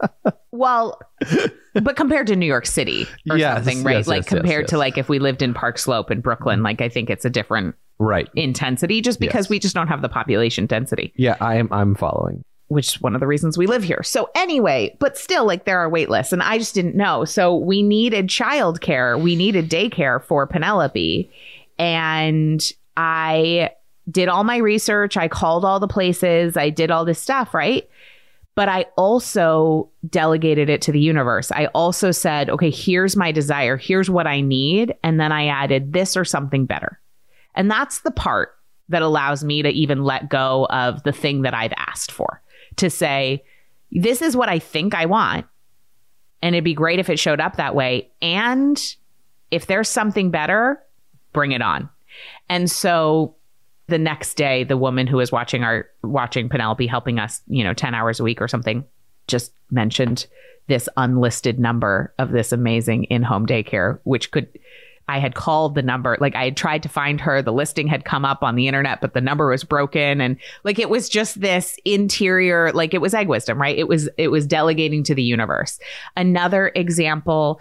well, 0.51 1.01
but 1.75 1.97
compared 1.97 2.27
to 2.27 2.37
New 2.37 2.47
York 2.47 2.67
City 2.67 3.07
or 3.31 3.39
Yes, 3.39 3.57
something, 3.57 3.83
right? 3.83 3.97
yes, 3.97 4.09
like 4.09 4.25
yes, 4.25 4.29
compared 4.29 4.69
to 4.69 4.79
like 4.79 4.99
if 4.99 5.09
we 5.09 5.19
lived 5.19 5.43
in 5.43 5.55
Park 5.55 5.79
Slope 5.79 6.11
in 6.11 6.21
Brooklyn, 6.21 6.63
like 6.63 6.81
I 6.81 6.89
think 6.89 7.09
it's 7.09 7.25
a 7.25 7.31
different 7.31 7.75
right. 7.99 8.29
intensity 8.35 9.01
just 9.01 9.21
because 9.21 9.49
we 9.49 9.59
just 9.59 9.75
don't 9.75 9.89
have 9.89 10.03
the 10.03 10.09
population 10.09 10.67
density. 10.67 11.13
Yeah, 11.17 11.37
I 11.41 11.57
am 11.57 11.73
I'm 11.73 11.95
following. 11.95 12.45
Which 12.69 12.97
is 12.97 13.01
one 13.01 13.15
of 13.15 13.21
the 13.21 13.27
reasons 13.27 13.57
we 13.57 13.67
live 13.67 13.85
here. 13.85 14.03
So 14.03 14.29
anyway, 14.35 14.97
but 14.99 15.17
still 15.17 15.45
like 15.45 15.65
there 15.65 15.79
are 15.79 15.89
wait 15.89 16.09
lists 16.11 16.33
and 16.33 16.43
I 16.43 16.59
just 16.59 16.75
didn't 16.75 16.97
know. 16.97 17.25
So 17.25 17.57
we 17.57 17.83
needed 17.83 18.29
childcare. 18.29 19.21
We 19.21 19.37
needed 19.37 19.71
daycare 19.71 20.23
for 20.23 20.47
Penelope. 20.47 21.31
And 21.79 22.73
I 22.97 23.71
did 24.11 24.29
all 24.29 24.45
my 24.45 24.57
research. 24.57 25.17
I 25.17 25.29
called 25.29 25.65
all 25.65 25.79
the 25.79 25.89
places. 25.89 26.57
I 26.57 26.71
did 26.71 26.91
all 26.91 27.05
this 27.05 27.21
stuff, 27.21 27.55
right? 27.55 27.89
But 28.57 28.69
I 28.69 28.87
also 28.97 29.91
delegated 30.09 30.71
it 30.71 30.81
to 30.83 30.93
the 30.93 31.01
universe. 31.01 31.53
I 31.53 31.67
also 31.67 32.11
said, 32.11 32.49
okay, 32.49 32.71
here's 32.71 33.15
my 33.15 33.31
desire. 33.31 33.77
Here's 33.77 34.09
what 34.09 34.27
I 34.27 34.41
need. 34.41 34.95
And 35.05 35.21
then 35.21 35.31
I 35.31 35.47
added 35.49 35.93
this 35.93 36.17
or 36.17 36.25
something 36.25 36.67
better. 36.67 36.99
And 37.55 37.71
that's 37.71 38.01
the 38.01 38.11
part 38.11 38.57
that 38.89 39.03
allows 39.03 39.45
me 39.45 39.63
to 39.63 39.69
even 39.69 40.05
let 40.05 40.31
go 40.31 40.67
of 40.71 41.03
the 41.03 41.13
thing 41.13 41.43
that 41.43 41.55
I've 41.55 41.73
asked 41.77 42.11
for 42.11 42.41
to 42.77 42.91
say, 42.91 43.45
this 43.91 44.23
is 44.23 44.37
what 44.37 44.49
I 44.49 44.59
think 44.59 44.95
I 44.95 45.07
want. 45.07 45.47
And 46.43 46.55
it'd 46.55 46.65
be 46.65 46.75
great 46.75 46.99
if 46.99 47.09
it 47.09 47.19
showed 47.19 47.41
up 47.41 47.57
that 47.57 47.75
way. 47.75 48.11
And 48.21 48.81
if 49.51 49.67
there's 49.67 49.89
something 49.89 50.31
better, 50.31 50.83
bring 51.33 51.53
it 51.53 51.63
on. 51.63 51.89
And 52.49 52.71
so 52.71 53.37
the 53.89 53.99
next 53.99 54.35
day, 54.35 54.65
the 54.65 54.77
woman 54.77 55.07
who 55.07 55.19
was 55.19 55.33
watching 55.33 55.63
our 55.63 55.87
watching 56.03 56.49
Penelope 56.49 56.87
helping 56.87 57.19
us, 57.19 57.41
you 57.47 57.63
know, 57.63 57.73
10 57.73 57.95
hours 57.95 58.21
a 58.21 58.25
week 58.25 58.41
or 58.41 58.49
something, 58.49 58.85
just 59.29 59.53
mentioned 59.71 60.27
this 60.69 60.89
unlisted 60.97 61.59
number 61.59 62.13
of 62.19 62.33
this 62.33 62.53
amazing 62.53 63.05
in-home 63.05 63.47
daycare, 63.47 64.01
which 64.05 64.31
could 64.31 64.49
I 65.09 65.19
had 65.21 65.35
called 65.35 65.75
the 65.75 65.83
number, 65.83 66.17
like 66.21 66.35
I 66.35 66.45
had 66.45 66.57
tried 66.57 66.83
to 66.83 66.89
find 66.89 67.21
her. 67.21 67.41
The 67.41 67.53
listing 67.53 67.87
had 67.87 68.05
come 68.05 68.25
up 68.25 68.43
on 68.43 68.57
the 68.57 68.67
internet, 68.67 69.01
but 69.01 69.15
the 69.15 69.21
number 69.21 69.49
was 69.49 69.63
broken. 69.63 70.21
And 70.21 70.37
like 70.65 70.79
it 70.79 70.91
was 70.91 71.09
just 71.09 71.41
this 71.41 71.79
interior, 71.85 72.73
like 72.73 72.93
it 72.93 73.01
was 73.01 73.15
egg 73.15 73.29
wisdom, 73.29 73.61
right? 73.61 73.79
It 73.79 73.87
was, 73.87 74.09
it 74.19 74.29
was 74.29 74.47
delegating 74.47 75.05
to 75.05 75.15
the 75.15 75.23
universe. 75.23 75.79
Another 76.17 76.73
example. 76.75 77.61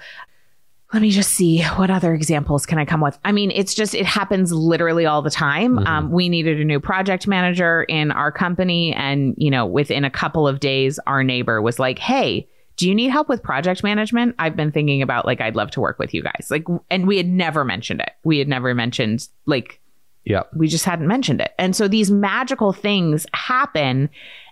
Let 0.94 1.02
me 1.02 1.12
just 1.12 1.32
see 1.32 1.62
what 1.64 1.90
other 1.90 2.14
examples 2.14 2.66
can 2.66 2.78
I 2.78 2.86
come 2.86 3.02
with. 3.02 3.18
I 3.26 3.32
mean, 3.32 3.52
it's 3.52 3.74
just, 3.74 3.94
it 3.94 4.06
happens 4.06 4.54
literally 4.54 5.06
all 5.06 5.22
the 5.22 5.32
time. 5.32 5.80
Um, 5.80 6.12
we 6.12 6.30
needed 6.30 6.62
a 6.62 6.64
new 6.64 6.80
project 6.80 7.28
manager 7.28 7.84
in 7.84 8.12
our 8.12 8.32
company. 8.32 8.94
And, 8.94 9.36
you 9.38 9.52
know, 9.52 9.66
within 9.66 10.06
a 10.06 10.12
couple 10.12 10.48
of 10.48 10.60
days, 10.60 11.00
our 11.06 11.24
neighbor 11.24 11.62
was 11.62 11.80
like, 11.80 12.00
Hey, 12.00 12.48
do 12.78 12.88
you 12.90 12.96
need 12.96 13.10
help 13.10 13.30
with 13.30 13.42
project 13.42 13.84
management? 13.84 14.36
I've 14.40 14.56
been 14.56 14.72
thinking 14.72 15.02
about 15.02 15.26
like, 15.26 15.40
I'd 15.42 15.56
love 15.56 15.72
to 15.72 15.82
work 15.82 15.98
with 16.00 16.14
you 16.14 16.22
guys. 16.22 16.48
Like, 16.50 16.66
and 16.90 17.08
we 17.08 17.18
had 17.18 17.28
never 17.28 17.64
mentioned 17.64 18.02
it. 18.02 18.12
We 18.24 18.38
had 18.40 18.48
never 18.50 18.74
mentioned 18.76 19.28
like, 19.46 19.80
Yeah. 20.26 20.44
we 20.56 20.68
just 20.68 20.84
hadn't 20.86 21.08
mentioned 21.08 21.40
it. 21.42 21.54
And 21.58 21.76
so 21.76 21.88
these 21.88 22.12
magical 22.12 22.74
things 22.74 23.26
happen. 23.34 24.10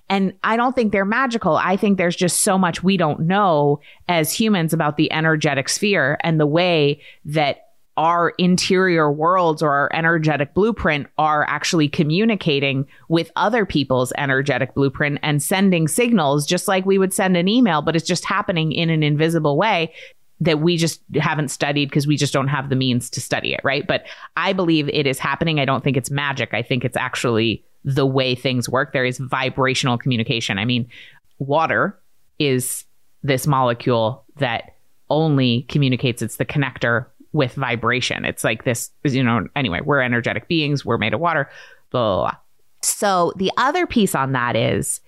And 0.09 0.34
I 0.43 0.57
don't 0.57 0.76
think 0.76 0.91
they're 0.91 1.05
magical. 1.05 1.55
I 1.55 1.76
think 1.78 1.97
there's 1.97 2.15
just 2.15 2.41
so 2.41 2.57
much 2.57 2.84
we 2.84 2.97
don't 2.97 3.21
know 3.21 3.80
as 4.07 4.32
humans 4.32 4.74
about 4.74 4.97
the 4.97 5.11
energetic 5.11 5.67
sphere 5.69 6.17
and 6.21 6.39
the 6.39 6.45
way 6.45 7.01
that 7.26 7.62
our 7.96 8.30
interior 8.38 9.12
worlds 9.12 9.62
or 9.62 9.72
our 9.72 9.89
energetic 9.94 10.54
blueprint 10.54 11.08
are 11.18 11.46
actually 11.48 11.88
communicating 11.88 12.88
with 13.08 13.32
other 13.36 13.66
people's 13.66 14.12
energetic 14.18 14.74
blueprint 14.74 15.20
and 15.22 15.44
sending 15.44 15.88
signals 15.88 16.46
just 16.46 16.68
like 16.68 16.86
we 16.86 16.98
would 16.98 17.14
send 17.14 17.38
an 17.38 17.48
email, 17.48 17.82
but 17.82 17.96
it's 17.96 18.08
just 18.08 18.26
happening 18.26 18.72
in 18.72 18.89
an 18.89 19.04
invisible 19.04 19.58
way 19.58 19.94
that 20.39 20.60
we 20.60 20.76
just 20.76 21.02
haven't 21.16 21.50
studied 21.50 21.89
because 21.89 22.08
we 22.08 22.18
just 22.18 22.34
don't 22.34 22.48
have 22.48 22.70
the 22.70 22.76
means 22.76 23.10
to 23.12 23.22
study 23.22 23.54
it, 23.54 23.62
right? 23.64 23.86
But 23.88 24.06
I 24.36 24.54
believe 24.54 24.89
it 24.89 25.08
is 25.08 25.20
happening. 25.20 25.60
I 25.60 25.66
don't 25.66 25.84
think 25.84 25.96
it's 25.96 26.12
magic. 26.12 26.54
I 26.54 26.64
think 26.64 26.84
it's 26.84 26.98
actually 26.98 27.64
the 27.86 28.06
way 28.06 28.34
things 28.34 28.68
work. 28.68 28.91
There 28.91 29.06
is 29.06 29.20
vibrational 29.20 29.98
communication. 29.98 30.58
I 30.58 30.66
mean, 30.66 30.89
water 31.38 31.98
is 32.39 32.86
this 33.22 33.46
molecule 33.46 34.26
that 34.38 34.76
only 35.10 35.64
communicates, 35.64 36.22
it's 36.22 36.38
the 36.38 36.46
connector 36.46 37.06
with 37.34 37.54
vibration. 37.56 38.26
It's 38.26 38.44
like 38.44 38.64
this, 38.64 38.92
you 39.04 39.24
know, 39.24 39.48
anyway, 39.56 39.82
we're 39.84 40.02
energetic 40.02 40.48
beings, 40.48 40.86
we're 40.86 40.98
made 40.98 41.14
of 41.14 41.20
water, 41.20 41.50
blah, 41.90 42.16
blah, 42.16 42.22
blah. 42.22 42.38
So 42.82 43.34
the 43.36 43.52
other 43.58 43.88
piece 43.88 44.16
on 44.16 44.34
that 44.34 44.56
is 44.56 45.02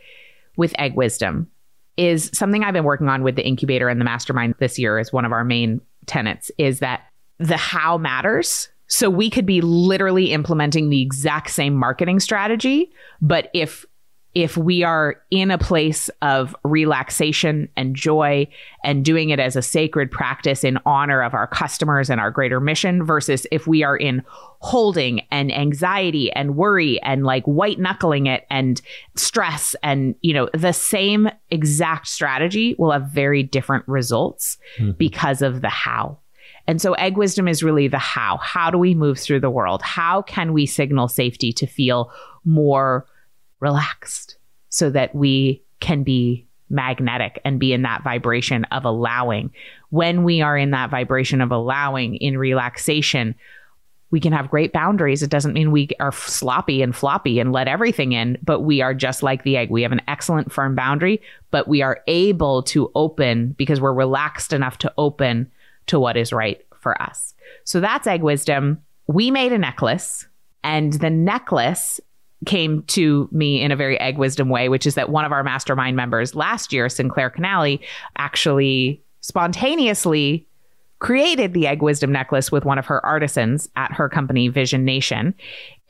with 0.58 0.74
egg 0.80 0.96
wisdom 0.96 1.50
is 1.98 2.30
something 2.34 2.64
I've 2.64 2.74
been 2.74 2.84
working 2.84 3.10
on 3.10 3.24
with 3.24 3.36
the 3.36 3.46
incubator 3.46 3.88
and 3.88 4.02
the 4.02 4.06
mastermind 4.06 4.56
this 4.60 4.78
year 4.78 5.00
is 5.00 5.14
one 5.14 5.26
of 5.26 5.32
our 5.32 5.44
main 5.44 5.82
tenets 6.08 6.52
is 6.58 6.80
that 6.80 7.04
the 7.40 7.58
how 7.58 7.98
matters. 7.98 8.70
So 8.88 9.10
we 9.10 9.30
could 9.30 9.46
be 9.46 9.62
literally 9.62 10.32
implementing 10.32 10.90
the 10.90 11.02
exact 11.02 11.50
same 11.50 11.76
marketing 11.76 12.20
strategy, 12.20 12.92
but 13.22 13.50
if 13.54 13.86
if 14.36 14.58
we 14.58 14.84
are 14.84 15.16
in 15.32 15.50
a 15.50 15.58
place 15.58 16.10
of 16.22 16.54
relaxation 16.66 17.70
and 17.78 17.96
joy 17.96 18.46
and 18.84 19.06
doing 19.06 19.30
it 19.30 19.40
as 19.40 19.56
a 19.56 19.62
sacred 19.62 20.12
practice 20.12 20.66
in 20.66 20.78
honor 20.86 21.24
of 21.24 21.34
our 21.34 21.48
customers 21.48 22.10
and 22.10 22.20
our 22.20 22.30
greater 22.30 22.60
mission 22.60 23.04
versus 23.04 23.48
if 23.50 23.66
we 23.66 23.82
are 23.82 23.96
in 23.96 24.22
holding 24.60 25.22
and 25.32 25.54
anxiety 25.54 26.32
and 26.34 26.58
worry 26.58 27.02
and 27.02 27.24
like 27.24 27.46
white 27.46 27.80
knuckling 27.80 28.28
it 28.28 28.46
and 28.50 28.82
stress 29.16 29.74
and 29.82 30.16
you 30.22 30.34
know 30.34 30.50
the 30.54 30.74
same 30.74 31.30
exact 31.50 32.08
strategy 32.08 32.76
will 32.78 32.92
have 32.92 33.08
very 33.08 33.42
different 33.42 33.88
results 33.88 34.58
mm-hmm. 34.78 34.92
because 34.92 35.42
of 35.42 35.62
the 35.62 35.70
how 35.70 36.18
and 36.68 36.82
so 36.82 36.94
egg 36.94 37.16
wisdom 37.16 37.48
is 37.48 37.62
really 37.62 37.88
the 37.88 38.00
how. 38.00 38.38
How 38.38 38.72
do 38.72 38.80
we 38.80 38.96
move 38.96 39.20
through 39.20 39.42
the 39.42 39.52
world? 39.52 39.84
How 39.84 40.24
can 40.24 40.52
we 40.52 40.66
signal 40.66 41.08
safety 41.08 41.54
to 41.54 41.68
feel 41.68 42.12
more 42.44 43.06
relaxed 43.60 44.38
so 44.70 44.90
that 44.90 45.14
we 45.16 45.62
can 45.80 46.04
be 46.04 46.46
magnetic 46.70 47.40
and 47.46 47.60
be 47.60 47.74
in 47.74 47.84
that 47.84 48.04
vibration 48.04 48.66
of 48.66 48.86
allowing? 48.86 49.52
When 49.90 50.24
we 50.24 50.42
are 50.42 50.58
in 50.58 50.72
that 50.72 50.90
vibration 50.90 51.42
of 51.42 51.52
allowing 51.52 52.16
in 52.16 52.38
relaxation, 52.38 53.36
we 54.12 54.20
can 54.20 54.34
have 54.34 54.50
great 54.50 54.72
boundaries. 54.72 55.24
It 55.24 55.30
doesn't 55.30 55.54
mean 55.54 55.72
we 55.72 55.90
are 56.00 56.12
sloppy 56.12 56.82
and 56.82 56.96
floppy 56.96 57.40
and 57.40 57.52
let 57.52 57.68
everything 57.68 58.14
in, 58.14 58.38
but 58.44 58.62
we 58.62 58.82
are 58.82 58.94
just 58.94 59.24
like 59.24 59.44
the 59.44 59.58
egg. 59.58 59.70
We 59.70 59.82
have 59.82 59.92
an 59.92 60.02
excellent 60.08 60.52
firm 60.52 60.76
boundary, 60.76 61.22
but 61.52 61.68
we 61.68 61.82
are 61.82 62.02
able 62.08 62.64
to 62.64 62.92
open 62.96 63.50
because 63.58 63.82
we're 63.82 63.94
relaxed 63.94 64.54
enough 64.54 64.78
to 64.80 64.94
open 64.98 65.52
to 65.88 66.00
what 66.00 66.18
is 66.18 66.32
right 66.32 66.66
for 66.80 67.02
us. 67.02 67.34
So 67.64 67.80
that's 67.80 68.08
egg 68.08 68.22
wisdom. 68.22 68.82
We 69.08 69.32
made 69.32 69.52
a 69.52 69.58
necklace, 69.58 70.28
and 70.64 70.94
the 70.94 71.10
necklace 71.10 72.00
came 72.46 72.84
to 72.84 73.28
me 73.32 73.62
in 73.62 73.72
a 73.72 73.76
very 73.76 74.00
egg 74.00 74.18
wisdom 74.18 74.50
way, 74.50 74.70
which 74.70 74.86
is 74.86 74.96
that 74.96 75.10
one 75.10 75.26
of 75.26 75.32
our 75.32 75.44
mastermind 75.44 75.96
members 75.96 76.36
last 76.36 76.72
year, 76.72 76.90
Sinclair 76.90 77.30
Canali, 77.30 77.80
actually 78.18 79.04
spontaneously 79.22 80.48
created 81.00 81.54
the 81.54 81.68
egg 81.68 81.82
wisdom 81.82 82.12
necklace 82.12 82.52
with 82.52 82.64
one 82.64 82.78
of 82.78 82.86
her 82.86 83.06
artisans 83.06 83.68
at 83.76 83.92
her 83.92 84.08
company 84.08 84.48
Vision 84.48 84.86
Nation. 84.86 85.34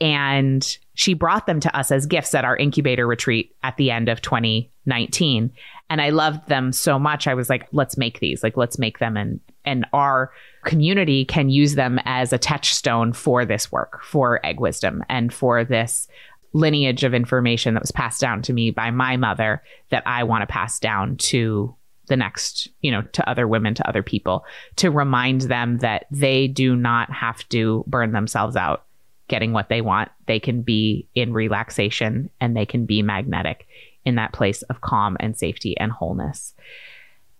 And 0.00 0.76
she 0.94 1.14
brought 1.14 1.46
them 1.46 1.60
to 1.60 1.76
us 1.76 1.90
as 1.90 2.06
gifts 2.06 2.34
at 2.34 2.44
our 2.44 2.56
incubator 2.56 3.06
retreat 3.06 3.54
at 3.62 3.76
the 3.76 3.90
end 3.90 4.08
of 4.08 4.20
2019 4.20 5.52
and 5.88 6.00
I 6.00 6.10
loved 6.10 6.48
them 6.48 6.72
so 6.72 6.98
much. 6.98 7.26
I 7.26 7.34
was 7.34 7.48
like 7.48 7.68
let's 7.72 7.96
make 7.96 8.20
these 8.20 8.42
like 8.42 8.56
let's 8.56 8.78
make 8.78 8.98
them. 8.98 9.16
And 9.16 9.40
and 9.64 9.86
our 9.92 10.32
community 10.64 11.24
can 11.24 11.48
use 11.48 11.74
them 11.74 12.00
as 12.04 12.32
a 12.32 12.38
touchstone 12.38 13.12
for 13.12 13.44
this 13.44 13.70
work 13.70 14.02
for 14.02 14.44
egg 14.44 14.60
wisdom 14.60 15.04
and 15.08 15.32
for 15.32 15.64
this 15.64 16.08
lineage 16.52 17.04
of 17.04 17.14
information 17.14 17.74
that 17.74 17.82
was 17.82 17.92
passed 17.92 18.20
down 18.20 18.42
to 18.42 18.52
me 18.52 18.70
by 18.70 18.90
my 18.90 19.16
mother 19.16 19.62
that 19.90 20.02
I 20.06 20.24
want 20.24 20.42
to 20.42 20.46
pass 20.46 20.78
down 20.78 21.16
to 21.18 21.74
the 22.06 22.16
next, 22.16 22.68
you 22.80 22.90
know, 22.90 23.02
to 23.02 23.28
other 23.28 23.48
women, 23.48 23.74
to 23.74 23.88
other 23.88 24.02
people, 24.02 24.44
to 24.76 24.90
remind 24.90 25.42
them 25.42 25.78
that 25.78 26.06
they 26.10 26.46
do 26.48 26.76
not 26.76 27.10
have 27.12 27.46
to 27.50 27.84
burn 27.86 28.12
themselves 28.12 28.56
out 28.56 28.84
getting 29.28 29.52
what 29.52 29.68
they 29.68 29.80
want. 29.80 30.10
They 30.26 30.38
can 30.38 30.62
be 30.62 31.08
in 31.14 31.32
relaxation 31.32 32.30
and 32.40 32.56
they 32.56 32.66
can 32.66 32.86
be 32.86 33.02
magnetic 33.02 33.66
in 34.04 34.14
that 34.14 34.32
place 34.32 34.62
of 34.62 34.80
calm 34.80 35.16
and 35.18 35.36
safety 35.36 35.76
and 35.78 35.90
wholeness. 35.90 36.54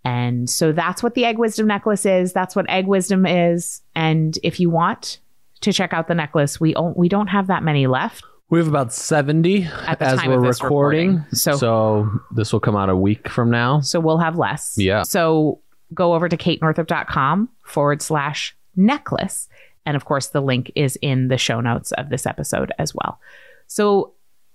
And 0.04 0.48
so 0.48 0.72
that's 0.72 1.02
what 1.02 1.14
the 1.14 1.24
egg 1.24 1.38
wisdom 1.38 1.66
necklace 1.66 2.06
is. 2.06 2.32
That's 2.32 2.54
what 2.54 2.68
egg 2.68 2.86
wisdom 2.86 3.26
is. 3.26 3.82
And 3.94 4.38
if 4.42 4.60
you 4.60 4.70
want 4.70 5.18
to 5.62 5.72
check 5.72 5.92
out 5.92 6.08
the 6.08 6.14
necklace, 6.14 6.60
we 6.60 6.74
don't, 6.74 6.96
we 6.96 7.08
don't 7.08 7.28
have 7.28 7.48
that 7.48 7.62
many 7.62 7.86
left. 7.86 8.24
We 8.48 8.58
have 8.60 8.68
about 8.68 8.92
70 8.92 9.64
At 9.64 9.98
the 9.98 10.04
as 10.06 10.20
time 10.20 10.30
we're 10.30 10.38
recording. 10.38 11.14
recording. 11.16 11.34
So- 11.34 11.56
so 11.56 12.10
this 12.30 12.52
will 12.52 12.60
come 12.60 12.76
out 12.76 12.88
a 12.88 12.96
week 12.96 13.28
from 13.28 13.50
now. 13.50 13.80
So 13.80 13.98
we'll 13.98 14.18
have 14.18 14.38
less. 14.38 14.74
Yeah. 14.78 15.02
So 15.02 15.60
go 15.92 16.14
over 16.14 16.28
to 16.28 16.36
katenorthrup.com 16.36 17.48
forward 17.64 18.02
slash 18.02 18.56
necklace. 18.76 19.48
And 19.84 19.96
of 19.96 20.04
course, 20.04 20.28
the 20.28 20.40
link 20.40 20.70
is 20.76 20.96
in 21.02 21.28
the 21.28 21.38
show 21.38 21.60
notes 21.60 21.92
of 21.92 22.08
this 22.08 22.26
episode 22.26 22.72
as 22.78 22.94
well. 22.94 23.20
So 23.66 24.14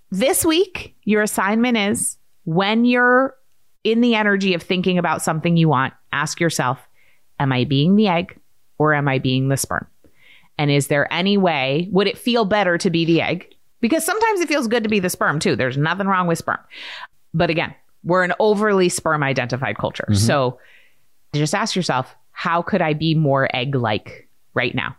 this 0.10 0.46
week, 0.46 0.96
your 1.04 1.22
assignment 1.22 1.78
is 1.78 2.18
when 2.46 2.86
you're 2.86 3.36
in 3.84 4.02
the 4.02 4.16
energy 4.16 4.54
of 4.54 4.62
thinking 4.62 4.98
about 4.98 5.22
something 5.22 5.58
you 5.58 5.68
want, 5.68 5.94
ask 6.14 6.40
yourself, 6.40 6.80
am 7.40 7.52
I 7.52 7.64
being 7.66 7.96
the 7.96 8.08
egg 8.08 8.38
or 8.78 8.94
am 8.94 9.08
I 9.08 9.20
being 9.20 9.50
the 9.50 9.58
sperm? 9.58 9.88
And 10.58 10.70
is 10.70 10.88
there 10.88 11.12
any 11.12 11.38
way, 11.38 11.88
would 11.92 12.08
it 12.08 12.18
feel 12.18 12.46
better 12.46 12.78
to 12.78 12.90
be 12.90 13.04
the 13.06 13.22
egg? 13.22 13.54
Because 13.82 14.06
sometimes 14.06 14.40
it 14.40 14.48
feels 14.48 14.68
good 14.68 14.84
to 14.84 14.90
be 14.90 15.00
the 15.00 15.10
sperm 15.10 15.40
too. 15.40 15.56
There's 15.56 15.78
nothing 15.78 16.08
wrong 16.08 16.28
with 16.28 16.38
sperm. 16.38 16.60
But 17.34 17.50
again, 17.50 17.74
we're 18.04 18.24
an 18.24 18.34
overly 18.40 18.90
sperm 18.90 19.24
identified 19.24 19.78
culture. 19.78 20.08
So 20.14 20.60
just 21.34 21.54
ask 21.56 21.76
yourself, 21.76 22.16
how 22.32 22.62
could 22.62 22.82
I 22.82 22.94
be 22.94 23.16
more 23.16 23.48
egg 23.56 23.76
like 23.76 24.28
right 24.54 24.74
now? 24.74 24.96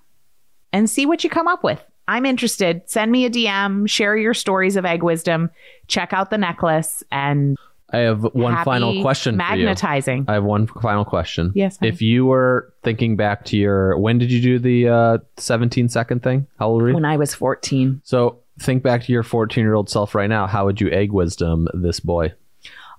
And 0.73 0.89
see 0.89 1.07
what 1.07 1.23
you 1.25 1.31
come 1.31 1.49
up 1.49 1.63
with. 1.65 1.83
I'm 2.09 2.27
interested. 2.27 2.83
Send 2.87 3.13
me 3.13 3.25
a 3.25 3.31
DM, 3.31 3.89
share 3.89 4.17
your 4.17 4.35
stories 4.35 4.77
of 4.77 4.85
egg 4.85 5.03
wisdom, 5.03 5.51
check 5.87 6.13
out 6.13 6.31
the 6.31 6.39
necklace, 6.39 7.03
and 7.13 7.57
I 7.93 7.99
have 7.99 8.23
one 8.33 8.65
final 8.65 9.03
question 9.03 9.37
for 9.39 9.43
you. 9.55 9.65
magnetizing. 9.65 10.25
I 10.27 10.35
have 10.35 10.45
one 10.45 10.67
final 10.67 11.05
question. 11.05 11.53
Yes, 11.55 11.79
honey. 11.79 11.91
If 11.91 12.01
you 12.01 12.25
were 12.25 12.73
thinking 12.83 13.17
back 13.17 13.45
to 13.47 13.57
your, 13.59 13.99
when 13.99 14.19
did 14.19 14.33
you 14.33 14.41
do 14.41 14.59
the 14.59 14.89
uh, 14.89 15.19
17 15.37 15.91
second 15.91 16.23
thing? 16.23 16.47
How 16.59 16.69
old 16.69 16.83
were 16.83 16.89
you? 16.89 16.95
When 16.95 17.05
I 17.05 17.19
was 17.19 17.35
14, 17.35 18.01
so 18.03 18.39
think 18.61 18.83
back 18.83 19.05
to 19.05 19.13
your 19.13 19.23
14 19.23 19.63
year 19.63 19.75
old 19.75 19.89
self 19.89 20.15
right 20.15 20.29
now. 20.29 20.47
How 20.47 20.65
would 20.65 20.81
you 20.81 20.91
egg 20.91 21.13
wisdom 21.13 21.69
this 21.75 22.01
boy? 22.01 22.35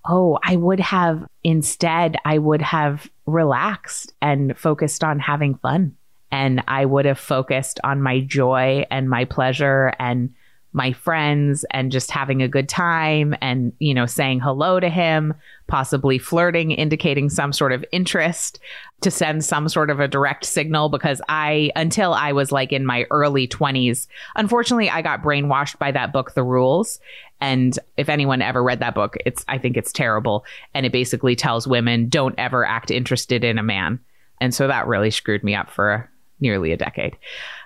oh, 0.06 0.38
I 0.44 0.56
would 0.56 0.80
have 0.80 1.26
instead, 1.44 2.18
I 2.26 2.38
would 2.38 2.62
have 2.62 3.10
relaxed 3.26 4.14
and 4.22 4.58
focused 4.58 5.04
on 5.04 5.20
having 5.20 5.56
fun. 5.56 5.96
And 6.32 6.64
I 6.68 6.86
would 6.86 7.06
have 7.06 7.20
focused 7.20 7.80
on 7.84 8.02
my 8.02 8.20
joy 8.20 8.86
and 8.90 9.10
my 9.10 9.26
pleasure 9.26 9.94
and 10.00 10.34
my 10.74 10.92
friends 10.92 11.64
and 11.72 11.92
just 11.92 12.12
having 12.12 12.42
a 12.42 12.48
good 12.48 12.68
time 12.68 13.36
and, 13.42 13.72
you 13.80 13.94
know, 13.94 14.08
saying 14.08 14.40
hello 14.40 14.80
to 14.80 14.90
him, 14.90 15.34
possibly 15.68 16.18
flirting, 16.18 16.72
indicating 16.72 17.30
some 17.30 17.54
sort 17.54 17.72
of 17.72 17.86
interest 17.92 18.60
to 19.02 19.12
send 19.12 19.46
some 19.46 19.70
sort 19.70 19.90
of 19.90 20.00
a 20.00 20.08
direct 20.08 20.46
signal 20.46 20.90
because 20.90 21.22
I, 21.30 21.72
until 21.76 22.14
I 22.14 22.32
was 22.32 22.52
like 22.52 22.72
in 22.72 22.86
my 22.86 23.06
early 23.12 23.48
20s, 23.48 24.08
unfortunately, 24.36 24.90
I 24.90 25.02
got 25.02 25.22
brainwashed 25.22 25.78
by 25.78 25.92
that 25.92 26.12
book, 26.12 26.34
The 26.34 26.44
Rules. 26.44 27.00
And 27.40 27.78
if 27.98 28.10
anyone 28.10 28.42
ever 28.42 28.64
read 28.64 28.80
that 28.80 28.96
book, 28.96 29.16
it's, 29.26 29.46
I 29.48 29.58
think 29.58 29.78
it's 29.78 29.92
terrible. 29.92 30.46
And 30.74 30.86
it 30.86 30.92
basically 30.92 31.36
tells 31.36 31.68
women 31.68 32.10
don't 32.10 32.36
ever 32.38 32.66
act 32.66 32.90
interested 32.90 33.44
in 33.44 33.58
a 33.58 33.64
man. 33.64 34.00
And 34.42 34.54
so 34.56 34.68
that 34.68 34.88
really 34.88 35.12
screwed 35.12 35.44
me 35.44 35.54
up 35.54 35.70
for 35.70 36.10
nearly 36.40 36.72
a 36.72 36.78
decade. 36.78 37.16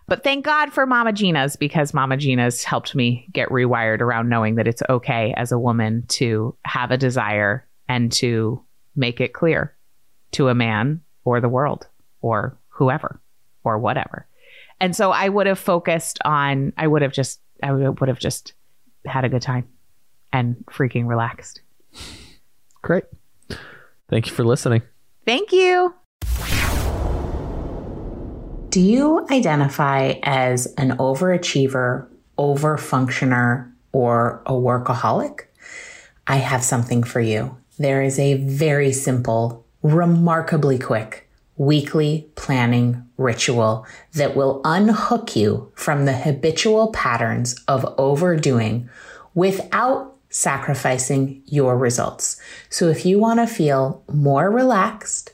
But 0.08 0.24
thank 0.24 0.46
God 0.46 0.72
for 0.72 0.86
Mama 0.86 1.12
Gena's 1.12 1.58
because 1.58 1.94
Mama 1.94 2.16
Gena's 2.16 2.64
helped 2.64 2.96
me 2.96 3.28
get 3.34 3.50
rewired 3.50 4.00
around 4.00 4.30
knowing 4.30 4.56
that 4.56 4.68
it's 4.68 4.82
okay 4.90 5.34
as 5.36 5.52
a 5.52 5.60
woman 5.60 6.06
to 6.10 6.56
have 6.64 6.92
a 6.92 6.98
desire 6.98 7.68
and 7.90 8.12
to 8.14 8.64
make 8.96 9.20
it 9.20 9.34
clear 9.34 9.76
to 10.32 10.48
a 10.48 10.56
man 10.56 11.02
or 11.26 11.42
the 11.42 11.50
world 11.50 11.88
or 12.22 12.58
whoever 12.70 13.20
or 13.66 13.78
whatever. 13.78 14.26
And 14.80 14.96
so 14.96 15.12
I 15.12 15.28
would 15.28 15.48
have 15.48 15.60
focused 15.60 16.20
on, 16.24 16.72
I 16.78 16.88
would 16.88 17.02
have 17.02 17.12
just, 17.12 17.42
I 17.62 17.72
would 17.72 18.08
have 18.08 18.20
just 18.20 18.54
had 19.06 19.26
a 19.26 19.30
good 19.30 19.42
time 19.42 19.68
and 20.32 20.56
freaking 20.68 21.08
relaxed. 21.08 21.62
Great. 22.82 23.06
Thank 24.10 24.28
you 24.28 24.34
for 24.34 24.46
listening. 24.46 24.84
Thank 25.26 25.52
you. 25.52 25.94
Do 28.78 28.84
you 28.84 29.26
identify 29.32 30.20
as 30.22 30.68
an 30.78 30.98
overachiever, 30.98 32.08
overfunctioner, 32.38 33.72
or 33.92 34.44
a 34.46 34.52
workaholic? 34.52 35.46
I 36.28 36.36
have 36.36 36.64
something 36.64 37.02
for 37.02 37.20
you. 37.20 37.58
There 37.80 38.04
is 38.04 38.20
a 38.20 38.36
very 38.36 38.92
simple, 38.92 39.66
remarkably 39.82 40.78
quick 40.78 41.28
weekly 41.56 42.30
planning 42.36 43.04
ritual 43.18 43.88
that 44.14 44.36
will 44.36 44.62
unhook 44.64 45.36
you 45.36 45.72
from 45.74 46.06
the 46.06 46.14
habitual 46.14 46.92
patterns 46.92 47.60
of 47.68 47.96
overdoing 47.98 48.88
without 49.34 50.16
sacrificing 50.30 51.42
your 51.48 51.76
results. 51.76 52.40
So 52.70 52.90
if 52.90 53.08
you 53.08 53.18
want 53.18 53.40
to 53.40 53.48
feel 53.48 54.04
more 54.14 54.52
relaxed 54.52 55.32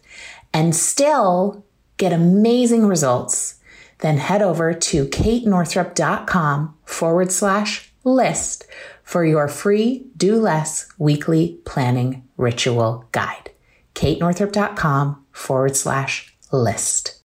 and 0.54 0.74
still 0.74 1.63
get 1.98 2.14
amazing 2.14 2.86
results, 2.86 3.60
then 4.00 4.18
head 4.18 4.42
over 4.42 4.74
to 4.74 5.06
katenorthrup.com 5.08 6.76
forward 6.86 7.32
slash 7.32 7.94
list 8.04 8.66
for 9.04 9.26
your 9.26 9.48
free 9.48 10.08
Do 10.18 10.40
Less 10.40 10.88
weekly 10.98 11.60
planning 11.66 12.28
ritual 12.38 13.06
guide. 13.12 13.52
katenorthrup.com 13.96 15.26
forward 15.32 15.76
slash 15.76 16.36
list. 16.52 17.23